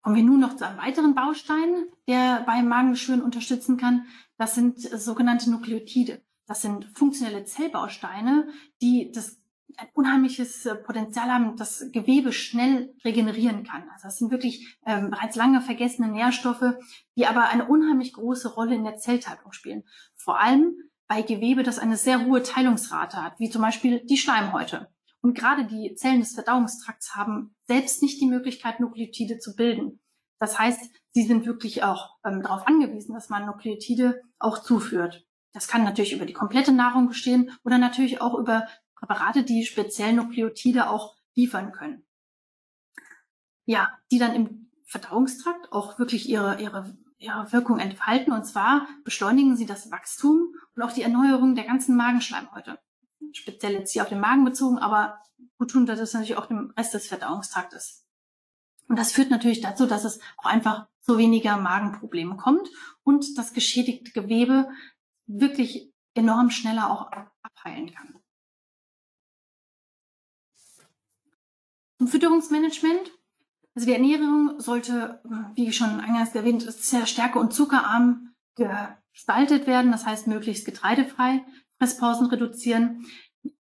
Kommen 0.02 0.14
wir 0.14 0.22
nun 0.22 0.38
noch 0.38 0.54
zu 0.54 0.66
einem 0.66 0.78
weiteren 0.78 1.14
Baustein, 1.14 1.86
der 2.06 2.44
bei 2.46 2.62
Magengeschwüren 2.62 3.22
unterstützen 3.22 3.76
kann. 3.76 4.06
Das 4.36 4.54
sind 4.54 4.78
sogenannte 4.80 5.50
Nukleotide. 5.50 6.22
Das 6.46 6.62
sind 6.62 6.86
funktionelle 6.96 7.44
Zellbausteine, 7.44 8.48
die 8.80 9.10
das 9.12 9.37
ein 9.76 9.88
unheimliches 9.94 10.66
äh, 10.66 10.74
Potenzial 10.74 11.30
haben, 11.30 11.56
das 11.56 11.90
Gewebe 11.92 12.32
schnell 12.32 12.94
regenerieren 13.04 13.64
kann. 13.64 13.88
Also 13.90 14.08
das 14.08 14.18
sind 14.18 14.30
wirklich 14.30 14.78
ähm, 14.86 15.10
bereits 15.10 15.36
lange 15.36 15.60
vergessene 15.60 16.08
Nährstoffe, 16.08 16.74
die 17.16 17.26
aber 17.26 17.48
eine 17.48 17.68
unheimlich 17.68 18.12
große 18.12 18.54
Rolle 18.54 18.74
in 18.74 18.84
der 18.84 18.96
Zellteilung 18.96 19.52
spielen. 19.52 19.84
Vor 20.16 20.40
allem 20.40 20.74
bei 21.06 21.22
Gewebe, 21.22 21.62
das 21.62 21.78
eine 21.78 21.96
sehr 21.96 22.24
hohe 22.26 22.42
Teilungsrate 22.42 23.22
hat, 23.22 23.38
wie 23.38 23.50
zum 23.50 23.62
Beispiel 23.62 24.04
die 24.04 24.18
Schleimhäute. 24.18 24.88
Und 25.20 25.36
gerade 25.36 25.64
die 25.64 25.94
Zellen 25.94 26.20
des 26.20 26.34
Verdauungstrakts 26.34 27.16
haben 27.16 27.54
selbst 27.66 28.02
nicht 28.02 28.20
die 28.20 28.26
Möglichkeit, 28.26 28.80
Nukleotide 28.80 29.38
zu 29.38 29.56
bilden. 29.56 30.00
Das 30.38 30.58
heißt, 30.58 30.90
sie 31.12 31.22
sind 31.22 31.46
wirklich 31.46 31.82
auch 31.82 32.16
ähm, 32.24 32.42
darauf 32.42 32.66
angewiesen, 32.66 33.14
dass 33.14 33.28
man 33.28 33.46
Nukleotide 33.46 34.22
auch 34.38 34.58
zuführt. 34.58 35.26
Das 35.52 35.66
kann 35.66 35.82
natürlich 35.82 36.12
über 36.12 36.26
die 36.26 36.34
komplette 36.34 36.72
Nahrung 36.72 37.08
bestehen 37.08 37.50
oder 37.64 37.78
natürlich 37.78 38.20
auch 38.20 38.38
über 38.38 38.68
Präparate, 38.98 39.42
die 39.44 39.64
speziell 39.64 40.12
Nukleotide 40.12 40.90
auch 40.90 41.16
liefern 41.34 41.72
können. 41.72 42.04
Ja, 43.64 43.92
die 44.10 44.18
dann 44.18 44.34
im 44.34 44.70
Verdauungstrakt 44.84 45.72
auch 45.72 45.98
wirklich 45.98 46.28
ihre, 46.28 46.60
ihre, 46.60 46.96
ihre 47.18 47.52
Wirkung 47.52 47.78
entfalten. 47.78 48.32
Und 48.32 48.44
zwar 48.44 48.88
beschleunigen 49.04 49.56
sie 49.56 49.66
das 49.66 49.90
Wachstum 49.90 50.54
und 50.74 50.82
auch 50.82 50.92
die 50.92 51.02
Erneuerung 51.02 51.54
der 51.54 51.64
ganzen 51.64 51.96
Magenschleimhäute. 51.96 52.78
Speziell 53.32 53.74
jetzt 53.74 53.92
hier 53.92 54.02
auf 54.02 54.08
den 54.08 54.20
Magen 54.20 54.44
bezogen, 54.44 54.78
aber 54.78 55.20
gut 55.58 55.70
tun 55.70 55.84
das 55.86 56.12
natürlich 56.12 56.36
auch 56.36 56.46
dem 56.46 56.72
Rest 56.76 56.94
des 56.94 57.08
Verdauungstraktes. 57.08 58.06
Und 58.88 58.98
das 58.98 59.12
führt 59.12 59.30
natürlich 59.30 59.60
dazu, 59.60 59.86
dass 59.86 60.04
es 60.04 60.18
auch 60.38 60.46
einfach 60.46 60.88
zu 61.00 61.18
weniger 61.18 61.58
Magenproblemen 61.58 62.38
kommt 62.38 62.68
und 63.02 63.36
das 63.36 63.52
geschädigte 63.52 64.12
Gewebe 64.12 64.70
wirklich 65.26 65.92
enorm 66.14 66.50
schneller 66.50 66.90
auch 66.90 67.10
abheilen 67.42 67.92
kann. 67.92 68.18
Zum 71.98 72.08
Fütterungsmanagement. 72.08 73.12
Also 73.74 73.86
die 73.86 73.92
Ernährung 73.92 74.58
sollte, 74.58 75.20
wie 75.54 75.72
schon 75.72 76.00
eingangs 76.00 76.34
erwähnt, 76.34 76.62
sehr 76.62 77.06
stärke- 77.06 77.38
und 77.38 77.52
zuckerarm 77.52 78.34
gestaltet 78.54 79.66
werden. 79.66 79.92
Das 79.92 80.06
heißt, 80.06 80.26
möglichst 80.26 80.64
getreidefrei, 80.64 81.44
Fresspausen 81.78 82.26
reduzieren. 82.26 83.04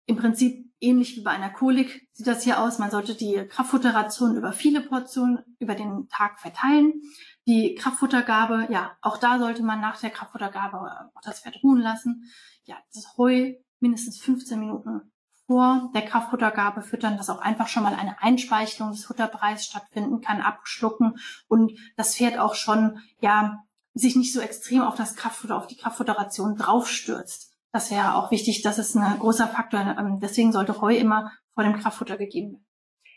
Im 0.06 0.18
Prinzip 0.18 0.72
ähnlich 0.80 1.16
wie 1.16 1.22
bei 1.22 1.32
einer 1.32 1.50
Kolik 1.50 2.08
sieht 2.12 2.28
das 2.28 2.44
hier 2.44 2.60
aus. 2.60 2.78
Man 2.78 2.92
sollte 2.92 3.16
die 3.16 3.48
Kraftfutterration 3.48 4.36
über 4.36 4.52
viele 4.52 4.82
Portionen 4.82 5.40
über 5.60 5.76
den 5.76 6.10
Tag 6.10 6.40
verteilen. 6.40 7.02
Die 7.48 7.76
Kraftfuttergabe, 7.76 8.68
ja, 8.70 8.98
auch 9.02 9.18
da 9.18 9.40
sollte 9.40 9.64
man 9.64 9.80
nach 9.80 10.00
der 10.00 10.10
Kraftfuttergabe 10.10 10.78
auch 11.14 11.22
das 11.24 11.40
Fett 11.40 11.60
ruhen 11.64 11.80
lassen. 11.80 12.30
Ja, 12.64 12.78
das 12.94 13.18
Heu 13.18 13.54
mindestens 13.80 14.20
15 14.22 14.60
Minuten 14.60 15.13
vor 15.48 15.92
der 15.94 16.04
Kraftfuttergabe 16.04 16.82
füttern, 16.82 17.18
dass 17.18 17.30
auch 17.30 17.40
einfach 17.40 17.68
schon 17.68 17.84
mal 17.84 17.96
eine 17.96 18.22
Einspeichelung 18.22 18.92
des 18.92 19.06
Futterbereichs 19.06 19.66
stattfinden 19.66 20.22
kann, 20.22 20.42
abschlucken 20.42 21.18
und 21.48 21.74
das 21.98 22.16
Pferd 22.16 22.40
auch 22.40 22.56
schon, 22.56 23.00
ja, 23.20 23.64
sich 23.94 24.16
nicht 24.16 24.34
so 24.34 24.40
extrem 24.40 24.82
auf 24.82 24.96
das 24.96 25.16
Kraftfutter, 25.16 25.56
auf 25.56 25.68
die 25.68 25.78
Kraftfutteration 25.78 26.56
draufstürzt. 26.56 27.52
Das 27.72 27.92
wäre 27.92 28.16
auch 28.16 28.32
wichtig, 28.32 28.62
das 28.62 28.80
ist 28.80 28.96
ein 28.96 29.20
großer 29.20 29.48
Faktor. 29.48 29.96
Ähm, 29.98 30.20
deswegen 30.22 30.52
sollte 30.52 30.80
Heu 30.80 30.96
immer 30.96 31.32
vor 31.54 31.64
dem 31.64 31.78
Kraftfutter 31.78 32.18
gegeben 32.18 32.54
werden. 32.54 32.66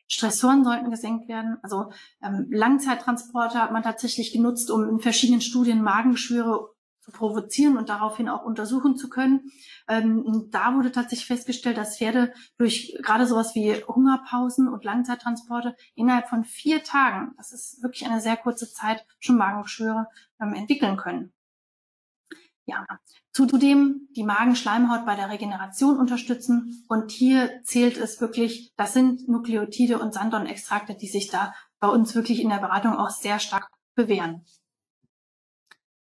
Stressoren 0.09 0.65
sollten 0.65 0.91
gesenkt 0.91 1.29
werden. 1.29 1.59
Also 1.63 1.91
ähm, 2.23 2.47
Langzeittransporte 2.51 3.61
hat 3.61 3.73
man 3.73 3.83
tatsächlich 3.83 4.33
genutzt, 4.33 4.71
um 4.71 4.89
in 4.89 5.01
verschiedenen 5.01 5.41
Studien 5.41 5.83
Magengeschwüre 5.83 6.71
zu 7.07 7.13
provozieren 7.13 7.77
und 7.77 7.89
daraufhin 7.89 8.29
auch 8.29 8.45
untersuchen 8.45 8.97
zu 8.97 9.09
können. 9.09 9.51
Ähm, 9.89 10.49
da 10.51 10.75
wurde 10.75 10.93
tatsächlich 10.93 11.27
festgestellt, 11.27 11.79
dass 11.79 11.99
Pferde 11.99 12.33
durch 12.59 12.99
gerade 13.03 13.27
sowas 13.27 13.55
wie 13.55 13.75
Hungerpausen 13.75 14.69
und 14.69 14.85
Langzeittransporte 14.85 15.77
innerhalb 15.95 16.29
von 16.29 16.45
vier 16.45 16.83
Tagen, 16.83 17.33
das 17.37 17.53
ist 17.53 17.83
wirklich 17.83 18.07
eine 18.07 18.21
sehr 18.21 18.37
kurze 18.37 18.71
Zeit, 18.71 19.07
schon 19.21 19.39
Magengeschwüre 19.39 20.09
ähm, 20.41 20.55
entwickeln 20.55 20.97
können. 20.97 21.33
Ja, 22.69 22.85
zudem 23.33 24.09
die 24.17 24.25
Magenschleimhaut 24.25 25.07
bei 25.07 25.15
der 25.15 25.31
Regeneration 25.31 25.99
unterstützen. 25.99 26.85
Und 26.89 27.13
hier 27.13 27.63
zählt 27.63 27.97
es 27.97 28.21
wirklich, 28.21 28.73
das 28.77 28.93
sind 28.93 29.29
Nukleotide 29.29 30.01
und 30.01 30.13
Sandon-Extrakte, 30.13 30.97
die 30.97 31.07
sich 31.07 31.29
da 31.29 31.55
bei 31.79 31.87
uns 31.87 32.17
wirklich 32.17 32.41
in 32.41 32.49
der 32.49 32.57
Beratung 32.57 32.97
auch 32.97 33.11
sehr 33.11 33.39
stark 33.39 33.69
bewähren. 33.95 34.45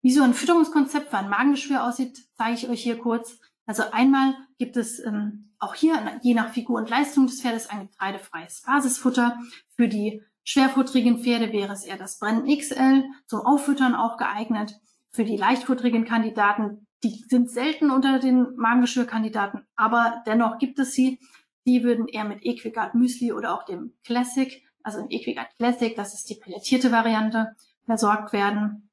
Wie 0.05 0.11
so 0.11 0.21
ein 0.21 0.35
Fütterungskonzept 0.35 1.09
für 1.09 1.17
ein 1.17 1.31
Magengeschwür 1.31 1.83
aussieht, 1.83 2.27
zeige 2.37 2.53
ich 2.53 2.69
euch 2.69 2.83
hier 2.83 2.99
kurz. 2.99 3.39
Also 3.65 3.85
einmal 3.91 4.35
gibt 4.59 4.77
es 4.77 5.03
ähm, 5.03 5.55
auch 5.57 5.73
hier, 5.73 5.99
je 6.21 6.35
nach 6.35 6.53
Figur 6.53 6.77
und 6.77 6.91
Leistung 6.91 7.25
des 7.25 7.41
Pferdes, 7.41 7.71
ein 7.71 7.87
getreidefreies 7.87 8.61
Basisfutter. 8.67 9.39
Für 9.75 9.87
die 9.87 10.21
schwerfutterigen 10.43 11.17
Pferde 11.17 11.51
wäre 11.51 11.73
es 11.73 11.83
eher 11.83 11.97
das 11.97 12.19
Brennen 12.19 12.45
XL, 12.45 13.03
zum 13.25 13.39
Auffüttern 13.39 13.95
auch 13.95 14.17
geeignet. 14.17 14.79
Für 15.09 15.23
die 15.23 15.37
leichtfutterigen 15.37 16.05
Kandidaten, 16.05 16.85
die 17.03 17.25
sind 17.27 17.49
selten 17.49 17.89
unter 17.89 18.19
den 18.19 18.55
Magengeschwürkandidaten, 18.57 19.65
aber 19.75 20.21
dennoch 20.27 20.59
gibt 20.59 20.77
es 20.77 20.93
sie. 20.93 21.19
Die 21.65 21.83
würden 21.83 22.07
eher 22.07 22.25
mit 22.25 22.45
Equigard 22.45 22.93
Müsli 22.93 23.33
oder 23.33 23.55
auch 23.55 23.65
dem 23.65 23.93
Classic, 24.03 24.63
also 24.83 24.99
im 24.99 25.09
Equigard 25.09 25.47
Classic, 25.57 25.95
das 25.95 26.13
ist 26.13 26.29
die 26.29 26.35
pellettierte 26.35 26.91
Variante, 26.91 27.55
versorgt 27.87 28.33
werden 28.33 28.84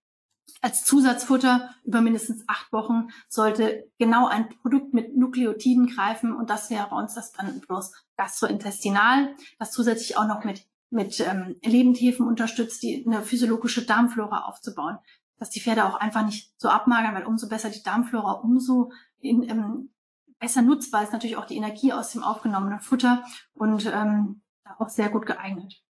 als 0.61 0.85
Zusatzfutter 0.85 1.71
über 1.85 2.01
mindestens 2.01 2.45
acht 2.47 2.73
Wochen 2.73 3.09
sollte 3.29 3.89
genau 3.99 4.27
ein 4.27 4.49
Produkt 4.49 4.95
mit 4.95 5.17
Nukleotiden 5.17 5.89
greifen 5.89 6.33
und 6.33 6.51
das 6.51 6.71
wäre 6.71 6.89
bei 6.89 6.97
uns 6.97 7.15
das 7.15 7.33
Brandenburgs 7.33 7.93
gastrointestinal, 8.17 9.35
das 9.59 9.73
zusätzlich 9.73 10.17
auch 10.17 10.27
noch 10.27 10.45
mit, 10.45 10.67
mit 10.91 11.21
ähm, 11.21 11.57
Lebendhefen 11.65 12.27
unterstützt, 12.27 12.83
die 12.83 13.05
eine 13.07 13.23
physiologische 13.23 13.85
Darmflora 13.85 14.45
aufzubauen, 14.45 14.99
dass 15.39 15.51
die 15.51 15.61
Pferde 15.61 15.85
auch 15.85 15.97
einfach 15.97 16.25
nicht 16.25 16.53
so 16.57 16.69
abmagern, 16.69 17.15
weil 17.15 17.27
umso 17.27 17.49
besser 17.49 17.71
die 17.71 17.83
Darmflora, 17.83 18.33
umso 18.33 18.93
in, 19.19 19.43
ähm, 19.49 19.91
besser 20.39 20.63
nutzbar 20.63 21.03
ist 21.03 21.13
natürlich 21.13 21.37
auch 21.37 21.47
die 21.47 21.57
Energie 21.57 21.93
aus 21.93 22.13
dem 22.13 22.23
aufgenommenen 22.23 22.81
Futter 22.81 23.25
und 23.55 23.87
ähm, 23.87 24.43
auch 24.79 24.89
sehr 24.89 25.09
gut 25.09 25.27
geeignet. 25.27 25.83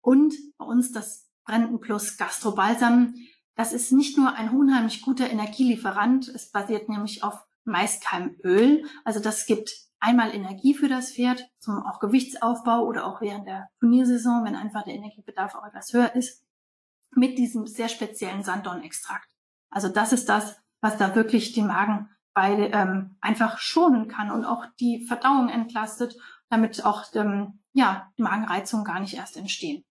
Und 0.00 0.34
bei 0.58 0.64
uns 0.64 0.92
das 0.92 1.28
Brenden 1.44 1.80
Plus 1.80 2.16
Gastrobalsam 2.16 3.14
das 3.54 3.72
ist 3.72 3.92
nicht 3.92 4.18
nur 4.18 4.34
ein 4.34 4.50
unheimlich 4.50 5.02
guter 5.02 5.30
Energielieferant, 5.30 6.28
es 6.28 6.50
basiert 6.50 6.88
nämlich 6.88 7.22
auf 7.22 7.46
meist 7.64 8.04
keinem 8.04 8.36
Öl. 8.44 8.84
Also 9.04 9.20
das 9.20 9.46
gibt 9.46 9.74
einmal 10.00 10.34
Energie 10.34 10.74
für 10.74 10.88
das 10.88 11.12
Pferd, 11.12 11.48
zum 11.58 11.84
auch 11.84 11.98
Gewichtsaufbau 11.98 12.84
oder 12.84 13.06
auch 13.06 13.20
während 13.20 13.46
der 13.46 13.70
Turniersaison, 13.80 14.44
wenn 14.44 14.56
einfach 14.56 14.84
der 14.84 14.94
Energiebedarf 14.94 15.54
auch 15.54 15.66
etwas 15.66 15.92
höher 15.92 16.14
ist, 16.14 16.44
mit 17.10 17.38
diesem 17.38 17.66
sehr 17.66 17.88
speziellen 17.88 18.42
Sanddornextrakt. 18.42 19.28
Also 19.70 19.88
das 19.88 20.12
ist 20.12 20.28
das, 20.28 20.56
was 20.80 20.98
da 20.98 21.14
wirklich 21.14 21.52
den 21.52 21.66
Magen 21.66 22.10
bei, 22.34 22.70
ähm, 22.72 23.16
einfach 23.20 23.58
schonen 23.58 24.08
kann 24.08 24.30
und 24.30 24.44
auch 24.44 24.66
die 24.80 25.06
Verdauung 25.06 25.48
entlastet, 25.48 26.16
damit 26.50 26.84
auch 26.84 27.04
ähm, 27.14 27.60
ja, 27.72 28.12
Magenreizungen 28.16 28.84
gar 28.84 29.00
nicht 29.00 29.14
erst 29.14 29.36
entstehen. 29.36 29.84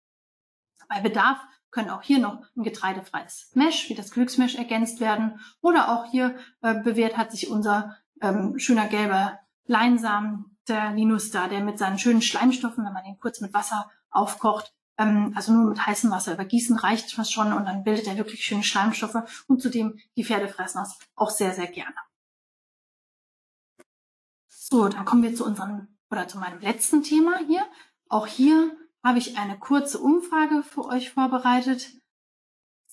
Bei 0.89 1.01
Bedarf 1.01 1.39
können 1.73 1.91
auch 1.91 2.03
hier 2.03 2.21
noch 2.21 2.45
ein 2.57 2.63
getreidefreies 2.63 3.51
Mesh, 3.55 3.89
wie 3.89 3.95
das 3.95 4.13
Glücksmesh, 4.13 4.55
ergänzt 4.55 5.01
werden. 5.01 5.41
Oder 5.61 5.89
auch 5.89 6.05
hier 6.11 6.37
äh, 6.61 6.75
bewährt 6.75 7.17
hat 7.17 7.33
sich 7.33 7.51
unser 7.51 7.97
ähm, 8.21 8.59
schöner 8.59 8.87
gelber 8.87 9.41
Leinsamen, 9.67 10.57
der 10.69 10.93
Linus 10.93 11.31
da, 11.31 11.49
der 11.49 11.61
mit 11.61 11.79
seinen 11.79 11.99
schönen 11.99 12.23
Schleimstoffen, 12.23 12.85
wenn 12.85 12.93
man 12.93 13.05
den 13.05 13.19
kurz 13.19 13.41
mit 13.41 13.53
Wasser 13.53 13.91
aufkocht, 14.11 14.73
ähm, 14.99 15.33
also 15.35 15.53
nur 15.53 15.71
mit 15.71 15.85
heißem 15.85 16.11
Wasser 16.11 16.35
übergießen 16.35 16.77
reicht 16.77 17.13
fast 17.13 17.33
schon 17.33 17.53
und 17.53 17.65
dann 17.65 17.83
bildet 17.85 18.07
er 18.07 18.17
wirklich 18.17 18.45
schöne 18.45 18.63
Schleimstoffe 18.63 19.45
und 19.49 19.61
zudem 19.61 19.99
die 20.17 20.25
Pferde 20.25 20.49
fressen 20.49 20.79
das 20.79 20.99
auch 21.17 21.31
sehr, 21.31 21.53
sehr 21.53 21.67
gerne. 21.67 21.95
So, 24.49 24.89
dann 24.89 25.05
kommen 25.05 25.23
wir 25.23 25.35
zu 25.35 25.45
unserem 25.45 25.89
oder 26.11 26.29
zu 26.29 26.39
meinem 26.39 26.61
letzten 26.61 27.03
Thema 27.03 27.39
hier. 27.47 27.67
Auch 28.09 28.27
hier 28.27 28.77
habe 29.05 29.19
ich 29.19 29.39
eine 29.39 29.59
kurze 29.59 29.99
Umfrage 29.99 30.63
für 30.63 30.85
euch 30.87 31.11
vorbereitet. 31.11 31.91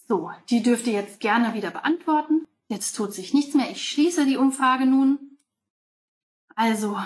So, 0.07 0.31
die 0.49 0.63
dürft 0.63 0.87
ihr 0.87 0.93
jetzt 0.93 1.19
gerne 1.19 1.53
wieder 1.53 1.71
beantworten. 1.71 2.47
Jetzt 2.67 2.95
tut 2.95 3.13
sich 3.13 3.33
nichts 3.33 3.53
mehr. 3.53 3.69
Ich 3.69 3.87
schließe 3.87 4.25
die 4.25 4.37
Umfrage 4.37 4.85
nun. 4.85 5.37
Also, 6.55 6.97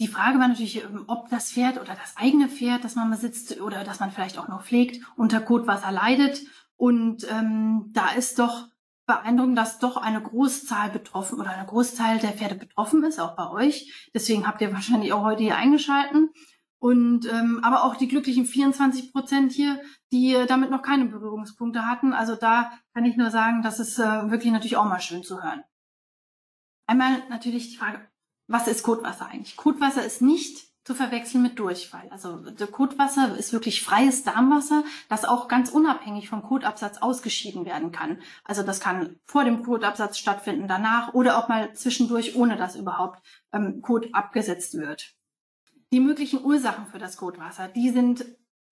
Die 0.00 0.06
Frage 0.08 0.38
war 0.38 0.46
natürlich, 0.46 0.84
ähm, 0.84 1.04
ob 1.08 1.28
das 1.28 1.52
Pferd 1.52 1.80
oder 1.80 1.94
das 1.94 2.16
eigene 2.16 2.48
Pferd, 2.48 2.84
das 2.84 2.94
man 2.94 3.10
besitzt 3.10 3.60
oder 3.60 3.82
das 3.82 3.98
man 3.98 4.12
vielleicht 4.12 4.38
auch 4.38 4.48
noch 4.48 4.64
pflegt, 4.64 5.04
unter 5.16 5.40
Kotwasser 5.40 5.90
leidet. 5.90 6.42
Und 6.76 7.26
ähm, 7.30 7.90
da 7.92 8.10
ist 8.10 8.38
doch 8.38 8.68
beeindruckend, 9.06 9.58
dass 9.58 9.80
doch 9.80 9.96
eine 9.96 10.22
Großzahl 10.22 10.90
betroffen 10.90 11.40
oder 11.40 11.50
eine 11.50 11.66
Großteil 11.66 12.18
der 12.18 12.32
Pferde 12.32 12.54
betroffen 12.54 13.02
ist, 13.02 13.18
auch 13.18 13.34
bei 13.34 13.50
euch. 13.50 14.08
Deswegen 14.14 14.46
habt 14.46 14.60
ihr 14.60 14.72
wahrscheinlich 14.72 15.12
auch 15.12 15.24
heute 15.24 15.42
hier 15.42 15.56
eingeschalten. 15.56 16.30
Und 16.80 17.26
ähm, 17.26 17.60
aber 17.62 17.84
auch 17.84 17.96
die 17.96 18.06
glücklichen 18.06 18.46
24 18.46 19.12
Prozent 19.12 19.52
hier, 19.52 19.80
die 20.12 20.34
äh, 20.34 20.46
damit 20.46 20.70
noch 20.70 20.82
keine 20.82 21.06
Berührungspunkte 21.06 21.86
hatten. 21.86 22.12
Also 22.12 22.36
da 22.36 22.72
kann 22.94 23.04
ich 23.04 23.16
nur 23.16 23.30
sagen, 23.30 23.62
das 23.62 23.80
ist 23.80 23.98
äh, 23.98 24.30
wirklich 24.30 24.52
natürlich 24.52 24.76
auch 24.76 24.84
mal 24.84 25.00
schön 25.00 25.24
zu 25.24 25.42
hören. 25.42 25.64
Einmal 26.86 27.22
natürlich 27.28 27.70
die 27.70 27.76
Frage, 27.76 28.00
was 28.46 28.68
ist 28.68 28.82
Kotwasser 28.82 29.26
eigentlich? 29.26 29.56
Kotwasser 29.56 30.04
ist 30.04 30.22
nicht 30.22 30.68
zu 30.88 30.94
verwechseln 30.94 31.42
mit 31.42 31.58
Durchfall. 31.58 32.08
Also 32.08 32.42
Kotwasser 32.72 33.36
ist 33.36 33.52
wirklich 33.52 33.82
freies 33.82 34.24
Darmwasser, 34.24 34.84
das 35.10 35.26
auch 35.26 35.46
ganz 35.46 35.68
unabhängig 35.68 36.30
vom 36.30 36.42
Kotabsatz 36.42 36.96
ausgeschieden 36.96 37.66
werden 37.66 37.92
kann. 37.92 38.22
Also 38.42 38.62
das 38.62 38.80
kann 38.80 39.16
vor 39.26 39.44
dem 39.44 39.62
Kotabsatz 39.64 40.16
stattfinden, 40.16 40.66
danach 40.66 41.12
oder 41.12 41.36
auch 41.36 41.48
mal 41.48 41.74
zwischendurch, 41.74 42.36
ohne 42.36 42.56
dass 42.56 42.74
überhaupt 42.74 43.22
ähm, 43.52 43.82
Kot 43.82 44.14
abgesetzt 44.14 44.78
wird. 44.78 45.17
Die 45.92 46.00
möglichen 46.00 46.44
Ursachen 46.44 46.86
für 46.86 46.98
das 46.98 47.16
Kotwasser, 47.16 47.68
die 47.68 47.90
sind 47.90 48.24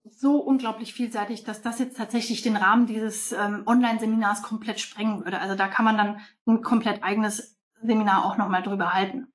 so 0.03 0.37
unglaublich 0.37 0.93
vielseitig, 0.93 1.43
dass 1.43 1.61
das 1.61 1.79
jetzt 1.79 1.97
tatsächlich 1.97 2.41
den 2.41 2.55
Rahmen 2.55 2.85
dieses 2.85 3.31
ähm, 3.31 3.63
Online-Seminars 3.65 4.41
komplett 4.41 4.79
sprengen 4.79 5.25
würde. 5.25 5.39
Also 5.39 5.55
da 5.55 5.67
kann 5.67 5.85
man 5.85 5.97
dann 5.97 6.19
ein 6.45 6.61
komplett 6.61 7.03
eigenes 7.03 7.57
Seminar 7.81 8.25
auch 8.25 8.37
nochmal 8.37 8.63
drüber 8.63 8.93
halten. 8.93 9.27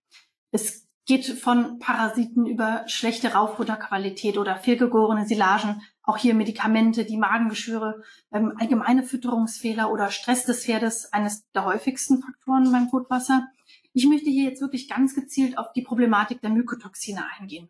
Es 0.51 0.89
geht 1.05 1.27
von 1.27 1.79
Parasiten 1.79 2.47
über 2.47 2.85
schlechte 2.87 3.35
Rauffutterqualität 3.35 4.39
oder 4.39 4.57
fehlgegorene 4.57 5.27
Silagen, 5.27 5.83
auch 6.05 6.17
hier 6.17 6.35
Medikamente, 6.35 7.05
die 7.05 7.17
Magengeschwüre, 7.17 8.03
ähm, 8.33 8.55
allgemeine 8.59 9.03
Fütterungsfehler 9.03 9.91
oder 9.91 10.11
Stress 10.11 10.45
des 10.45 10.65
Pferdes, 10.65 11.13
eines 11.13 11.49
der 11.53 11.65
häufigsten 11.65 12.23
Faktoren 12.23 12.71
beim 12.71 12.89
Kotwasser. 12.89 13.49
Ich 13.93 14.07
möchte 14.07 14.31
hier 14.31 14.45
jetzt 14.45 14.61
wirklich 14.61 14.89
ganz 14.89 15.15
gezielt 15.15 15.59
auf 15.59 15.73
die 15.73 15.83
Problematik 15.83 16.41
der 16.41 16.51
Mykotoxine 16.51 17.25
eingehen. 17.39 17.69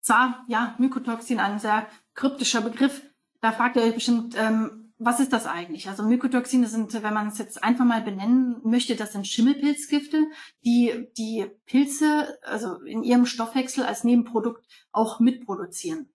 Zwar, 0.00 0.44
ja, 0.48 0.74
Mykotoxin, 0.78 1.38
ein 1.38 1.58
sehr 1.58 1.86
kryptischer 2.14 2.62
Begriff. 2.62 3.02
Da 3.40 3.52
fragt 3.52 3.76
ihr 3.76 3.82
euch 3.82 3.94
bestimmt, 3.94 4.34
ähm, 4.38 4.88
was 4.98 5.20
ist 5.20 5.32
das 5.32 5.46
eigentlich? 5.46 5.88
Also 5.88 6.02
Mykotoxine 6.02 6.66
sind, 6.66 6.92
wenn 6.94 7.14
man 7.14 7.28
es 7.28 7.38
jetzt 7.38 7.62
einfach 7.62 7.84
mal 7.84 8.02
benennen 8.02 8.60
möchte, 8.64 8.96
das 8.96 9.12
sind 9.12 9.28
Schimmelpilzgifte, 9.28 10.26
die 10.64 11.08
die 11.16 11.46
Pilze, 11.66 12.38
also 12.42 12.80
in 12.82 13.04
ihrem 13.04 13.26
Stoffwechsel 13.26 13.84
als 13.84 14.02
Nebenprodukt 14.02 14.66
auch 14.90 15.20
mitproduzieren. 15.20 16.08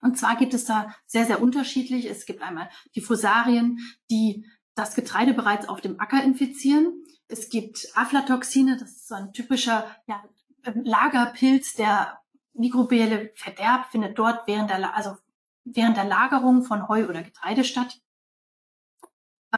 Und 0.00 0.16
zwar 0.16 0.36
gibt 0.36 0.54
es 0.54 0.64
da 0.64 0.94
sehr, 1.06 1.26
sehr 1.26 1.42
unterschiedlich. 1.42 2.06
Es 2.06 2.24
gibt 2.24 2.40
einmal 2.40 2.70
die 2.94 3.00
Fusarien, 3.00 3.78
die 4.10 4.46
das 4.78 4.94
Getreide 4.94 5.34
bereits 5.34 5.68
auf 5.68 5.80
dem 5.80 6.00
Acker 6.00 6.22
infizieren. 6.22 7.04
Es 7.28 7.50
gibt 7.50 7.88
Aflatoxine, 7.94 8.76
das 8.76 8.90
ist 8.90 9.08
so 9.08 9.14
ein 9.14 9.32
typischer 9.32 9.84
ja, 10.06 10.22
Lagerpilz, 10.64 11.74
der 11.74 12.20
mikrobielle 12.54 13.32
Verderb 13.34 13.90
findet 13.90 14.18
dort 14.18 14.46
während 14.46 14.70
der, 14.70 14.94
also 14.94 15.16
während 15.64 15.96
der 15.96 16.04
Lagerung 16.04 16.64
von 16.64 16.88
Heu 16.88 17.06
oder 17.08 17.22
Getreide 17.22 17.64
statt. 17.64 18.00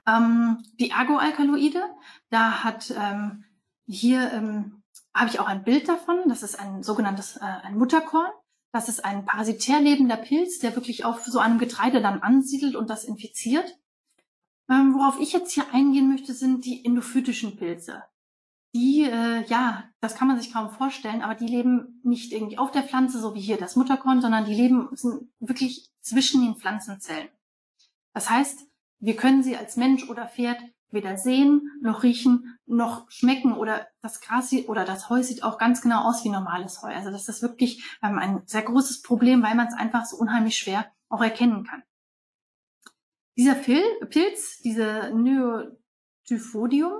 Ähm, 0.06 0.62
die 0.78 0.92
Agoalkaloide, 0.92 1.82
da 2.30 2.64
hat 2.64 2.92
ähm, 2.96 3.44
hier 3.86 4.32
ähm, 4.32 4.82
habe 5.14 5.30
ich 5.30 5.40
auch 5.40 5.46
ein 5.46 5.64
Bild 5.64 5.88
davon. 5.88 6.28
Das 6.28 6.42
ist 6.42 6.58
ein 6.58 6.82
sogenanntes 6.82 7.36
äh, 7.36 7.40
ein 7.40 7.76
Mutterkorn. 7.76 8.30
Das 8.72 8.88
ist 8.88 9.04
ein 9.04 9.24
parasitär 9.24 9.80
lebender 9.80 10.16
Pilz, 10.16 10.60
der 10.60 10.76
wirklich 10.76 11.04
auf 11.04 11.24
so 11.24 11.40
einem 11.40 11.58
Getreide 11.58 12.00
dann 12.00 12.22
ansiedelt 12.22 12.76
und 12.76 12.88
das 12.88 13.04
infiziert. 13.04 13.76
Ähm, 14.70 14.94
worauf 14.94 15.18
ich 15.20 15.32
jetzt 15.32 15.52
hier 15.52 15.72
eingehen 15.72 16.08
möchte, 16.08 16.32
sind 16.32 16.64
die 16.64 16.84
endophytischen 16.84 17.56
Pilze 17.56 18.04
die, 18.74 19.02
äh, 19.02 19.44
ja, 19.46 19.84
das 20.00 20.14
kann 20.14 20.28
man 20.28 20.40
sich 20.40 20.52
kaum 20.52 20.70
vorstellen, 20.70 21.22
aber 21.22 21.34
die 21.34 21.46
leben 21.46 22.00
nicht 22.04 22.32
irgendwie 22.32 22.58
auf 22.58 22.70
der 22.70 22.84
Pflanze, 22.84 23.18
so 23.18 23.34
wie 23.34 23.40
hier 23.40 23.56
das 23.56 23.76
Mutterkorn, 23.76 24.20
sondern 24.20 24.44
die 24.44 24.54
leben 24.54 24.88
sind 24.92 25.28
wirklich 25.40 25.90
zwischen 26.00 26.42
den 26.42 26.54
Pflanzenzellen. 26.54 27.28
Das 28.14 28.30
heißt, 28.30 28.66
wir 29.00 29.16
können 29.16 29.42
sie 29.42 29.56
als 29.56 29.76
Mensch 29.76 30.08
oder 30.08 30.28
Pferd 30.28 30.60
weder 30.92 31.16
sehen, 31.16 31.70
noch 31.82 32.02
riechen, 32.02 32.58
noch 32.66 33.08
schmecken 33.10 33.52
oder 33.52 33.86
das 34.02 34.20
Gras 34.20 34.52
oder 34.66 34.84
das 34.84 35.08
Heu 35.08 35.22
sieht 35.22 35.44
auch 35.44 35.56
ganz 35.56 35.82
genau 35.82 36.08
aus 36.08 36.24
wie 36.24 36.30
normales 36.30 36.82
Heu. 36.82 36.92
Also 36.92 37.10
das 37.10 37.28
ist 37.28 37.42
wirklich 37.42 37.84
ähm, 38.02 38.18
ein 38.18 38.42
sehr 38.46 38.62
großes 38.62 39.02
Problem, 39.02 39.42
weil 39.42 39.54
man 39.54 39.68
es 39.68 39.74
einfach 39.74 40.04
so 40.04 40.16
unheimlich 40.16 40.58
schwer 40.58 40.90
auch 41.08 41.22
erkennen 41.22 41.64
kann. 41.64 41.82
Dieser 43.40 43.54
Pilz, 43.54 44.60
diese 44.62 45.10
Neotyphodium, 45.14 46.92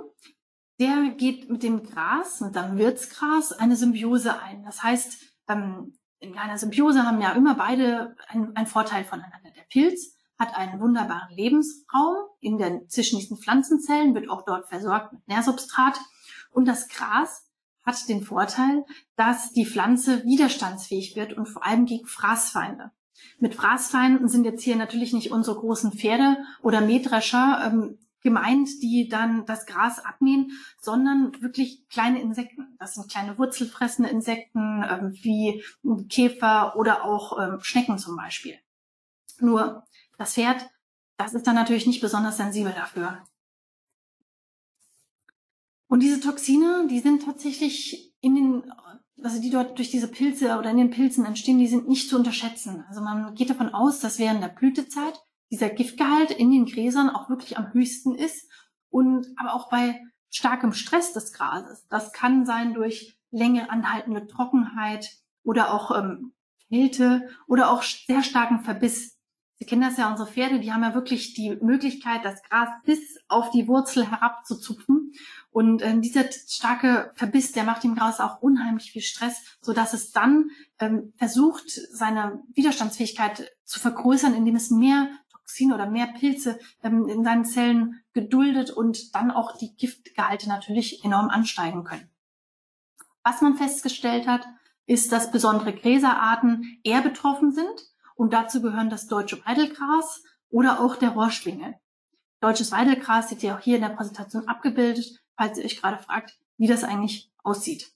der 0.79 1.11
geht 1.11 1.51
mit 1.51 1.61
dem 1.61 1.83
Gras, 1.83 2.41
mit 2.41 2.55
dem 2.55 2.79
Wirtsgras, 2.79 3.51
eine 3.51 3.75
Symbiose 3.75 4.41
ein. 4.41 4.63
Das 4.63 4.81
heißt, 4.81 5.21
ähm, 5.49 5.93
in 6.17 6.39
einer 6.39 6.57
Symbiose 6.57 7.05
haben 7.05 7.21
ja 7.21 7.33
immer 7.33 7.53
beide 7.53 8.15
einen 8.27 8.65
Vorteil 8.65 9.03
voneinander. 9.03 9.51
Der 9.55 9.67
Pilz 9.69 10.17
hat 10.39 10.57
einen 10.57 10.81
wunderbaren 10.81 11.29
Lebensraum 11.35 12.15
in 12.39 12.57
den, 12.57 12.89
zwischen 12.89 13.19
diesen 13.19 13.37
Pflanzenzellen, 13.37 14.15
wird 14.15 14.27
auch 14.27 14.43
dort 14.43 14.67
versorgt 14.67 15.13
mit 15.13 15.27
Nährsubstrat. 15.27 15.99
Und 16.49 16.67
das 16.67 16.87
Gras 16.87 17.51
hat 17.83 18.09
den 18.09 18.23
Vorteil, 18.23 18.83
dass 19.15 19.51
die 19.51 19.67
Pflanze 19.67 20.23
widerstandsfähig 20.23 21.15
wird 21.15 21.33
und 21.33 21.45
vor 21.45 21.63
allem 21.63 21.85
gegen 21.85 22.07
Fraßfeinde. 22.07 22.89
Mit 23.39 23.55
Fraßfeinden 23.55 24.27
sind 24.27 24.45
jetzt 24.45 24.63
hier 24.63 24.75
natürlich 24.75 25.13
nicht 25.13 25.31
unsere 25.31 25.59
großen 25.59 25.93
Pferde 25.93 26.37
oder 26.61 26.81
Mähdrescher, 26.81 27.61
ähm, 27.65 27.97
gemeint, 28.21 28.69
die 28.81 29.09
dann 29.09 29.45
das 29.45 29.65
Gras 29.65 29.99
abmähen, 29.99 30.51
sondern 30.79 31.41
wirklich 31.41 31.87
kleine 31.89 32.21
Insekten. 32.21 32.75
Das 32.79 32.93
sind 32.93 33.09
kleine 33.09 33.37
wurzelfressende 33.37 34.09
Insekten 34.09 34.83
ähm, 34.87 35.13
wie 35.21 35.63
Käfer 36.09 36.75
oder 36.75 37.03
auch 37.03 37.39
ähm, 37.39 37.59
Schnecken 37.61 37.97
zum 37.97 38.15
Beispiel. 38.15 38.57
Nur 39.39 39.83
das 40.17 40.35
Pferd, 40.35 40.69
das 41.17 41.33
ist 41.33 41.47
dann 41.47 41.55
natürlich 41.55 41.87
nicht 41.87 42.01
besonders 42.01 42.37
sensibel 42.37 42.73
dafür. 42.73 43.23
Und 45.87 46.01
diese 46.01 46.21
Toxine, 46.21 46.87
die 46.89 46.99
sind 46.99 47.25
tatsächlich 47.25 48.13
in 48.21 48.35
den, 48.35 48.71
also 49.23 49.41
die 49.41 49.49
dort 49.49 49.77
durch 49.77 49.91
diese 49.91 50.07
Pilze 50.07 50.57
oder 50.57 50.71
in 50.71 50.77
den 50.77 50.91
Pilzen 50.91 51.25
entstehen, 51.25 51.59
die 51.59 51.67
sind 51.67 51.87
nicht 51.87 52.09
zu 52.09 52.17
unterschätzen. 52.17 52.83
Also 52.87 53.01
man 53.01 53.35
geht 53.35 53.49
davon 53.49 53.73
aus, 53.73 53.99
dass 53.99 54.19
während 54.19 54.41
der 54.41 54.49
Blütezeit 54.49 55.21
dieser 55.51 55.69
Giftgehalt 55.69 56.31
in 56.31 56.51
den 56.51 56.65
Gräsern 56.65 57.09
auch 57.09 57.29
wirklich 57.29 57.57
am 57.57 57.73
höchsten 57.73 58.15
ist 58.15 58.49
und 58.89 59.27
aber 59.37 59.53
auch 59.53 59.69
bei 59.69 60.01
starkem 60.29 60.73
Stress 60.73 61.13
des 61.13 61.33
Grases. 61.33 61.85
Das 61.89 62.13
kann 62.13 62.45
sein 62.45 62.73
durch 62.73 63.17
länger 63.31 63.69
anhaltende 63.69 64.27
Trockenheit 64.27 65.09
oder 65.43 65.73
auch 65.73 65.97
ähm, 65.97 66.33
Kälte 66.69 67.29
oder 67.47 67.71
auch 67.71 67.83
sehr 67.83 68.23
starken 68.23 68.61
Verbiss. 68.63 69.17
Sie 69.59 69.65
kennen 69.65 69.81
das 69.81 69.97
ja, 69.97 70.09
unsere 70.09 70.27
Pferde, 70.27 70.59
die 70.59 70.73
haben 70.73 70.83
ja 70.83 70.95
wirklich 70.95 71.33
die 71.33 71.55
Möglichkeit, 71.61 72.25
das 72.25 72.41
Gras 72.43 72.69
bis 72.83 73.19
auf 73.27 73.51
die 73.51 73.67
Wurzel 73.67 74.09
herabzuzupfen. 74.09 75.11
Und 75.51 75.81
äh, 75.81 75.99
dieser 75.99 76.31
starke 76.31 77.11
Verbiss, 77.15 77.51
der 77.51 77.65
macht 77.65 77.83
dem 77.83 77.95
Gras 77.95 78.21
auch 78.21 78.41
unheimlich 78.41 78.91
viel 78.91 79.01
Stress, 79.01 79.43
so 79.61 79.73
dass 79.73 79.93
es 79.93 80.11
dann 80.11 80.49
ähm, 80.79 81.13
versucht, 81.17 81.69
seine 81.69 82.41
Widerstandsfähigkeit 82.53 83.51
zu 83.65 83.79
vergrößern, 83.79 84.33
indem 84.33 84.55
es 84.55 84.71
mehr 84.71 85.09
Toxine 85.29 85.75
oder 85.75 85.89
mehr 85.89 86.07
Pilze 86.07 86.57
ähm, 86.83 87.07
in 87.09 87.25
seinen 87.25 87.43
Zellen 87.43 88.01
geduldet 88.13 88.71
und 88.71 89.13
dann 89.13 89.29
auch 89.29 89.57
die 89.57 89.75
Giftgehalte 89.75 90.47
natürlich 90.47 91.03
enorm 91.03 91.29
ansteigen 91.29 91.83
können. 91.83 92.09
Was 93.23 93.41
man 93.41 93.55
festgestellt 93.55 94.27
hat, 94.27 94.47
ist, 94.85 95.11
dass 95.11 95.31
besondere 95.31 95.73
Gräserarten 95.73 96.79
eher 96.83 97.01
betroffen 97.01 97.51
sind 97.51 97.91
und 98.15 98.31
dazu 98.31 98.61
gehören 98.61 98.89
das 98.89 99.07
deutsche 99.07 99.45
Weidelgras 99.45 100.23
oder 100.49 100.79
auch 100.79 100.95
der 100.95 101.09
Rohrschwingel. 101.09 101.75
Deutsches 102.39 102.71
Weidelgras 102.71 103.29
seht 103.29 103.43
ihr 103.43 103.55
auch 103.55 103.59
hier 103.59 103.75
in 103.75 103.83
der 103.83 103.89
Präsentation 103.89 104.47
abgebildet, 104.47 105.21
falls 105.41 105.57
ihr 105.57 105.65
euch 105.65 105.81
gerade 105.81 105.97
fragt, 105.97 106.37
wie 106.57 106.67
das 106.67 106.83
eigentlich 106.83 107.31
aussieht. 107.41 107.91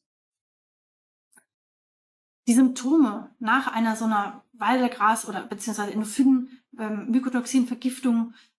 Die 2.47 2.55
Symptome 2.55 3.35
nach 3.37 3.67
einer 3.67 3.95
so 3.95 4.05
einer 4.05 4.43
Weidelgras- 4.53 5.27
oder 5.27 5.43
beziehungsweise 5.43 5.91
Endophyten 5.91 6.59
ähm, 6.79 7.11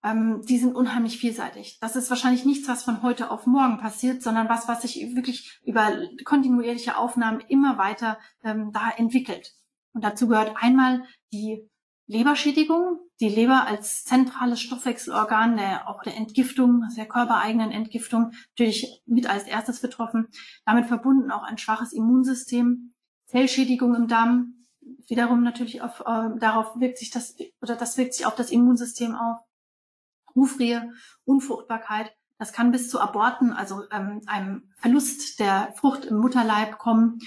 ähm, 0.05 0.43
die 0.47 0.59
sind 0.59 0.77
unheimlich 0.77 1.19
vielseitig. 1.19 1.79
Das 1.81 1.97
ist 1.97 2.11
wahrscheinlich 2.11 2.45
nichts, 2.45 2.69
was 2.69 2.85
von 2.85 3.03
heute 3.03 3.33
auf 3.33 3.47
morgen 3.47 3.79
passiert, 3.79 4.23
sondern 4.23 4.49
was, 4.49 4.69
was 4.69 4.83
sich 4.83 5.17
wirklich 5.17 5.61
über 5.65 5.91
kontinuierliche 6.25 6.97
Aufnahmen 6.97 7.41
immer 7.49 7.77
weiter 7.77 8.19
ähm, 8.45 8.71
da 8.73 8.91
entwickelt. 8.97 9.55
Und 9.95 10.05
dazu 10.05 10.29
gehört 10.29 10.55
einmal 10.57 11.03
die 11.33 11.69
Leberschädigung. 12.07 13.01
Die 13.21 13.29
Leber 13.29 13.67
als 13.67 14.05
zentrales 14.05 14.61
Stoffwechselorgan, 14.61 15.57
der 15.57 15.89
auch 15.89 16.03
der 16.03 16.17
Entgiftung, 16.17 16.85
der 16.97 17.07
körpereigenen 17.07 17.71
Entgiftung, 17.71 18.33
natürlich 18.51 19.03
mit 19.07 19.29
als 19.29 19.45
erstes 19.45 19.81
betroffen. 19.81 20.29
Damit 20.65 20.87
verbunden 20.87 21.31
auch 21.31 21.43
ein 21.43 21.59
schwaches 21.59 21.93
Immunsystem, 21.93 22.95
Zellschädigung 23.27 23.95
im 23.95 24.07
Darm, 24.07 24.67
wiederum 25.09 25.43
natürlich 25.43 25.83
auf, 25.83 26.01
äh, 26.01 26.39
darauf 26.39 26.79
wirkt 26.79 26.99
sich 26.99 27.11
das, 27.11 27.37
oder 27.61 27.75
das 27.75 27.97
wirkt 27.97 28.15
sich 28.15 28.27
auf 28.27 28.35
das 28.35 28.51
Immunsystem 28.51 29.15
auf. 29.15 29.39
Hufrehe, 30.35 30.93
Unfruchtbarkeit, 31.25 32.15
das 32.39 32.53
kann 32.53 32.71
bis 32.71 32.91
zu 32.91 33.01
Aborten, 33.01 33.53
also 33.53 33.85
ähm, 33.91 34.21
einem 34.27 34.71
Verlust 34.77 35.41
der 35.41 35.73
Frucht 35.77 36.05
im 36.05 36.19
Mutterleib 36.19 36.79
kommen. 36.79 37.19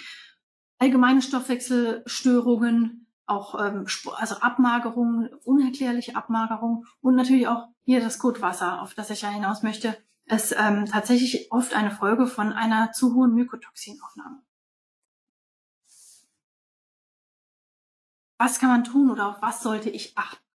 Allgemeine 0.78 1.22
Stoffwechselstörungen, 1.22 3.08
auch 3.30 3.60
ähm, 3.64 3.86
also 4.16 4.36
Abmagerung, 4.36 5.30
unerklärliche 5.44 6.16
Abmagerung 6.16 6.86
und 7.02 7.16
natürlich 7.16 7.48
auch 7.48 7.68
hier 7.84 8.00
das 8.00 8.20
Kotwasser, 8.20 8.82
auf 8.82 8.94
das 8.94 9.10
ich 9.10 9.22
ja 9.22 9.30
hinaus 9.30 9.64
möchte, 9.64 9.98
ist 10.26 10.56
ähm, 10.58 10.86
tatsächlich 10.86 11.52
oft 11.52 11.74
eine 11.74 11.92
Folge 11.92 12.28
von 12.28 12.54
einer 12.54 12.92
zu 12.92 13.16
hohen 13.16 13.34
Mykotoxinaufnahme. 13.34 14.44
Was 18.38 18.60
kann 18.60 18.70
man 18.70 18.84
tun 18.84 19.12
oder 19.12 19.30
auf 19.30 19.42
was 19.42 19.62
sollte 19.62 19.90
ich 19.90 20.18
achten? 20.18 20.49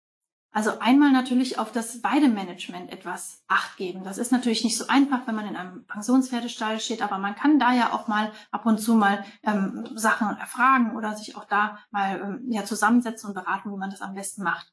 Also 0.54 0.78
einmal 0.80 1.12
natürlich 1.12 1.58
auf 1.58 1.72
das 1.72 2.04
Weidemanagement 2.04 2.92
etwas 2.92 3.42
Acht 3.48 3.78
geben. 3.78 4.04
Das 4.04 4.18
ist 4.18 4.32
natürlich 4.32 4.64
nicht 4.64 4.76
so 4.76 4.86
einfach, 4.86 5.26
wenn 5.26 5.34
man 5.34 5.46
in 5.48 5.56
einem 5.56 5.86
Pensionspferdestall 5.86 6.78
steht, 6.78 7.00
aber 7.00 7.16
man 7.16 7.34
kann 7.34 7.58
da 7.58 7.72
ja 7.72 7.94
auch 7.94 8.06
mal 8.06 8.32
ab 8.50 8.66
und 8.66 8.78
zu 8.78 8.94
mal 8.94 9.24
ähm, 9.44 9.88
Sachen 9.94 10.36
erfragen 10.36 10.94
oder 10.94 11.16
sich 11.16 11.36
auch 11.36 11.46
da 11.46 11.78
mal 11.90 12.20
ähm, 12.20 12.52
ja, 12.52 12.64
zusammensetzen 12.64 13.28
und 13.28 13.34
beraten, 13.34 13.72
wie 13.72 13.78
man 13.78 13.90
das 13.90 14.02
am 14.02 14.14
besten 14.14 14.42
macht. 14.42 14.70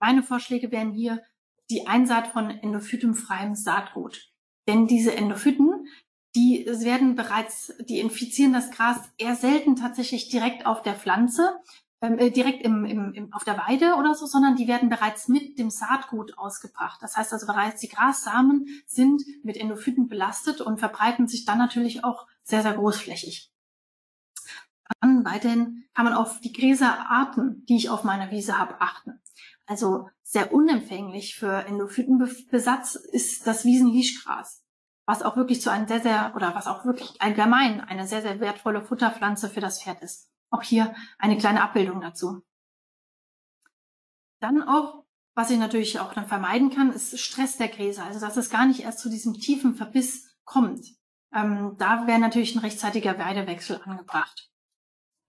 Meine 0.00 0.22
Vorschläge 0.22 0.70
wären 0.72 0.92
hier 0.92 1.22
die 1.68 1.86
Einsaat 1.86 2.28
von 2.28 2.48
endophytenfreiem 2.48 3.54
Saatgut. 3.54 4.32
Denn 4.66 4.86
diese 4.86 5.14
Endophyten, 5.14 5.86
die 6.34 6.64
werden 6.66 7.16
bereits, 7.16 7.74
die 7.80 8.00
infizieren 8.00 8.54
das 8.54 8.70
Gras 8.70 8.98
eher 9.18 9.36
selten 9.36 9.76
tatsächlich 9.76 10.30
direkt 10.30 10.64
auf 10.64 10.82
der 10.82 10.94
Pflanze, 10.94 11.60
ähm, 12.06 12.18
äh, 12.18 12.30
direkt 12.30 12.62
im, 12.62 12.84
im, 12.84 13.12
im, 13.12 13.32
auf 13.32 13.44
der 13.44 13.58
Weide 13.58 13.96
oder 13.96 14.14
so, 14.14 14.26
sondern 14.26 14.56
die 14.56 14.68
werden 14.68 14.88
bereits 14.88 15.28
mit 15.28 15.58
dem 15.58 15.70
Saatgut 15.70 16.38
ausgebracht. 16.38 17.02
Das 17.02 17.16
heißt 17.16 17.32
also 17.32 17.46
bereits 17.46 17.80
die 17.80 17.88
Grassamen 17.88 18.66
sind 18.86 19.22
mit 19.42 19.56
Endophyten 19.56 20.08
belastet 20.08 20.60
und 20.60 20.78
verbreiten 20.78 21.26
sich 21.26 21.44
dann 21.44 21.58
natürlich 21.58 22.04
auch 22.04 22.26
sehr, 22.42 22.62
sehr 22.62 22.74
großflächig. 22.74 23.52
Dann 25.00 25.24
weiterhin 25.24 25.84
kann 25.94 26.04
man 26.04 26.14
auf 26.14 26.40
die 26.40 26.52
Gräserarten, 26.52 27.64
die 27.66 27.76
ich 27.76 27.90
auf 27.90 28.04
meiner 28.04 28.30
Wiese 28.30 28.58
habe, 28.58 28.80
achten. 28.80 29.20
Also 29.66 30.08
sehr 30.22 30.52
unempfänglich 30.52 31.34
für 31.34 31.66
Endophytenbesatz 31.66 32.94
ist 32.94 33.46
das 33.46 33.64
Wiesenlischgras, 33.64 34.64
was 35.06 35.22
auch 35.22 35.36
wirklich 35.36 35.60
zu 35.60 35.70
einem 35.70 35.88
sehr, 35.88 36.00
sehr, 36.00 36.32
oder 36.36 36.54
was 36.54 36.68
auch 36.68 36.84
wirklich 36.84 37.20
allgemein 37.20 37.80
eine 37.80 38.06
sehr, 38.06 38.22
sehr 38.22 38.38
wertvolle 38.38 38.82
Futterpflanze 38.82 39.50
für 39.50 39.60
das 39.60 39.82
Pferd 39.82 40.02
ist. 40.02 40.30
Auch 40.50 40.62
hier 40.62 40.94
eine 41.18 41.38
kleine 41.38 41.62
Abbildung 41.62 42.00
dazu. 42.00 42.42
Dann 44.40 44.62
auch, 44.62 45.04
was 45.34 45.50
ich 45.50 45.58
natürlich 45.58 45.98
auch 45.98 46.12
dann 46.12 46.26
vermeiden 46.26 46.70
kann, 46.70 46.92
ist 46.92 47.18
Stress 47.18 47.56
der 47.56 47.68
Gräser. 47.68 48.04
Also 48.04 48.20
dass 48.20 48.36
es 48.36 48.50
gar 48.50 48.66
nicht 48.66 48.80
erst 48.80 49.00
zu 49.00 49.08
diesem 49.08 49.34
tiefen 49.34 49.74
Verbiss 49.74 50.36
kommt. 50.44 50.86
Ähm, 51.34 51.74
da 51.78 52.06
wäre 52.06 52.18
natürlich 52.18 52.54
ein 52.54 52.60
rechtzeitiger 52.60 53.18
Weidewechsel 53.18 53.80
angebracht. 53.84 54.50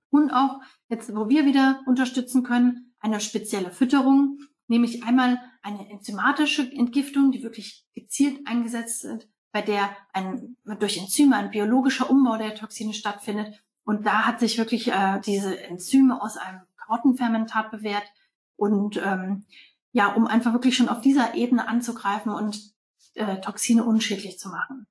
Und 0.10 0.32
auch 0.32 0.62
jetzt, 0.88 1.14
wo 1.16 1.28
wir 1.28 1.46
wieder 1.46 1.82
unterstützen 1.86 2.44
können, 2.44 2.96
eine 3.00 3.20
spezielle 3.20 3.72
Fütterung, 3.72 4.40
nämlich 4.68 5.04
einmal 5.04 5.42
eine 5.62 5.90
enzymatische 5.90 6.70
Entgiftung, 6.72 7.32
die 7.32 7.44
wirklich 7.44 7.86
gezielt 7.94 8.48
eingesetzt 8.48 9.04
wird, 9.04 9.28
bei 9.52 9.62
der 9.62 9.96
ein, 10.14 10.58
durch 10.80 10.98
Enzyme 10.98 11.36
ein 11.36 11.52
biologischer 11.52 12.10
Umbau 12.10 12.38
der 12.38 12.56
Toxine 12.56 12.94
stattfindet 12.94 13.64
und 13.88 14.06
da 14.06 14.26
hat 14.26 14.42
sich 14.42 14.58
wirklich 14.58 14.90
äh, 14.90 15.22
diese 15.26 15.64
Enzyme 15.64 16.22
aus 16.22 16.36
einem 16.36 16.60
Karottenfermentat 16.76 17.72
bewährt. 17.72 18.04
Und 18.58 18.98
ähm, 18.98 19.46
ja, 19.94 20.08
um 20.12 20.28
einfach 20.28 20.52
wirklich 20.52 20.76
schon 20.76 20.90
auf 20.90 21.00
dieser 21.00 21.36
Ebene 21.36 21.70
anzugreifen 21.70 22.34
und 22.34 22.60
äh, 23.14 23.40
Toxine 23.40 23.86
unschädlich 23.86 24.40
zu 24.40 24.50
machen. 24.50 24.88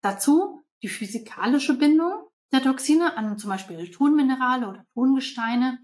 Dazu 0.00 0.64
die 0.82 0.88
physikalische 0.88 1.74
Bindung 1.78 2.10
der 2.50 2.60
Toxine 2.60 3.16
an 3.16 3.38
zum 3.38 3.50
Beispiel 3.50 3.88
Tonminerale 3.88 4.68
oder 4.68 4.84
Tongesteine. 4.94 5.78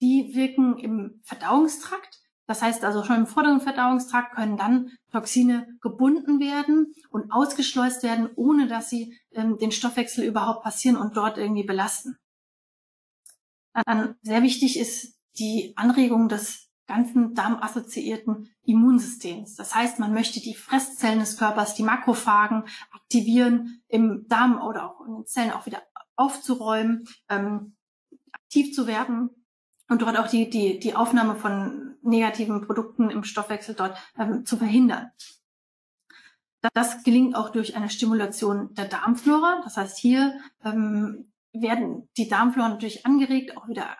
Die 0.00 0.34
wirken 0.34 0.76
im 0.76 1.20
Verdauungstrakt 1.22 2.18
das 2.48 2.62
heißt 2.62 2.82
also 2.82 3.04
schon 3.04 3.16
im 3.16 3.26
vorderen 3.26 3.60
Verdauungstrakt 3.60 4.34
können 4.34 4.56
dann 4.56 4.90
Toxine 5.12 5.68
gebunden 5.82 6.40
werden 6.40 6.94
und 7.10 7.30
ausgeschleust 7.30 8.02
werden, 8.02 8.30
ohne 8.36 8.66
dass 8.66 8.88
sie 8.88 9.20
ähm, 9.32 9.58
den 9.58 9.70
Stoffwechsel 9.70 10.24
überhaupt 10.24 10.62
passieren 10.62 10.96
und 10.96 11.14
dort 11.14 11.36
irgendwie 11.36 11.64
belasten. 11.64 12.16
Dann 13.84 14.14
sehr 14.22 14.42
wichtig 14.42 14.78
ist 14.78 15.20
die 15.38 15.74
Anregung 15.76 16.30
des 16.30 16.70
ganzen 16.86 17.34
darmassoziierten 17.34 18.48
Immunsystems. 18.62 19.54
Das 19.54 19.74
heißt, 19.74 19.98
man 19.98 20.14
möchte 20.14 20.40
die 20.40 20.54
Fresszellen 20.54 21.20
des 21.20 21.36
Körpers, 21.36 21.74
die 21.74 21.82
Makrophagen 21.82 22.64
aktivieren, 22.92 23.82
im 23.88 24.24
Darm 24.26 24.58
oder 24.62 24.90
auch 24.90 25.06
in 25.06 25.16
den 25.16 25.26
Zellen 25.26 25.52
auch 25.52 25.66
wieder 25.66 25.82
aufzuräumen, 26.16 27.06
ähm, 27.28 27.76
aktiv 28.32 28.74
zu 28.74 28.86
werden 28.86 29.37
und 29.88 30.02
dort 30.02 30.18
auch 30.18 30.28
die, 30.28 30.50
die, 30.50 30.78
die 30.78 30.94
Aufnahme 30.94 31.34
von 31.34 31.96
negativen 32.02 32.66
Produkten 32.66 33.10
im 33.10 33.24
Stoffwechsel 33.24 33.74
dort 33.74 33.96
ähm, 34.18 34.44
zu 34.44 34.56
verhindern. 34.56 35.10
Das 36.74 37.04
gelingt 37.04 37.36
auch 37.36 37.50
durch 37.50 37.76
eine 37.76 37.88
Stimulation 37.88 38.74
der 38.74 38.86
Darmflora. 38.86 39.60
Das 39.62 39.76
heißt, 39.76 39.98
hier 39.98 40.38
ähm, 40.64 41.32
werden 41.52 42.08
die 42.16 42.28
Darmflora 42.28 42.68
natürlich 42.68 43.06
angeregt, 43.06 43.56
auch 43.56 43.68
wieder 43.68 43.96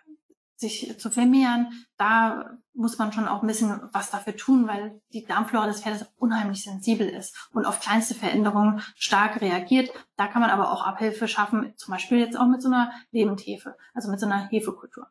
sich 0.57 0.99
zu 0.99 1.11
vermehren. 1.11 1.87
Da 1.97 2.59
muss 2.75 2.99
man 2.99 3.13
schon 3.13 3.29
auch 3.29 3.43
ein 3.43 3.47
bisschen 3.47 3.81
was 3.93 4.11
dafür 4.11 4.37
tun, 4.37 4.67
weil 4.67 5.01
die 5.13 5.25
Darmflora 5.25 5.67
des 5.67 5.83
Pferdes 5.83 6.07
unheimlich 6.17 6.65
sensibel 6.65 7.09
ist 7.09 7.49
und 7.53 7.65
auf 7.65 7.79
kleinste 7.79 8.17
Veränderungen 8.17 8.81
stark 8.97 9.41
reagiert. 9.41 9.91
Da 10.17 10.27
kann 10.27 10.43
man 10.43 10.51
aber 10.51 10.73
auch 10.73 10.85
Abhilfe 10.85 11.29
schaffen, 11.29 11.75
zum 11.77 11.93
Beispiel 11.93 12.19
jetzt 12.19 12.37
auch 12.37 12.49
mit 12.49 12.61
so 12.61 12.69
einer 12.69 12.91
Lebendhefe, 13.13 13.77
also 13.95 14.11
mit 14.11 14.19
so 14.19 14.27
einer 14.27 14.49
Hefekultur. 14.49 15.07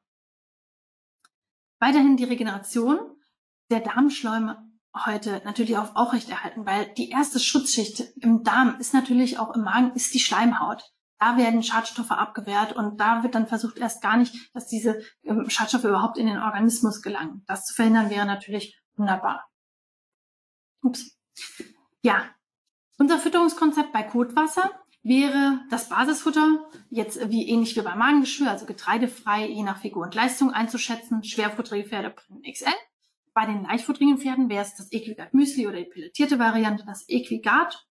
Weiterhin 1.79 2.17
die 2.17 2.23
Regeneration 2.23 2.99
der 3.69 3.81
Darmschläume 3.81 4.67
heute 5.05 5.41
natürlich 5.45 5.77
auch 5.77 5.95
aufrechterhalten, 5.95 6.65
weil 6.65 6.91
die 6.93 7.09
erste 7.09 7.39
Schutzschicht 7.39 8.03
im 8.17 8.43
Darm 8.43 8.79
ist 8.79 8.93
natürlich 8.93 9.37
auch 9.37 9.53
im 9.53 9.63
Magen, 9.63 9.93
ist 9.93 10.13
die 10.13 10.19
Schleimhaut. 10.19 10.83
Da 11.19 11.37
werden 11.37 11.63
Schadstoffe 11.63 12.11
abgewehrt 12.11 12.73
und 12.73 12.99
da 12.99 13.23
wird 13.23 13.35
dann 13.35 13.47
versucht 13.47 13.77
erst 13.77 14.01
gar 14.01 14.17
nicht, 14.17 14.35
dass 14.53 14.67
diese 14.67 15.01
ähm, 15.23 15.49
Schadstoffe 15.49 15.83
überhaupt 15.83 16.17
in 16.17 16.27
den 16.27 16.37
Organismus 16.37 17.01
gelangen. 17.01 17.43
Das 17.47 17.65
zu 17.65 17.73
verhindern 17.73 18.09
wäre 18.09 18.25
natürlich 18.25 18.79
wunderbar. 18.95 19.47
Ups. 20.83 21.17
Ja, 22.01 22.23
unser 22.97 23.17
Fütterungskonzept 23.17 23.91
bei 23.91 24.03
Kotwasser 24.03 24.71
wäre 25.07 25.61
das 25.69 25.89
Basisfutter 25.89 26.69
jetzt 26.89 27.29
wie 27.29 27.47
ähnlich 27.47 27.75
wie 27.75 27.81
beim 27.81 27.99
Magengeschwür, 27.99 28.51
also 28.51 28.65
getreidefrei, 28.65 29.47
je 29.47 29.63
nach 29.63 29.81
Figur 29.81 30.03
und 30.03 30.15
Leistung 30.15 30.51
einzuschätzen. 30.51 31.23
Schwerfutterige 31.23 31.89
Pferde 31.89 32.09
bringen 32.09 32.43
XL. 32.51 32.71
Bei 33.33 33.45
den 33.45 33.63
leichtfutterigen 33.63 34.17
Pferden 34.17 34.49
wäre 34.49 34.63
es 34.63 34.75
das 34.75 34.91
Equigat 34.91 35.33
Müsli 35.33 35.67
oder 35.67 35.77
die 35.77 35.89
pelletierte 35.89 36.39
Variante, 36.39 36.83
das 36.85 37.05
Equigat. 37.07 37.85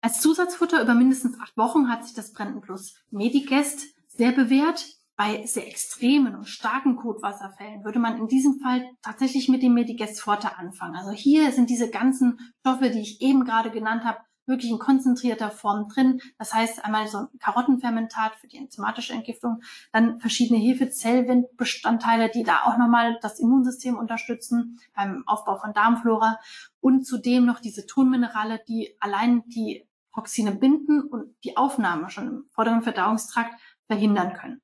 Als 0.00 0.20
Zusatzfutter 0.20 0.82
über 0.82 0.94
mindestens 0.94 1.38
acht 1.40 1.56
Wochen 1.56 1.88
hat 1.88 2.04
sich 2.04 2.14
das 2.14 2.32
Brenten 2.32 2.60
Plus 2.60 2.96
Medigest 3.10 3.86
sehr 4.08 4.32
bewährt. 4.32 4.86
Bei 5.14 5.46
sehr 5.46 5.68
extremen 5.68 6.34
und 6.34 6.48
starken 6.48 6.96
Kotwasserfällen 6.96 7.84
würde 7.84 8.00
man 8.00 8.16
in 8.16 8.26
diesem 8.26 8.58
Fall 8.60 8.84
tatsächlich 9.02 9.48
mit 9.48 9.62
dem 9.62 9.74
Medigest 9.74 10.20
Forte 10.20 10.56
anfangen. 10.56 10.96
Also 10.96 11.12
hier 11.12 11.52
sind 11.52 11.70
diese 11.70 11.90
ganzen 11.90 12.40
Stoffe, 12.60 12.90
die 12.90 13.02
ich 13.02 13.20
eben 13.20 13.44
gerade 13.44 13.70
genannt 13.70 14.04
habe, 14.04 14.18
wirklich 14.46 14.70
in 14.70 14.78
konzentrierter 14.78 15.50
Form 15.50 15.88
drin. 15.88 16.20
Das 16.38 16.52
heißt 16.52 16.84
einmal 16.84 17.06
so 17.06 17.18
ein 17.18 17.38
Karottenfermentat 17.38 18.36
für 18.36 18.48
die 18.48 18.58
enzymatische 18.58 19.12
Entgiftung, 19.12 19.62
dann 19.92 20.20
verschiedene 20.20 20.60
Hefezellbestandteile, 20.60 22.30
die 22.30 22.42
da 22.42 22.62
auch 22.64 22.78
nochmal 22.78 23.18
das 23.22 23.38
Immunsystem 23.38 23.96
unterstützen 23.96 24.78
beim 24.94 25.22
Aufbau 25.26 25.56
von 25.56 25.72
Darmflora 25.72 26.38
und 26.80 27.06
zudem 27.06 27.46
noch 27.46 27.60
diese 27.60 27.86
Tonminerale, 27.86 28.60
die 28.66 28.96
allein 29.00 29.44
die 29.46 29.86
Toxine 30.14 30.52
binden 30.52 31.02
und 31.02 31.34
die 31.44 31.56
Aufnahme 31.56 32.10
schon 32.10 32.28
im 32.28 32.44
vorderen 32.50 32.82
Verdauungstrakt 32.82 33.54
verhindern 33.86 34.34
können. 34.34 34.60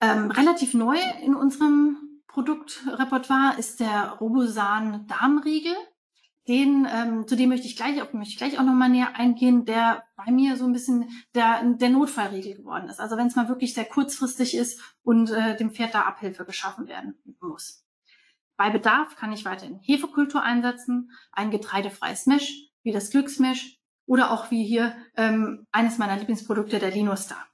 Ähm, 0.00 0.30
relativ 0.30 0.74
neu 0.74 0.96
in 1.22 1.34
unserem 1.34 2.22
Produktrepertoire 2.28 3.58
ist 3.58 3.80
der 3.80 4.10
Robosan 4.20 5.06
Darmriegel 5.08 5.74
den, 6.48 6.88
ähm, 6.90 7.28
zu 7.28 7.36
dem 7.36 7.50
möchte 7.50 7.66
ich 7.66 7.76
gleich, 7.76 7.96
möchte 8.14 8.32
ich 8.32 8.38
gleich 8.38 8.58
auch 8.58 8.64
nochmal 8.64 8.88
näher 8.88 9.14
eingehen, 9.14 9.66
der 9.66 10.04
bei 10.16 10.32
mir 10.32 10.56
so 10.56 10.64
ein 10.64 10.72
bisschen 10.72 11.10
der, 11.34 11.62
der 11.62 11.90
Notfallregel 11.90 12.56
geworden 12.56 12.88
ist. 12.88 13.00
Also 13.00 13.18
wenn 13.18 13.26
es 13.26 13.36
mal 13.36 13.50
wirklich 13.50 13.74
sehr 13.74 13.84
kurzfristig 13.84 14.56
ist 14.56 14.80
und 15.02 15.30
äh, 15.30 15.56
dem 15.56 15.70
Pferd 15.70 15.94
da 15.94 16.02
Abhilfe 16.02 16.46
geschaffen 16.46 16.88
werden 16.88 17.18
muss. 17.40 17.84
Bei 18.56 18.70
Bedarf 18.70 19.14
kann 19.14 19.32
ich 19.32 19.44
weiterhin 19.44 19.78
Hefekultur 19.82 20.42
einsetzen, 20.42 21.12
ein 21.32 21.50
getreidefreies 21.50 22.26
Mesh, 22.26 22.72
wie 22.82 22.92
das 22.92 23.10
Glücksmesh 23.10 23.78
oder 24.06 24.30
auch 24.30 24.50
wie 24.50 24.64
hier 24.64 24.96
ähm, 25.16 25.66
eines 25.70 25.98
meiner 25.98 26.16
Lieblingsprodukte, 26.16 26.78
der 26.78 26.90
Linostar. 26.90 27.46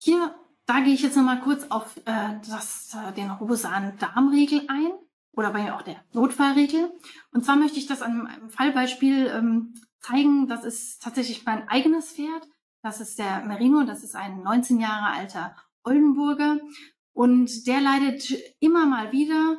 Hier, 0.00 0.38
da 0.66 0.80
gehe 0.80 0.92
ich 0.92 1.02
jetzt 1.02 1.16
nochmal 1.16 1.40
kurz 1.40 1.64
auf 1.70 1.96
äh, 2.04 2.38
das, 2.46 2.94
äh, 2.94 3.12
den 3.14 3.30
rosanen 3.30 3.96
Darmriegel 3.98 4.66
ein 4.68 4.92
oder 5.38 5.52
bei 5.52 5.72
auch 5.72 5.82
der 5.82 6.04
Notfallriegel. 6.12 6.92
Und 7.30 7.44
zwar 7.44 7.54
möchte 7.54 7.78
ich 7.78 7.86
das 7.86 8.02
an 8.02 8.26
einem 8.26 8.50
Fallbeispiel 8.50 9.28
ähm, 9.28 9.72
zeigen. 10.00 10.48
Das 10.48 10.64
ist 10.64 11.00
tatsächlich 11.00 11.44
mein 11.44 11.68
eigenes 11.68 12.12
Pferd. 12.12 12.48
Das 12.82 13.00
ist 13.00 13.20
der 13.20 13.44
Merino, 13.44 13.84
das 13.84 14.02
ist 14.02 14.16
ein 14.16 14.42
19 14.42 14.80
Jahre 14.80 15.16
alter 15.16 15.54
Oldenburger. 15.84 16.58
Und 17.12 17.68
der 17.68 17.80
leidet 17.80 18.32
immer 18.58 18.86
mal 18.86 19.12
wieder 19.12 19.58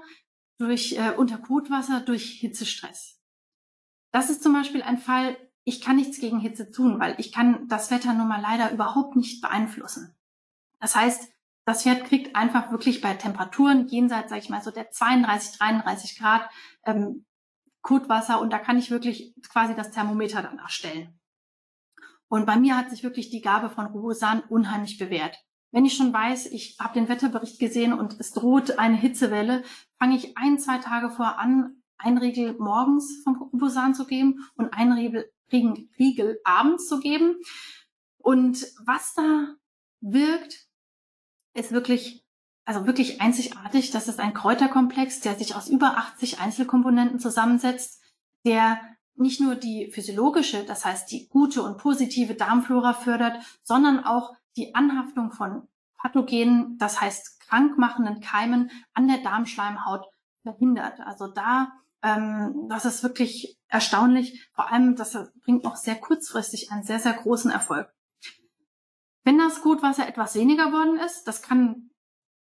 durch 0.57 0.97
äh, 0.97 1.13
unter 1.15 1.37
Kotwasser 1.37 2.01
durch 2.01 2.39
Hitzestress. 2.41 3.21
Das 4.11 4.29
ist 4.29 4.43
zum 4.43 4.51
Beispiel 4.51 4.81
ein 4.81 4.97
Fall, 4.97 5.37
ich 5.63 5.79
kann 5.79 5.95
nichts 5.95 6.19
gegen 6.19 6.39
Hitze 6.39 6.71
tun, 6.71 6.99
weil 6.99 7.15
ich 7.19 7.31
kann 7.31 7.69
das 7.69 7.89
Wetter 7.89 8.13
nun 8.13 8.27
mal 8.27 8.41
leider 8.41 8.73
überhaupt 8.73 9.15
nicht 9.15 9.41
beeinflussen. 9.41 10.13
Das 10.81 10.95
heißt, 10.95 11.31
das 11.69 11.83
Pferd 11.83 12.05
kriegt 12.05 12.35
einfach 12.35 12.71
wirklich 12.71 12.99
bei 12.99 13.13
Temperaturen 13.13 13.87
jenseits, 13.87 14.31
sag 14.31 14.39
ich 14.39 14.49
mal, 14.49 14.63
so 14.63 14.71
der 14.71 14.89
32, 14.89 15.59
33 15.59 16.17
Grad 16.17 16.49
ähm, 16.83 17.25
Kotwasser 17.81 18.41
und 18.41 18.51
da 18.51 18.57
kann 18.57 18.79
ich 18.79 18.89
wirklich 18.89 19.35
quasi 19.47 19.75
das 19.75 19.91
Thermometer 19.91 20.41
dann 20.41 20.57
erstellen. 20.57 21.19
Und 22.27 22.45
bei 22.47 22.57
mir 22.57 22.75
hat 22.75 22.89
sich 22.89 23.03
wirklich 23.03 23.29
die 23.29 23.41
Gabe 23.41 23.69
von 23.69 23.85
Robosan 23.85 24.41
unheimlich 24.49 24.97
bewährt. 24.97 25.37
Wenn 25.71 25.85
ich 25.85 25.95
schon 25.95 26.11
weiß, 26.11 26.47
ich 26.47 26.77
habe 26.79 26.95
den 26.95 27.07
Wetterbericht 27.07 27.59
gesehen 27.59 27.93
und 27.93 28.19
es 28.19 28.31
droht 28.31 28.79
eine 28.79 28.97
Hitzewelle, 28.97 29.63
fange 29.99 30.15
ich 30.15 30.37
ein, 30.37 30.57
zwei 30.57 30.79
Tage 30.79 31.11
vor 31.11 31.37
an, 31.37 31.83
ein 31.99 32.17
Riegel 32.17 32.55
morgens 32.57 33.21
vom 33.23 33.37
Robosan 33.37 33.93
zu 33.93 34.07
geben 34.07 34.49
und 34.55 34.73
ein 34.73 34.91
Riegel, 34.91 35.31
Riegel 35.51 36.39
abends 36.43 36.87
zu 36.87 36.99
geben. 36.99 37.35
Und 38.17 38.65
was 38.85 39.13
da 39.13 39.55
wirkt, 40.01 40.68
ist 41.59 41.71
wirklich, 41.71 42.25
also 42.65 42.85
wirklich 42.85 43.21
einzigartig. 43.21 43.91
Das 43.91 44.07
ist 44.07 44.19
ein 44.19 44.33
Kräuterkomplex, 44.33 45.21
der 45.21 45.35
sich 45.35 45.55
aus 45.55 45.67
über 45.67 45.97
80 45.97 46.39
Einzelkomponenten 46.39 47.19
zusammensetzt, 47.19 48.01
der 48.45 48.79
nicht 49.15 49.41
nur 49.41 49.55
die 49.55 49.91
physiologische, 49.91 50.63
das 50.63 50.85
heißt 50.85 51.11
die 51.11 51.27
gute 51.27 51.61
und 51.61 51.77
positive 51.77 52.35
Darmflora 52.35 52.93
fördert, 52.93 53.37
sondern 53.63 54.03
auch 54.03 54.33
die 54.55 54.73
Anhaftung 54.75 55.31
von 55.31 55.67
Pathogenen, 55.97 56.77
das 56.77 57.01
heißt 57.01 57.39
krankmachenden 57.41 58.21
Keimen 58.21 58.71
an 58.93 59.07
der 59.07 59.17
Darmschleimhaut 59.17 60.05
verhindert. 60.43 61.01
Also 61.01 61.27
da, 61.27 61.73
ähm, 62.01 62.67
das 62.69 62.85
ist 62.85 63.03
wirklich 63.03 63.57
erstaunlich. 63.67 64.49
Vor 64.53 64.71
allem, 64.71 64.95
das 64.95 65.17
bringt 65.43 65.65
auch 65.65 65.75
sehr 65.75 65.95
kurzfristig 65.95 66.71
einen 66.71 66.83
sehr, 66.83 66.99
sehr 66.99 67.13
großen 67.13 67.51
Erfolg. 67.51 67.93
Wenn 69.29 69.37
das 69.37 69.61
Gutwasser 69.61 70.07
etwas 70.07 70.33
weniger 70.33 70.71
worden 70.71 70.97
ist, 70.97 71.25
das 71.25 71.43
kann 71.43 71.91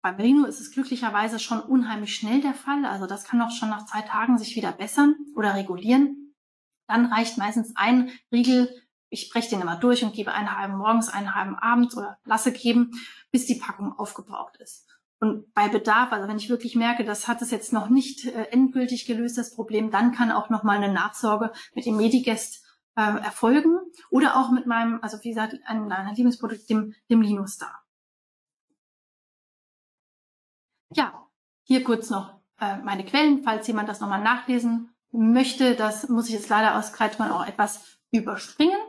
bei 0.01 0.11
Merino 0.11 0.43
ist 0.43 0.59
es 0.59 0.71
glücklicherweise 0.71 1.39
schon 1.39 1.61
unheimlich 1.61 2.13
schnell 2.13 2.41
der 2.41 2.53
Fall. 2.53 2.83
Also 2.83 3.07
das 3.07 3.23
kann 3.23 3.41
auch 3.41 3.49
schon 3.49 3.69
nach 3.69 3.85
zwei 3.85 4.01
Tagen 4.01 4.37
sich 4.37 4.57
wieder 4.57 4.73
bessern 4.73 5.15
oder 5.37 5.55
regulieren. 5.55 6.35
Dann 6.85 7.05
reicht 7.05 7.37
meistens 7.37 7.71
ein 7.77 8.11
Riegel 8.29 8.69
ich 9.09 9.29
breche 9.29 9.51
den 9.51 9.61
immer 9.61 9.77
durch 9.77 10.03
und 10.03 10.13
gebe 10.13 10.33
einen 10.33 10.53
halben 10.53 10.75
morgens, 10.75 11.07
einen 11.07 11.33
halben 11.33 11.55
abends 11.55 11.95
oder 11.95 12.17
lasse 12.25 12.51
geben, 12.51 12.91
bis 13.31 13.45
die 13.45 13.55
Packung 13.55 13.93
aufgebraucht 13.97 14.57
ist. 14.57 14.85
Und 15.21 15.53
bei 15.53 15.69
Bedarf, 15.69 16.11
also 16.11 16.27
wenn 16.27 16.35
ich 16.35 16.49
wirklich 16.49 16.75
merke, 16.75 17.05
das 17.05 17.29
hat 17.29 17.41
es 17.41 17.51
jetzt 17.51 17.71
noch 17.71 17.87
nicht 17.87 18.25
äh, 18.25 18.47
endgültig 18.51 19.05
gelöst, 19.05 19.37
das 19.37 19.55
Problem, 19.55 19.91
dann 19.91 20.11
kann 20.11 20.29
auch 20.29 20.49
noch 20.49 20.63
mal 20.63 20.75
eine 20.75 20.91
Nachsorge 20.91 21.53
mit 21.73 21.85
dem 21.85 21.95
Medigest 21.95 22.64
äh, 22.95 23.01
erfolgen 23.01 23.79
oder 24.09 24.37
auch 24.37 24.51
mit 24.51 24.65
meinem, 24.65 24.99
also 25.01 25.17
wie 25.23 25.29
gesagt, 25.29 25.55
einem 25.65 25.87
meiner 25.87 26.13
Lieblingsprodukt, 26.13 26.69
dem, 26.69 26.93
dem 27.09 27.21
Linustar. 27.21 27.83
Ja, 30.93 31.27
hier 31.63 31.83
kurz 31.83 32.09
noch 32.09 32.39
äh, 32.59 32.77
meine 32.77 33.05
Quellen, 33.05 33.43
falls 33.43 33.67
jemand 33.67 33.89
das 33.89 33.99
nochmal 33.99 34.23
nachlesen 34.23 34.89
möchte. 35.11 35.75
Das 35.75 36.09
muss 36.09 36.27
ich 36.27 36.35
jetzt 36.35 36.49
leider 36.49 36.77
aus 36.77 36.93
Kreuzmann 36.93 37.31
auch 37.31 37.45
etwas 37.45 37.99
überspringen. 38.11 38.79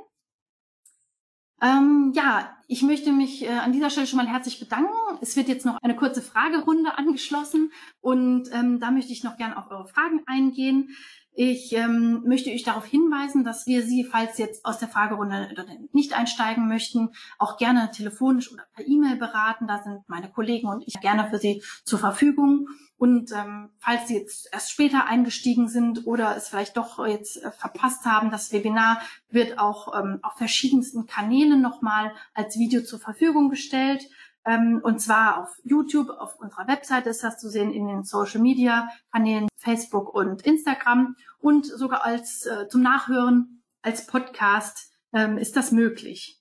Ähm, 1.62 2.12
ja, 2.14 2.54
ich 2.68 2.82
möchte 2.82 3.12
mich 3.12 3.44
äh, 3.44 3.48
an 3.48 3.72
dieser 3.72 3.88
Stelle 3.88 4.06
schon 4.06 4.18
mal 4.18 4.28
herzlich 4.28 4.60
bedanken. 4.60 4.92
Es 5.22 5.36
wird 5.36 5.48
jetzt 5.48 5.64
noch 5.64 5.78
eine 5.82 5.96
kurze 5.96 6.20
Fragerunde 6.20 6.98
angeschlossen 6.98 7.72
und 8.00 8.50
ähm, 8.52 8.78
da 8.78 8.90
möchte 8.90 9.12
ich 9.12 9.24
noch 9.24 9.38
gerne 9.38 9.56
auf 9.56 9.70
eure 9.70 9.88
Fragen 9.88 10.22
eingehen. 10.26 10.90
Ich 11.38 11.74
ähm, 11.74 12.22
möchte 12.24 12.50
euch 12.50 12.62
darauf 12.62 12.86
hinweisen, 12.86 13.44
dass 13.44 13.66
wir 13.66 13.82
Sie, 13.82 14.04
falls 14.04 14.36
Sie 14.36 14.42
jetzt 14.42 14.64
aus 14.64 14.78
der 14.78 14.88
Fragerunde 14.88 15.50
nicht 15.92 16.14
einsteigen 16.14 16.66
möchten, 16.66 17.10
auch 17.36 17.58
gerne 17.58 17.90
telefonisch 17.90 18.50
oder 18.50 18.64
per 18.74 18.86
E-Mail 18.86 19.16
beraten. 19.16 19.66
Da 19.66 19.82
sind 19.82 20.00
meine 20.08 20.30
Kollegen 20.30 20.68
und 20.68 20.82
ich 20.86 20.98
gerne 20.98 21.28
für 21.28 21.36
Sie 21.36 21.62
zur 21.84 21.98
Verfügung. 21.98 22.68
Und 22.96 23.32
ähm, 23.32 23.68
falls 23.78 24.08
Sie 24.08 24.16
jetzt 24.16 24.48
erst 24.50 24.70
später 24.70 25.04
eingestiegen 25.04 25.68
sind 25.68 26.06
oder 26.06 26.34
es 26.38 26.48
vielleicht 26.48 26.78
doch 26.78 27.06
jetzt 27.06 27.36
äh, 27.44 27.50
verpasst 27.50 28.06
haben, 28.06 28.30
das 28.30 28.52
Webinar 28.52 29.02
wird 29.28 29.58
auch 29.58 29.94
ähm, 29.94 30.20
auf 30.22 30.38
verschiedensten 30.38 31.06
Kanälen 31.06 31.60
nochmal 31.60 32.12
als 32.32 32.58
Video 32.58 32.82
zur 32.82 32.98
Verfügung 32.98 33.50
gestellt. 33.50 34.08
Ähm, 34.46 34.80
und 34.82 35.00
zwar 35.00 35.42
auf 35.42 35.58
YouTube, 35.64 36.08
auf 36.08 36.38
unserer 36.38 36.68
Webseite 36.68 37.10
ist 37.10 37.24
das 37.24 37.38
zu 37.38 37.50
sehen, 37.50 37.72
in 37.72 37.88
den 37.88 38.04
Social 38.04 38.40
Media 38.40 38.88
Kanälen 39.12 39.48
Facebook 39.56 40.14
und 40.14 40.42
Instagram 40.42 41.16
und 41.38 41.66
sogar 41.66 42.04
als 42.04 42.46
äh, 42.46 42.68
zum 42.68 42.82
Nachhören 42.82 43.62
als 43.82 44.06
Podcast 44.06 44.92
ähm, 45.12 45.36
ist 45.36 45.56
das 45.56 45.72
möglich. 45.72 46.40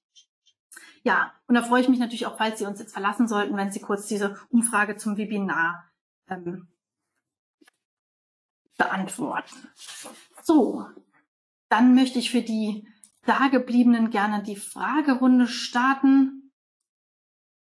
Ja, 1.04 1.34
und 1.48 1.56
da 1.56 1.62
freue 1.62 1.82
ich 1.82 1.90
mich 1.90 2.00
natürlich 2.00 2.26
auch, 2.26 2.38
falls 2.38 2.60
Sie 2.60 2.66
uns 2.66 2.80
jetzt 2.80 2.94
verlassen 2.94 3.28
sollten, 3.28 3.58
wenn 3.58 3.72
Sie 3.72 3.80
kurz 3.80 4.08
diese 4.08 4.40
Umfrage 4.50 4.98
zum 4.98 5.18
Webinar 5.18 5.86
ähm, 6.28 6.68
beantworten. 8.78 9.56
So, 10.42 10.88
dann 11.70 11.94
möchte 11.94 12.20
ich 12.20 12.32
für 12.32 12.42
die 12.42 12.88
Dagebliebenen 13.26 14.10
gerne 14.10 14.44
die 14.44 14.56
Fragerunde 14.56 15.48
starten. 15.48 16.45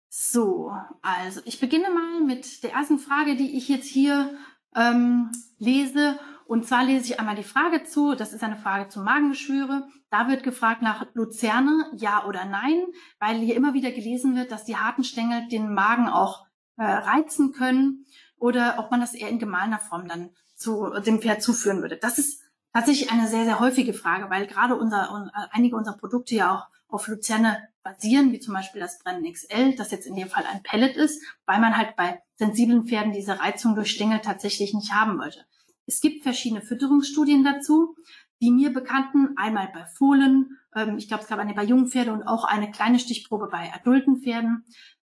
So, 0.10 0.72
also 1.04 1.40
ich 1.46 1.60
beginne 1.60 1.92
mal 1.92 2.22
mit 2.22 2.64
der 2.64 2.74
ersten 2.74 2.98
Frage, 2.98 3.36
die 3.36 3.56
ich 3.56 3.70
jetzt 3.70 3.88
hier 3.88 4.36
ähm, 4.76 5.32
lese. 5.60 6.20
Und 6.46 6.68
zwar 6.68 6.84
lese 6.84 7.06
ich 7.06 7.20
einmal 7.20 7.36
die 7.36 7.44
Frage 7.44 7.84
zu. 7.84 8.16
Das 8.16 8.34
ist 8.34 8.44
eine 8.44 8.58
Frage 8.58 8.90
zu 8.90 9.02
Magengeschwüre. 9.02 9.88
Da 10.10 10.28
wird 10.28 10.42
gefragt 10.42 10.82
nach 10.82 11.06
Luzerne, 11.14 11.92
ja 11.96 12.26
oder 12.26 12.46
nein, 12.46 12.86
weil 13.20 13.38
hier 13.38 13.56
immer 13.56 13.76
wieder 13.76 13.92
gelesen 13.92 14.36
wird, 14.36 14.52
dass 14.52 14.66
die 14.66 14.78
harten 14.78 15.04
Stängel 15.04 15.48
den 15.48 15.72
Magen 15.76 16.10
auch 16.10 16.48
äh, 16.78 16.84
reizen 16.84 17.52
können 17.52 18.06
oder 18.40 18.80
ob 18.80 18.90
man 18.90 19.02
das 19.02 19.14
eher 19.14 19.30
in 19.30 19.38
gemahlener 19.38 19.78
Form 19.78 20.08
dann 20.08 20.32
zu 20.56 20.90
dem 21.06 21.22
Pferd 21.22 21.44
zuführen 21.44 21.84
würde. 21.84 21.98
Das 21.98 22.18
ist 22.18 22.42
tatsächlich 22.74 23.12
eine 23.12 23.28
sehr, 23.28 23.46
sehr 23.46 23.60
häufige 23.60 23.94
Frage, 23.94 24.32
weil 24.32 24.48
gerade 24.48 24.76
unser, 24.76 25.32
einige 25.52 25.76
unserer 25.76 25.98
Produkte 25.98 26.34
ja 26.34 26.56
auch 26.56 26.68
auf 26.88 27.08
Luzerne 27.08 27.70
basieren, 27.94 28.32
wie 28.32 28.40
zum 28.40 28.54
Beispiel 28.54 28.82
das 28.82 29.00
Brennen 29.00 29.32
XL, 29.32 29.76
das 29.76 29.92
jetzt 29.92 30.08
in 30.08 30.16
dem 30.16 30.30
Fall 30.30 30.46
ein 30.46 30.64
Pellet 30.64 30.96
ist, 30.96 31.24
weil 31.46 31.60
man 31.60 31.78
halt 31.78 31.96
bei 31.96 32.22
sensiblen 32.36 32.86
Pferden 32.86 33.14
diese 33.14 33.40
Reizung 33.40 33.76
durch 33.76 33.92
Stängel 33.92 34.20
tatsächlich 34.20 34.74
nicht 34.74 34.94
haben 34.94 35.20
wollte. 35.20 35.46
Es 35.86 36.02
gibt 36.02 36.24
verschiedene 36.24 36.62
Fütterungsstudien 36.62 37.44
dazu, 37.44 37.96
die 38.42 38.52
mir 38.52 38.72
bekannten, 38.72 39.36
einmal 39.38 39.70
bei 39.74 39.86
Fohlen, 39.86 40.58
ähm, 40.76 40.98
ich 40.98 41.08
glaube, 41.08 41.24
es 41.24 41.30
gab 41.30 41.40
eine 41.40 41.54
bei 41.54 41.64
jungen 41.64 41.88
Pferden 41.88 42.14
und 42.14 42.24
auch 42.24 42.46
eine 42.46 42.72
kleine 42.72 43.00
Stichprobe 43.00 43.48
bei 43.48 43.74
adulten 43.74 44.22
Pferden. 44.22 44.66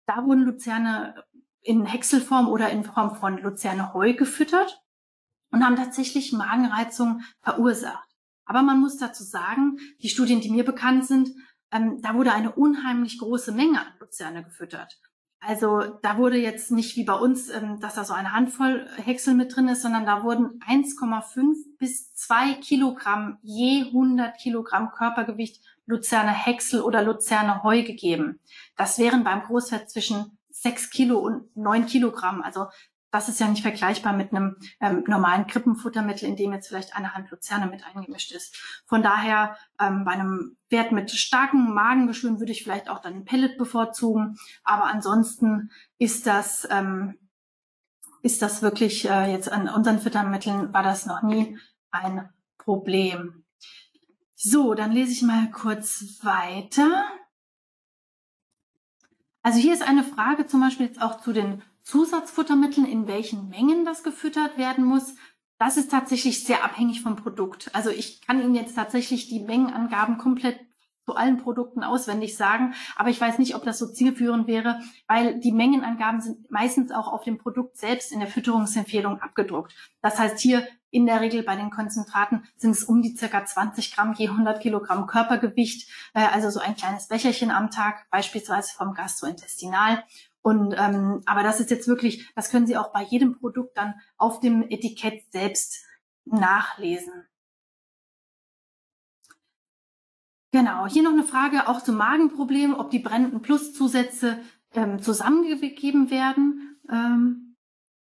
Da 0.07 0.24
wurden 0.24 0.45
Luzerne 0.45 1.24
in 1.61 1.85
Häckselform 1.85 2.49
oder 2.49 2.70
in 2.70 2.85
Form 2.85 3.14
von 3.14 3.39
Luzerne 3.39 3.93
Heu 3.93 4.14
gefüttert 4.14 4.83
und 5.51 5.64
haben 5.64 5.76
tatsächlich 5.76 6.33
Magenreizungen 6.33 7.22
verursacht. 7.43 8.09
Aber 8.47 8.62
man 8.62 8.81
muss 8.81 8.97
dazu 8.97 9.24
sagen, 9.24 9.79
die 10.01 10.09
Studien, 10.09 10.41
die 10.41 10.51
mir 10.51 10.64
bekannt 10.64 11.05
sind, 11.05 11.31
ähm, 11.73 12.01
da 12.03 12.14
wurde 12.14 12.33
eine 12.33 12.53
unheimlich 12.53 13.19
große 13.19 13.53
Menge 13.53 13.81
an 13.81 13.93
Luzerne 14.01 14.43
gefüttert. 14.45 14.99
Also 15.41 15.83
da 16.03 16.19
wurde 16.19 16.37
jetzt 16.37 16.73
nicht 16.73 16.97
wie 16.97 17.05
bei 17.05 17.14
uns, 17.14 17.49
ähm, 17.49 17.79
dass 17.81 17.95
da 17.95 18.05
so 18.05 18.12
eine 18.12 18.33
Handvoll 18.33 18.89
Häcksel 18.97 19.35
mit 19.35 19.55
drin 19.55 19.69
ist, 19.69 19.83
sondern 19.83 20.05
da 20.05 20.25
wurden 20.25 20.61
1,5 20.69 21.55
bis 21.79 22.12
2 22.14 22.55
Kilogramm 22.55 23.39
je 23.43 23.87
100 23.87 24.37
Kilogramm 24.39 24.91
Körpergewicht 24.91 25.62
Luzerne 25.87 26.33
Häcksel 26.33 26.83
oder 26.83 27.03
Luzerne 27.03 27.62
Heu 27.62 27.83
gegeben. 27.83 28.41
Das 28.77 28.99
wären 28.99 29.25
beim 29.25 29.43
Großfett 29.43 29.89
zwischen 29.89 30.39
6 30.51 30.91
Kilo 30.91 31.19
und 31.19 31.57
9 31.57 31.87
Kilogramm. 31.87 32.43
Also 32.43 32.66
das 33.11 33.28
ist 33.28 33.40
ja 33.40 33.48
nicht 33.48 33.62
vergleichbar 33.62 34.12
mit 34.12 34.32
einem 34.32 34.56
ähm, 34.80 35.04
normalen 35.06 35.46
Krippenfuttermittel, 35.46 36.28
in 36.28 36.36
dem 36.36 36.52
jetzt 36.52 36.68
vielleicht 36.68 36.94
eine 36.94 37.14
Hand 37.14 37.30
Luzerne 37.30 37.66
mit 37.66 37.84
eingemischt 37.84 38.32
ist. 38.32 38.56
Von 38.86 39.02
daher 39.02 39.56
ähm, 39.80 40.04
bei 40.04 40.12
einem 40.12 40.56
Wert 40.68 40.92
mit 40.92 41.11
starken 41.11 41.72
Magengeschwüren 41.72 42.38
würde 42.38 42.52
ich 42.52 42.62
vielleicht 42.62 42.90
auch 42.90 43.00
dann 43.00 43.14
ein 43.14 43.24
Pellet 43.24 43.56
bevorzugen. 43.56 44.36
Aber 44.62 44.84
ansonsten 44.84 45.70
ist 45.98 46.26
das 46.26 46.68
ähm, 46.70 47.18
ist 48.22 48.42
das 48.42 48.62
wirklich 48.62 49.09
äh, 49.09 49.32
jetzt 49.32 49.50
an 49.50 49.68
unseren 49.68 50.00
Futtermitteln 50.00 50.72
war 50.72 50.82
das 50.82 51.06
noch 51.06 51.22
nie 51.22 51.59
ein 51.90 52.28
Problem. 52.59 53.44
So, 54.34 54.74
dann 54.74 54.92
lese 54.92 55.12
ich 55.12 55.22
mal 55.22 55.50
kurz 55.50 56.18
weiter. 56.22 57.06
Also 59.42 59.59
hier 59.59 59.72
ist 59.72 59.82
eine 59.82 60.04
Frage 60.04 60.46
zum 60.46 60.61
Beispiel 60.61 60.86
jetzt 60.86 61.00
auch 61.00 61.20
zu 61.20 61.32
den 61.32 61.62
Zusatzfuttermitteln, 61.89 62.86
in 62.86 63.09
welchen 63.09 63.49
Mengen 63.49 63.86
das 63.86 64.03
gefüttert 64.03 64.59
werden 64.59 64.84
muss. 64.84 65.14
Das 65.59 65.78
ist 65.78 65.91
tatsächlich 65.91 66.45
sehr 66.45 66.62
abhängig 66.62 67.01
vom 67.01 67.16
Produkt. 67.16 67.74
Also 67.74 67.89
ich 67.89 68.20
kann 68.26 68.43
Ihnen 68.43 68.55
jetzt 68.55 68.74
tatsächlich 68.74 69.28
die 69.28 69.41
Mengenangaben 69.41 70.18
komplett 70.18 70.61
zu 71.07 71.16
allen 71.16 71.39
Produkten 71.39 71.82
auswendig 71.82 72.36
sagen, 72.36 72.74
aber 72.95 73.09
ich 73.09 73.18
weiß 73.18 73.39
nicht, 73.39 73.55
ob 73.55 73.64
das 73.64 73.78
so 73.78 73.91
zielführend 73.91 74.47
wäre, 74.47 74.80
weil 75.07 75.41
die 75.41 75.53
Mengenangaben 75.53 76.20
sind 76.20 76.51
meistens 76.51 76.93
auch 76.93 77.11
auf 77.11 77.24
dem 77.24 77.39
Produkt 77.39 77.78
selbst 77.78 78.12
in 78.12 78.20
der 78.20 78.28
Fütterungsempfehlung 78.28 79.22
abgedruckt. 79.22 79.74
Das 80.03 80.18
heißt, 80.18 80.39
hier 80.39 80.68
in 80.91 81.07
der 81.07 81.22
Regel 81.22 81.43
bei 81.43 81.57
den 81.57 81.70
Konzentraten 81.70 82.45
sind 82.57 82.72
es 82.72 82.84
um 82.84 83.01
die 83.01 83.16
circa 83.16 83.45
20 83.45 83.95
Gramm 83.95 84.12
je 84.12 84.28
100 84.28 84.61
Kilogramm 84.61 85.07
Körpergewicht, 85.07 85.89
äh, 86.12 86.20
also 86.20 86.51
so 86.51 86.61
ein 86.61 86.76
kleines 86.76 87.09
Becherchen 87.09 87.51
am 87.51 87.70
Tag, 87.70 88.07
beispielsweise 88.11 88.74
vom 88.76 88.93
Gastrointestinal. 88.93 90.05
Und 90.43 90.74
ähm, 90.78 91.22
aber 91.26 91.43
das 91.43 91.61
ist 91.61 91.70
jetzt 91.70 91.89
wirklich, 91.89 92.30
das 92.34 92.51
können 92.51 92.66
Sie 92.66 92.76
auch 92.76 92.93
bei 92.93 93.03
jedem 93.03 93.39
Produkt 93.39 93.76
dann 93.76 93.95
auf 94.16 94.41
dem 94.41 94.62
Etikett 94.62 95.30
selbst 95.30 95.84
nachlesen. 96.24 97.26
Genau, 100.51 100.86
hier 100.86 101.03
noch 101.03 101.12
eine 101.12 101.24
Frage 101.24 101.68
auch 101.68 101.82
zum 101.82 101.97
Magenproblem, 101.97 102.74
ob 102.74 102.91
die 102.91 103.01
brennenden 103.01 103.43
Plus-Zusätze 103.43 104.39
ähm, 104.74 105.03
zusammengegeben 105.03 106.11
werden. 106.11 106.80
Ähm, 106.91 107.57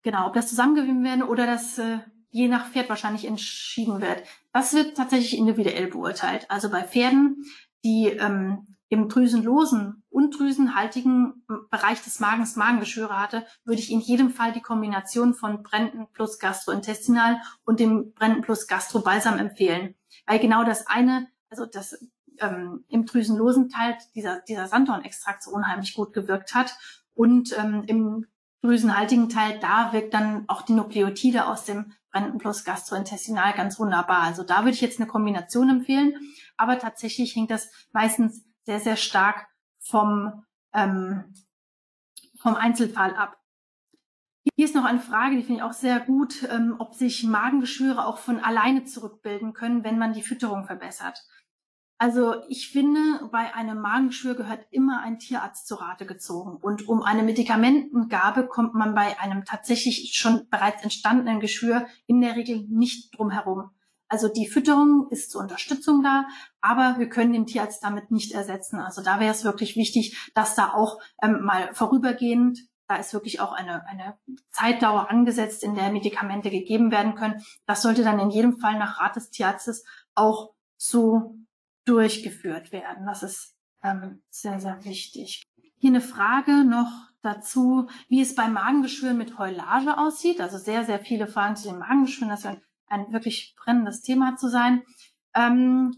genau, 0.04 0.28
ob 0.28 0.34
das 0.34 0.50
zusammengegeben 0.50 1.04
werden 1.04 1.24
oder 1.24 1.48
das 1.48 1.80
äh, 1.80 2.00
je 2.30 2.48
nach 2.48 2.70
Pferd 2.70 2.90
wahrscheinlich 2.90 3.26
entschieden 3.26 4.02
wird. 4.02 4.22
Das 4.54 4.74
wird 4.74 4.96
tatsächlich 4.96 5.38
individuell 5.38 5.88
beurteilt. 5.88 6.46
Also 6.50 6.70
bei 6.70 6.84
Pferden, 6.84 7.44
die 7.84 8.08
ähm, 8.08 8.77
im 8.90 9.10
drüsenlosen 9.10 10.04
und 10.10 10.38
drüsenhaltigen 10.38 11.46
Bereich 11.70 12.02
des 12.04 12.20
Magens 12.20 12.56
Magengeschwüre 12.56 13.20
hatte, 13.20 13.46
würde 13.66 13.82
ich 13.82 13.92
in 13.92 14.00
jedem 14.00 14.30
Fall 14.30 14.54
die 14.54 14.62
Kombination 14.62 15.34
von 15.34 15.64
Brenten 15.64 16.08
plus 16.14 16.40
Gastrointestinal 16.40 17.42
und 17.66 17.80
dem 17.80 18.14
Brenten 18.14 18.42
plus 18.42 18.68
Gastrobalsam 18.68 19.38
empfehlen. 19.40 19.96
Weil 20.26 20.40
genau 20.40 20.64
das 20.64 20.88
eine, 20.88 21.28
also 21.50 21.66
das 21.66 21.98
ähm, 22.40 22.86
im 22.88 23.06
drüsenlosen 23.06 23.70
Teil 23.70 23.98
dieser, 24.16 24.40
dieser 24.42 24.68
Sanddornextrakt 24.68 25.44
so 25.44 25.52
unheimlich 25.52 25.94
gut 25.94 26.14
gewirkt 26.14 26.54
hat 26.54 26.78
und 27.14 27.58
ähm, 27.58 27.84
im 27.88 28.26
drüsenhaltigen 28.62 29.30
Teil, 29.30 29.60
da 29.60 29.92
wirkt 29.92 30.14
dann 30.14 30.46
auch 30.48 30.62
die 30.62 30.74
Nukleotide 30.74 31.46
aus 31.46 31.66
dem 31.66 31.94
Brenten 32.12 32.38
plus 32.38 32.64
Gastrointestinal 32.64 33.54
ganz 33.54 33.80
wunderbar. 33.80 34.22
Also 34.24 34.44
da 34.44 34.60
würde 34.60 34.72
ich 34.72 34.82
jetzt 34.82 35.00
eine 35.00 35.08
Kombination 35.08 35.70
empfehlen, 35.70 36.14
aber 36.56 36.80
tatsächlich 36.80 37.36
hängt 37.36 37.52
das 37.52 37.70
meistens 37.92 38.47
sehr, 38.68 38.80
sehr 38.82 38.98
stark 38.98 39.48
vom, 39.80 40.44
ähm, 40.74 41.34
vom 42.38 42.56
Einzelfall 42.56 43.16
ab. 43.16 43.38
Hier 44.56 44.66
ist 44.66 44.76
noch 44.76 44.84
eine 44.84 45.00
Frage, 45.00 45.38
die 45.38 45.44
finde 45.44 45.60
ich 45.60 45.64
auch 45.64 45.74
sehr 45.74 46.02
gut, 46.02 46.44
ähm, 46.52 46.76
ob 46.78 46.94
sich 46.94 47.24
Magengeschwüre 47.24 48.06
auch 48.06 48.18
von 48.18 48.40
alleine 48.40 48.84
zurückbilden 48.84 49.54
können, 49.54 49.84
wenn 49.84 49.98
man 49.98 50.14
die 50.14 50.22
Fütterung 50.22 50.66
verbessert. 50.66 51.24
Also 51.98 52.44
ich 52.50 52.70
finde, 52.70 53.30
bei 53.32 53.56
einem 53.56 53.80
Magengeschwür 53.80 54.36
gehört 54.36 54.68
immer 54.70 55.02
ein 55.02 55.18
Tierarzt 55.18 55.66
zu 55.68 55.76
Rate 55.76 56.06
gezogen. 56.06 56.58
Und 56.58 56.88
um 56.88 57.02
eine 57.02 57.24
Medikamentengabe 57.24 58.48
kommt 58.48 58.74
man 58.74 58.94
bei 58.94 59.20
einem 59.20 59.46
tatsächlich 59.46 60.14
schon 60.14 60.48
bereits 60.50 60.84
entstandenen 60.84 61.40
Geschwür 61.40 61.88
in 62.06 62.22
der 62.22 62.36
Regel 62.36 62.66
nicht 62.68 63.18
drum 63.18 63.32
herum. 63.32 63.72
Also 64.10 64.30
die 64.30 64.48
Fütterung 64.48 65.08
ist 65.10 65.32
zur 65.32 65.42
Unterstützung 65.42 66.02
da, 66.02 66.28
aber 66.62 66.96
wir 66.98 67.10
können 67.10 67.34
den 67.34 67.46
Tierarzt 67.46 67.84
damit 67.84 68.12
nicht 68.12 68.32
ersetzen. 68.32 68.80
Also 68.80 69.02
da 69.02 69.20
wäre 69.20 69.32
es 69.32 69.44
wirklich 69.44 69.76
wichtig, 69.76 70.32
dass 70.34 70.56
da 70.56 70.74
auch 70.74 71.00
ähm, 71.22 71.44
mal 71.44 71.74
vorübergehend, 71.74 72.60
da 72.88 72.96
ist 72.96 73.14
wirklich 73.14 73.42
auch 73.42 73.52
eine, 73.52 73.86
eine 73.88 74.18
Zeitdauer 74.52 75.10
angesetzt, 75.10 75.64
in 75.64 75.76
der 75.76 75.92
Medikamente 75.92 76.50
gegeben 76.50 76.90
werden 76.90 77.16
können. 77.16 77.44
Das 77.66 77.82
sollte 77.82 78.04
dann 78.04 78.20
in 78.20 78.30
jedem 78.30 78.60
Fall 78.60 78.80
nach 78.80 79.00
Rat 79.00 79.18
des 79.18 79.30
Tierarztes 79.30 79.84
auch 80.16 80.54
so 80.78 81.36
durchgeführt 81.84 82.72
werden. 82.72 83.06
Das 83.06 83.24
ist 83.24 83.56
ähm, 83.84 84.22
sehr, 84.30 84.60
sehr 84.60 84.84
wichtig. 84.86 85.44
Hier 85.80 85.90
eine 85.90 86.02
Frage 86.02 86.64
noch 86.64 86.92
dazu, 87.22 87.90
wie 88.08 88.22
es 88.22 88.36
bei 88.36 88.48
Magengeschwüren 88.48 89.18
mit 89.18 89.38
Heulage 89.38 89.98
aussieht. 89.98 90.40
Also 90.40 90.58
sehr, 90.58 90.86
sehr 90.86 91.00
viele 91.00 91.28
Fragen 91.28 91.56
zu 91.56 91.68
den 91.70 91.80
Magengeschwüren. 91.80 92.30
Das 92.30 92.46
ist 92.46 92.62
ein 92.88 93.12
wirklich 93.12 93.56
brennendes 93.58 94.02
Thema 94.02 94.36
zu 94.38 94.50
sein. 94.50 94.84
Ähm, 95.36 95.96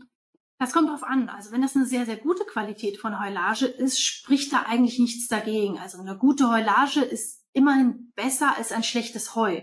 das 0.60 0.74
kommt 0.74 0.90
drauf 0.90 1.04
an. 1.04 1.30
Also 1.30 1.52
wenn 1.52 1.62
das 1.62 1.76
eine 1.76 1.86
sehr, 1.86 2.06
sehr 2.06 2.18
gute 2.18 2.44
Qualität 2.44 2.98
von 2.98 3.20
Heulage 3.20 3.66
ist, 3.66 4.02
spricht 4.02 4.52
da 4.52 4.64
eigentlich 4.64 5.00
nichts 5.00 5.28
dagegen. 5.28 5.80
Also 5.80 6.00
eine 6.00 6.18
gute 6.18 6.50
Heulage 6.50 7.02
ist 7.02 7.46
immerhin 7.54 8.12
besser 8.16 8.58
als 8.58 8.72
ein 8.72 8.84
schlechtes 8.84 9.36
Heu. 9.36 9.62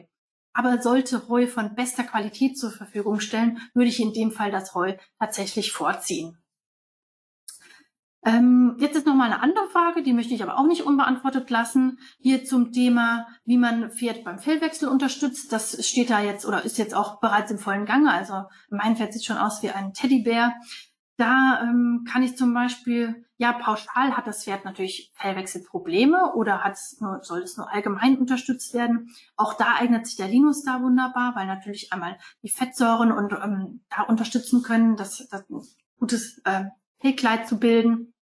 Aber 0.55 0.81
sollte 0.81 1.29
Heu 1.29 1.47
von 1.47 1.74
bester 1.74 2.03
Qualität 2.03 2.59
zur 2.59 2.70
Verfügung 2.70 3.20
stellen, 3.20 3.59
würde 3.74 3.91
ich 3.91 4.01
in 4.01 4.14
dem 4.14 4.31
Fall 4.31 4.51
das 4.51 4.74
Heu 4.74 4.95
tatsächlich 5.18 5.72
vorziehen. 5.72 6.39
Ähm, 8.27 8.74
jetzt 8.81 8.97
ist 8.97 9.07
noch 9.07 9.14
mal 9.14 9.31
eine 9.31 9.41
andere 9.41 9.68
Frage, 9.68 10.03
die 10.03 10.12
möchte 10.12 10.35
ich 10.35 10.43
aber 10.43 10.59
auch 10.59 10.66
nicht 10.66 10.83
unbeantwortet 10.83 11.49
lassen. 11.49 12.01
Hier 12.18 12.45
zum 12.45 12.72
Thema, 12.72 13.29
wie 13.45 13.57
man 13.57 13.93
Pferd 13.93 14.24
beim 14.24 14.41
Fellwechsel 14.41 14.89
unterstützt. 14.89 15.53
Das 15.53 15.87
steht 15.87 16.11
da 16.11 16.20
jetzt 16.20 16.45
oder 16.45 16.64
ist 16.64 16.77
jetzt 16.77 16.97
auch 16.97 17.20
bereits 17.20 17.53
im 17.53 17.59
vollen 17.59 17.87
Gange. 17.87 18.11
Also 18.11 18.43
mein 18.68 18.97
Pferd 18.97 19.12
sieht 19.12 19.24
schon 19.24 19.37
aus 19.37 19.62
wie 19.62 19.70
ein 19.70 19.93
Teddybär. 19.93 20.55
Da 21.16 21.61
ähm, 21.62 22.05
kann 22.11 22.24
ich 22.24 22.37
zum 22.37 22.53
Beispiel, 22.53 23.24
ja, 23.37 23.53
pauschal 23.53 24.16
hat 24.16 24.27
das 24.27 24.43
Pferd 24.43 24.64
natürlich 24.64 25.12
Fellwechselprobleme 25.14 26.35
oder 26.35 26.64
hat 26.64 26.72
es 26.72 27.01
nur, 27.01 27.22
soll 27.22 27.43
es 27.43 27.57
nur 27.57 27.72
allgemein 27.72 28.18
unterstützt 28.18 28.74
werden. 28.74 29.09
Auch 29.37 29.55
da 29.55 29.77
eignet 29.79 30.05
sich 30.05 30.16
der 30.16 30.27
Linus 30.27 30.64
da 30.64 30.83
wunderbar, 30.83 31.37
weil 31.37 31.47
natürlich 31.47 31.93
einmal 31.93 32.18
die 32.43 32.51
Fettsäuren 32.51 33.12
und 33.12 33.33
ähm, 33.35 33.85
da 33.89 34.03
unterstützen 34.03 34.64
können, 34.64 34.97
das, 34.97 35.29
das 35.29 35.45
gutes 36.01 36.41
äh, 36.45 36.64
Fellkleid 37.01 37.47
zu 37.47 37.61
bilden 37.61 38.12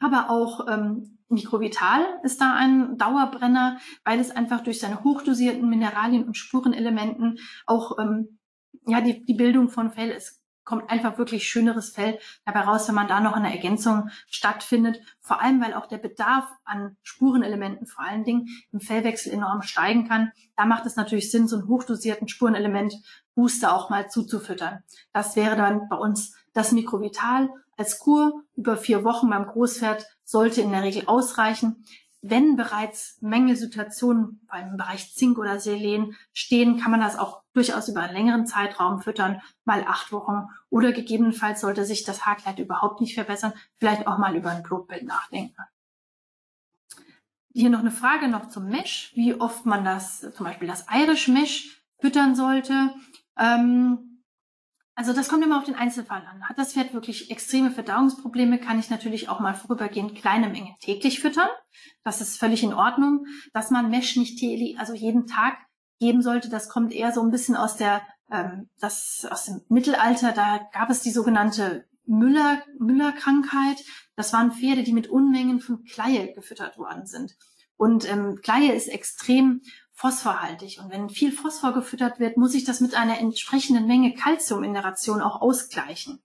aber 0.00 0.30
auch 0.30 0.66
ähm, 0.68 1.18
Mikrovital 1.28 2.04
ist 2.24 2.40
da 2.40 2.54
ein 2.54 2.98
Dauerbrenner, 2.98 3.78
weil 4.04 4.18
es 4.18 4.30
einfach 4.32 4.62
durch 4.62 4.80
seine 4.80 5.04
hochdosierten 5.04 5.68
Mineralien 5.68 6.24
und 6.24 6.36
Spurenelementen 6.36 7.38
auch 7.66 7.98
ähm, 7.98 8.38
ja 8.86 9.00
die, 9.00 9.24
die 9.24 9.34
Bildung 9.34 9.68
von 9.68 9.92
Fell 9.92 10.10
es 10.10 10.40
kommt 10.64 10.88
einfach 10.88 11.18
wirklich 11.18 11.48
schöneres 11.48 11.90
Fell 11.90 12.20
dabei 12.44 12.60
raus, 12.60 12.86
wenn 12.86 12.94
man 12.94 13.08
da 13.08 13.18
noch 13.18 13.32
eine 13.32 13.52
Ergänzung 13.52 14.08
stattfindet. 14.28 15.00
Vor 15.18 15.40
allem, 15.40 15.60
weil 15.60 15.74
auch 15.74 15.86
der 15.86 15.98
Bedarf 15.98 16.48
an 16.64 16.96
Spurenelementen 17.02 17.88
vor 17.88 18.04
allen 18.04 18.22
Dingen 18.22 18.46
im 18.70 18.78
Fellwechsel 18.78 19.32
enorm 19.32 19.62
steigen 19.62 20.06
kann. 20.06 20.30
Da 20.56 20.66
macht 20.66 20.86
es 20.86 20.94
natürlich 20.94 21.30
Sinn, 21.32 21.48
so 21.48 21.56
einen 21.56 21.66
hochdosierten 21.66 22.28
Spurenelement 22.28 22.94
Booster 23.34 23.74
auch 23.74 23.90
mal 23.90 24.08
zuzufüttern. 24.10 24.84
Das 25.12 25.34
wäre 25.34 25.56
dann 25.56 25.88
bei 25.88 25.96
uns 25.96 26.36
das 26.52 26.70
Mikrovital 26.70 27.48
als 27.80 27.98
Kur 27.98 28.44
über 28.56 28.76
vier 28.76 29.04
Wochen 29.04 29.30
beim 29.30 29.46
Großpferd 29.46 30.06
sollte 30.22 30.60
in 30.60 30.70
der 30.70 30.82
Regel 30.82 31.04
ausreichen. 31.06 31.82
Wenn 32.20 32.54
bereits 32.54 33.16
Mängelsituationen 33.22 34.46
beim 34.46 34.76
Bereich 34.76 35.14
Zink 35.14 35.38
oder 35.38 35.58
Selen 35.58 36.14
stehen, 36.34 36.78
kann 36.78 36.90
man 36.90 37.00
das 37.00 37.18
auch 37.18 37.42
durchaus 37.54 37.88
über 37.88 38.02
einen 38.02 38.12
längeren 38.12 38.46
Zeitraum 38.46 39.00
füttern, 39.00 39.40
mal 39.64 39.82
acht 39.88 40.12
Wochen. 40.12 40.46
Oder 40.68 40.92
gegebenenfalls 40.92 41.62
sollte 41.62 41.86
sich 41.86 42.04
das 42.04 42.26
Haarkleid 42.26 42.58
überhaupt 42.58 43.00
nicht 43.00 43.14
verbessern, 43.14 43.54
vielleicht 43.78 44.06
auch 44.06 44.18
mal 44.18 44.36
über 44.36 44.50
ein 44.50 44.62
Blutbild 44.62 45.04
nachdenken. 45.04 45.62
Hier 47.54 47.70
noch 47.70 47.80
eine 47.80 47.90
Frage 47.90 48.28
noch 48.28 48.50
zum 48.50 48.66
Mesh, 48.66 49.12
wie 49.14 49.40
oft 49.40 49.64
man 49.64 49.86
das, 49.86 50.20
zum 50.20 50.44
Beispiel 50.44 50.68
das 50.68 50.84
Irish 50.92 51.28
Mesh 51.28 51.82
füttern 51.98 52.34
sollte. 52.34 52.94
Ähm, 53.38 54.09
also 55.00 55.14
das 55.14 55.30
kommt 55.30 55.42
immer 55.42 55.56
auf 55.56 55.64
den 55.64 55.76
Einzelfall 55.76 56.26
an. 56.30 56.46
Hat 56.46 56.58
das 56.58 56.74
Pferd 56.74 56.92
wirklich 56.92 57.30
extreme 57.30 57.70
Verdauungsprobleme, 57.70 58.58
kann 58.58 58.78
ich 58.78 58.90
natürlich 58.90 59.30
auch 59.30 59.40
mal 59.40 59.54
vorübergehend 59.54 60.14
kleine 60.14 60.50
Mengen 60.50 60.74
täglich 60.78 61.20
füttern. 61.20 61.48
Das 62.04 62.20
ist 62.20 62.38
völlig 62.38 62.62
in 62.62 62.74
Ordnung. 62.74 63.24
Dass 63.54 63.70
man 63.70 63.88
Mesh 63.88 64.16
nicht 64.16 64.38
täglich, 64.38 64.78
also 64.78 64.92
jeden 64.92 65.26
Tag 65.26 65.56
geben 66.00 66.20
sollte, 66.20 66.50
das 66.50 66.68
kommt 66.68 66.92
eher 66.92 67.12
so 67.12 67.22
ein 67.22 67.30
bisschen 67.30 67.56
aus 67.56 67.78
der, 67.78 68.02
ähm, 68.30 68.68
das 68.78 69.26
aus 69.30 69.46
dem 69.46 69.62
Mittelalter. 69.70 70.32
Da 70.32 70.68
gab 70.70 70.90
es 70.90 71.00
die 71.00 71.12
sogenannte 71.12 71.88
Müller, 72.04 72.62
Müller-Krankheit. 72.78 73.82
Das 74.16 74.34
waren 74.34 74.52
Pferde, 74.52 74.82
die 74.82 74.92
mit 74.92 75.08
Unmengen 75.08 75.60
von 75.60 75.82
Kleie 75.84 76.34
gefüttert 76.34 76.76
worden 76.76 77.06
sind. 77.06 77.38
Und 77.78 78.06
ähm, 78.06 78.38
Kleie 78.42 78.74
ist 78.74 78.88
extrem 78.88 79.62
phosphorhaltig. 80.00 80.80
Und 80.80 80.90
wenn 80.90 81.10
viel 81.10 81.30
Phosphor 81.30 81.74
gefüttert 81.74 82.18
wird, 82.20 82.38
muss 82.38 82.54
ich 82.54 82.64
das 82.64 82.80
mit 82.80 82.94
einer 82.94 83.18
entsprechenden 83.18 83.86
Menge 83.86 84.14
Calcium 84.14 84.64
in 84.64 84.72
der 84.72 84.82
Ration 84.82 85.20
auch 85.20 85.42
ausgleichen. 85.42 86.22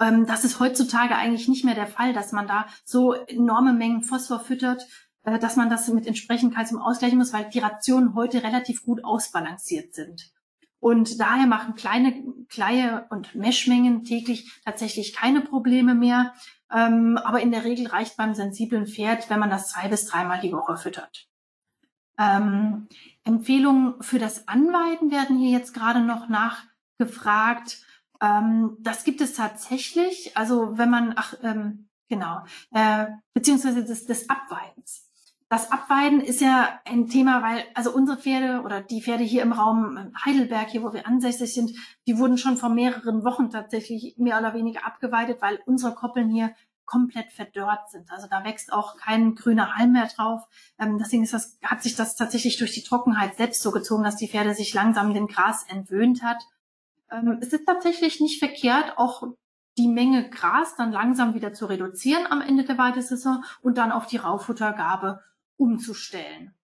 Ähm, 0.00 0.26
das 0.26 0.42
ist 0.42 0.58
heutzutage 0.58 1.14
eigentlich 1.14 1.46
nicht 1.46 1.64
mehr 1.64 1.76
der 1.76 1.86
Fall, 1.86 2.12
dass 2.12 2.32
man 2.32 2.48
da 2.48 2.66
so 2.84 3.12
enorme 3.12 3.72
Mengen 3.72 4.02
Phosphor 4.02 4.40
füttert, 4.40 4.88
äh, 5.22 5.38
dass 5.38 5.54
man 5.54 5.70
das 5.70 5.86
mit 5.86 6.08
entsprechend 6.08 6.52
Calcium 6.52 6.82
ausgleichen 6.82 7.16
muss, 7.16 7.32
weil 7.32 7.48
die 7.48 7.60
Rationen 7.60 8.16
heute 8.16 8.42
relativ 8.42 8.82
gut 8.82 9.04
ausbalanciert 9.04 9.94
sind. 9.94 10.32
Und 10.80 11.20
daher 11.20 11.46
machen 11.46 11.76
kleine 11.76 12.24
Kleie- 12.48 13.06
und 13.08 13.36
Meshmengen 13.36 14.02
täglich 14.02 14.50
tatsächlich 14.64 15.14
keine 15.14 15.42
Probleme 15.42 15.94
mehr. 15.94 16.34
Ähm, 16.72 17.18
aber 17.18 17.40
in 17.40 17.52
der 17.52 17.62
Regel 17.62 17.86
reicht 17.86 18.16
beim 18.16 18.34
sensiblen 18.34 18.88
Pferd, 18.88 19.30
wenn 19.30 19.38
man 19.38 19.50
das 19.50 19.68
zwei 19.68 19.86
bis 19.86 20.06
dreimal 20.06 20.40
die 20.40 20.52
Woche 20.52 20.76
füttert. 20.76 21.28
Ähm, 22.18 22.88
Empfehlungen 23.24 24.02
für 24.02 24.18
das 24.18 24.48
Anweiden 24.48 25.10
werden 25.10 25.38
hier 25.38 25.50
jetzt 25.50 25.74
gerade 25.74 26.00
noch 26.00 26.28
nachgefragt. 26.28 27.82
Ähm, 28.20 28.76
das 28.80 29.04
gibt 29.04 29.20
es 29.20 29.34
tatsächlich. 29.34 30.36
Also 30.36 30.78
wenn 30.78 30.90
man, 30.90 31.14
ach, 31.16 31.34
ähm, 31.42 31.88
genau, 32.08 32.42
äh, 32.72 33.06
beziehungsweise 33.32 33.84
des, 33.84 34.06
des 34.06 34.28
Abweidens. 34.30 35.04
Das 35.50 35.70
Abweiden 35.70 36.20
ist 36.20 36.40
ja 36.40 36.80
ein 36.84 37.06
Thema, 37.06 37.42
weil 37.42 37.62
also 37.74 37.94
unsere 37.94 38.18
Pferde 38.18 38.62
oder 38.64 38.80
die 38.80 39.02
Pferde 39.02 39.24
hier 39.24 39.42
im 39.42 39.52
Raum 39.52 39.96
ähm, 39.96 40.12
Heidelberg, 40.24 40.70
hier 40.70 40.82
wo 40.82 40.92
wir 40.92 41.06
ansässig 41.06 41.54
sind, 41.54 41.72
die 42.06 42.18
wurden 42.18 42.38
schon 42.38 42.56
vor 42.56 42.70
mehreren 42.70 43.24
Wochen 43.24 43.50
tatsächlich 43.50 44.16
mehr 44.16 44.38
oder 44.38 44.54
weniger 44.54 44.86
abgeweidet, 44.86 45.42
weil 45.42 45.60
unsere 45.66 45.94
Koppeln 45.94 46.30
hier 46.30 46.54
komplett 46.86 47.32
verdörrt 47.32 47.90
sind. 47.90 48.10
Also 48.10 48.26
da 48.28 48.44
wächst 48.44 48.72
auch 48.72 48.96
kein 48.96 49.34
grüner 49.34 49.74
Halm 49.74 49.92
mehr 49.92 50.06
drauf. 50.06 50.42
Ähm, 50.78 50.98
deswegen 50.98 51.22
ist 51.22 51.32
das, 51.32 51.58
hat 51.62 51.82
sich 51.82 51.96
das 51.96 52.16
tatsächlich 52.16 52.58
durch 52.58 52.72
die 52.72 52.82
Trockenheit 52.82 53.36
selbst 53.36 53.62
so 53.62 53.70
gezogen, 53.70 54.04
dass 54.04 54.16
die 54.16 54.28
Pferde 54.28 54.54
sich 54.54 54.74
langsam 54.74 55.14
dem 55.14 55.26
Gras 55.26 55.64
entwöhnt 55.68 56.22
hat. 56.22 56.42
Ähm, 57.10 57.38
es 57.40 57.52
ist 57.52 57.66
tatsächlich 57.66 58.20
nicht 58.20 58.38
verkehrt, 58.38 58.98
auch 58.98 59.22
die 59.76 59.88
Menge 59.88 60.30
Gras 60.30 60.76
dann 60.76 60.92
langsam 60.92 61.34
wieder 61.34 61.52
zu 61.52 61.66
reduzieren 61.66 62.26
am 62.26 62.40
Ende 62.40 62.64
der 62.64 62.78
Weidesaison 62.78 63.44
und 63.60 63.78
dann 63.78 63.92
auf 63.92 64.06
die 64.06 64.18
Rauffuttergabe 64.18 65.20
umzustellen. 65.56 66.54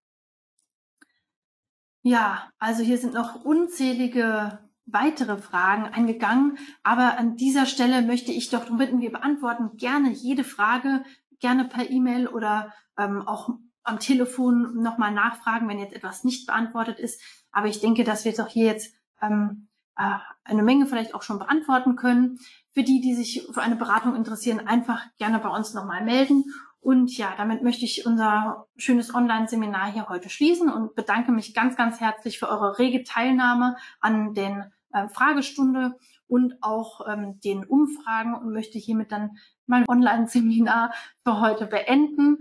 Ja, 2.02 2.50
also 2.58 2.82
hier 2.82 2.98
sind 2.98 3.14
noch 3.14 3.44
unzählige 3.44 4.58
weitere 4.87 5.39
Fragen 5.39 5.85
eingegangen. 5.85 6.59
Aber 6.83 7.18
an 7.18 7.37
dieser 7.37 7.66
Stelle 7.66 8.03
möchte 8.03 8.33
ich 8.33 8.51
doch 8.51 8.76
bitten, 8.76 9.01
wir 9.01 9.12
beantworten 9.12 9.76
gerne 9.76 10.11
jede 10.11 10.45
Frage, 10.45 11.05
gerne 11.39 11.64
per 11.64 11.91
E-Mail 11.91 12.28
oder 12.28 12.72
ähm, 12.99 13.26
auch 13.26 13.51
am 13.83 13.99
Telefon 13.99 14.83
nochmal 14.83 15.12
nachfragen, 15.12 15.68
wenn 15.68 15.78
jetzt 15.78 15.95
etwas 15.95 16.24
nicht 16.24 16.47
beantwortet 16.47 16.99
ist. 16.99 17.20
Aber 17.51 17.66
ich 17.66 17.81
denke, 17.81 18.05
dass 18.05 18.24
wir 18.24 18.33
doch 18.33 18.49
hier 18.49 18.66
jetzt 18.66 18.95
ähm, 19.22 19.68
äh, 19.97 20.18
eine 20.45 20.62
Menge 20.62 20.87
vielleicht 20.87 21.14
auch 21.14 21.22
schon 21.22 21.39
beantworten 21.39 21.97
können. 21.97 22.39
Für 22.72 22.83
die, 22.83 23.01
die 23.01 23.14
sich 23.14 23.47
für 23.53 23.62
eine 23.62 23.76
Beratung 23.76 24.14
interessieren, 24.14 24.61
einfach 24.61 25.03
gerne 25.18 25.39
bei 25.41 25.49
uns 25.49 25.74
nochmal 25.74 26.05
melden. 26.05 26.45
Und 26.81 27.16
ja, 27.16 27.35
damit 27.37 27.62
möchte 27.62 27.85
ich 27.85 28.07
unser 28.07 28.66
schönes 28.76 29.14
Online-Seminar 29.14 29.93
hier 29.93 30.09
heute 30.09 30.31
schließen 30.31 30.70
und 30.70 30.95
bedanke 30.95 31.31
mich 31.31 31.55
ganz, 31.55 31.76
ganz 31.76 32.01
herzlich 32.01 32.39
für 32.39 32.49
eure 32.49 32.78
rege 32.78 33.05
Teilnahme 33.05 33.76
an 34.01 34.33
den 34.33 34.64
äh, 34.93 35.09
Fragestunde 35.09 35.99
und 36.26 36.62
auch 36.62 37.07
ähm, 37.07 37.39
den 37.41 37.64
Umfragen 37.64 38.35
und 38.35 38.53
möchte 38.53 38.78
hiermit 38.78 39.12
dann 39.12 39.37
mein 39.66 39.85
Online-Seminar 39.89 40.95
für 41.22 41.41
heute 41.41 41.66
beenden. 41.66 42.39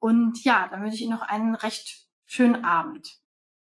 Und 0.00 0.44
ja, 0.44 0.68
dann 0.68 0.82
wünsche 0.82 0.96
ich 0.96 1.02
Ihnen 1.02 1.12
noch 1.12 1.22
einen 1.22 1.54
recht 1.54 2.06
schönen 2.26 2.64
Abend. 2.64 3.18